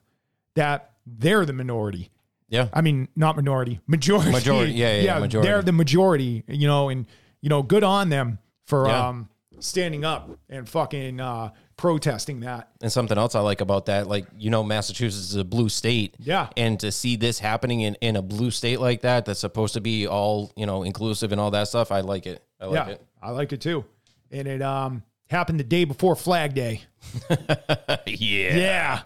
[0.55, 2.09] that they're the minority.
[2.47, 2.69] Yeah.
[2.73, 4.31] I mean, not minority, majority.
[4.31, 5.49] Majority, yeah, yeah, yeah, majority.
[5.49, 7.05] They're the majority, you know, and
[7.41, 9.07] you know, good on them for Yeah.
[9.09, 9.29] um
[9.59, 12.69] standing up and fucking uh protesting that.
[12.81, 16.15] And something else I like about that, like, you know, Massachusetts is a blue state.
[16.19, 16.49] Yeah.
[16.55, 19.81] And to see this happening in, in a blue state like that, that's supposed to
[19.81, 22.43] be all, you know, inclusive and all that stuff, I like it.
[22.59, 23.05] I like yeah, it.
[23.21, 23.85] I like it too.
[24.31, 26.81] And it um happened the day before Flag Day.
[28.05, 28.05] yeah.
[28.07, 29.01] Yeah,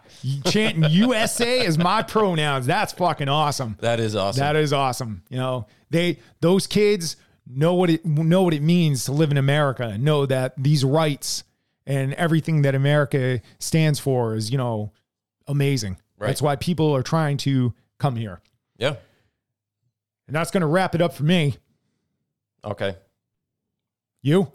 [0.45, 2.65] chanting USA is my pronouns.
[2.65, 3.77] That's fucking awesome.
[3.79, 4.39] That is awesome.
[4.39, 5.23] That is awesome.
[5.29, 7.15] You know, they those kids
[7.47, 10.85] know what it know what it means to live in America and know that these
[10.85, 11.43] rights
[11.89, 14.93] and everything that America stands for is, you know,
[15.47, 15.97] amazing.
[16.17, 16.27] Right.
[16.27, 18.39] That's why people are trying to come here.
[18.77, 18.95] yeah.
[20.27, 21.57] And that's going to wrap it up for me.
[22.63, 22.95] Okay.
[24.21, 24.51] You?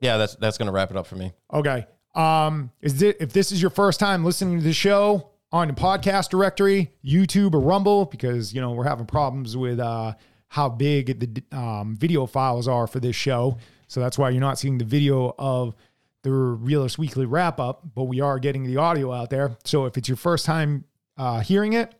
[0.00, 1.32] Yeah, that's that's gonna wrap it up for me.
[1.52, 1.86] Okay.
[2.14, 5.74] Um, is it if this is your first time listening to the show on the
[5.74, 10.14] podcast directory, YouTube or Rumble, because you know we're having problems with uh
[10.48, 13.56] how big the um, video files are for this show,
[13.86, 15.74] so that's why you're not seeing the video of
[16.22, 19.56] the Realist Weekly wrap up, but we are getting the audio out there.
[19.64, 20.84] So if it's your first time
[21.16, 21.94] uh, hearing it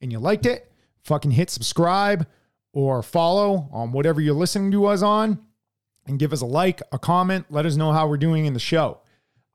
[0.00, 0.70] and you liked it,
[1.04, 2.26] fucking hit subscribe
[2.72, 5.38] or follow on whatever you're listening to us on
[6.06, 8.60] and give us a like, a comment, let us know how we're doing in the
[8.60, 9.00] show.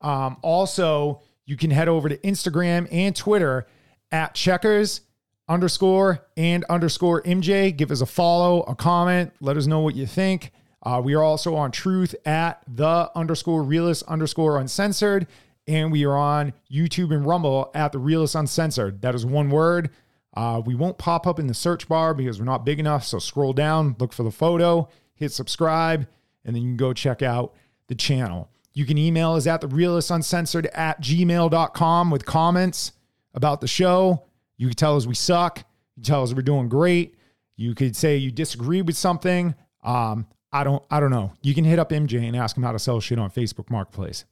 [0.02, 3.68] Um, also, you can head over to Instagram and Twitter
[4.12, 5.02] at checkers
[5.48, 7.76] underscore and underscore MJ.
[7.76, 10.52] Give us a follow, a comment, let us know what you think.
[10.84, 15.28] Uh, we are also on Truth at the underscore realist underscore uncensored.
[15.66, 19.02] And we are on YouTube and Rumble at the realist uncensored.
[19.02, 19.92] That is one word.
[20.36, 23.06] Uh, we won't pop up in the search bar because we're not big enough.
[23.06, 26.08] So scroll down, look for the photo, hit subscribe,
[26.44, 27.54] and then you can go check out
[27.88, 28.50] the channel.
[28.74, 32.92] You can email us at the realist uncensored at gmail.com with comments
[33.34, 34.24] about the show.
[34.58, 35.64] You can tell us we suck.
[35.96, 37.16] You tell us we're doing great.
[37.56, 39.54] You could say you disagree with something.
[39.84, 41.34] Um, I don't I don't know.
[41.42, 44.24] You can hit up MJ and ask him how to sell shit on Facebook Marketplace.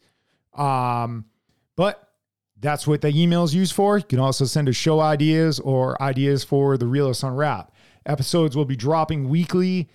[0.54, 1.26] Um,
[1.76, 2.08] but
[2.60, 3.98] that's what the email is used for.
[3.98, 7.74] You can also send us show ideas or ideas for the Realist Unwrap.
[8.06, 9.90] Episodes will be dropping weekly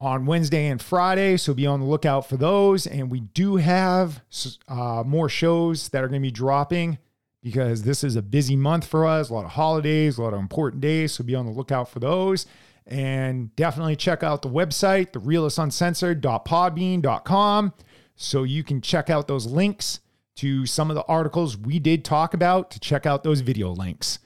[0.00, 2.86] on Wednesday and Friday, so be on the lookout for those.
[2.86, 4.22] And we do have
[4.68, 6.98] uh, more shows that are going to be dropping
[7.42, 10.40] because this is a busy month for us, a lot of holidays, a lot of
[10.40, 11.12] important days.
[11.12, 12.46] So be on the lookout for those.
[12.86, 17.74] And definitely check out the website, therealistuncensored.podbean.com,
[18.14, 19.98] so you can check out those links
[20.36, 24.20] to some of the articles we did talk about to check out those video links.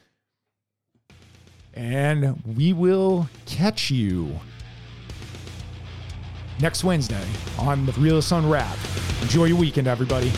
[1.73, 4.39] And we will catch you
[6.61, 7.25] next Wednesday
[7.59, 8.77] on the Realist Unwrap.
[9.23, 10.31] Enjoy your weekend, everybody.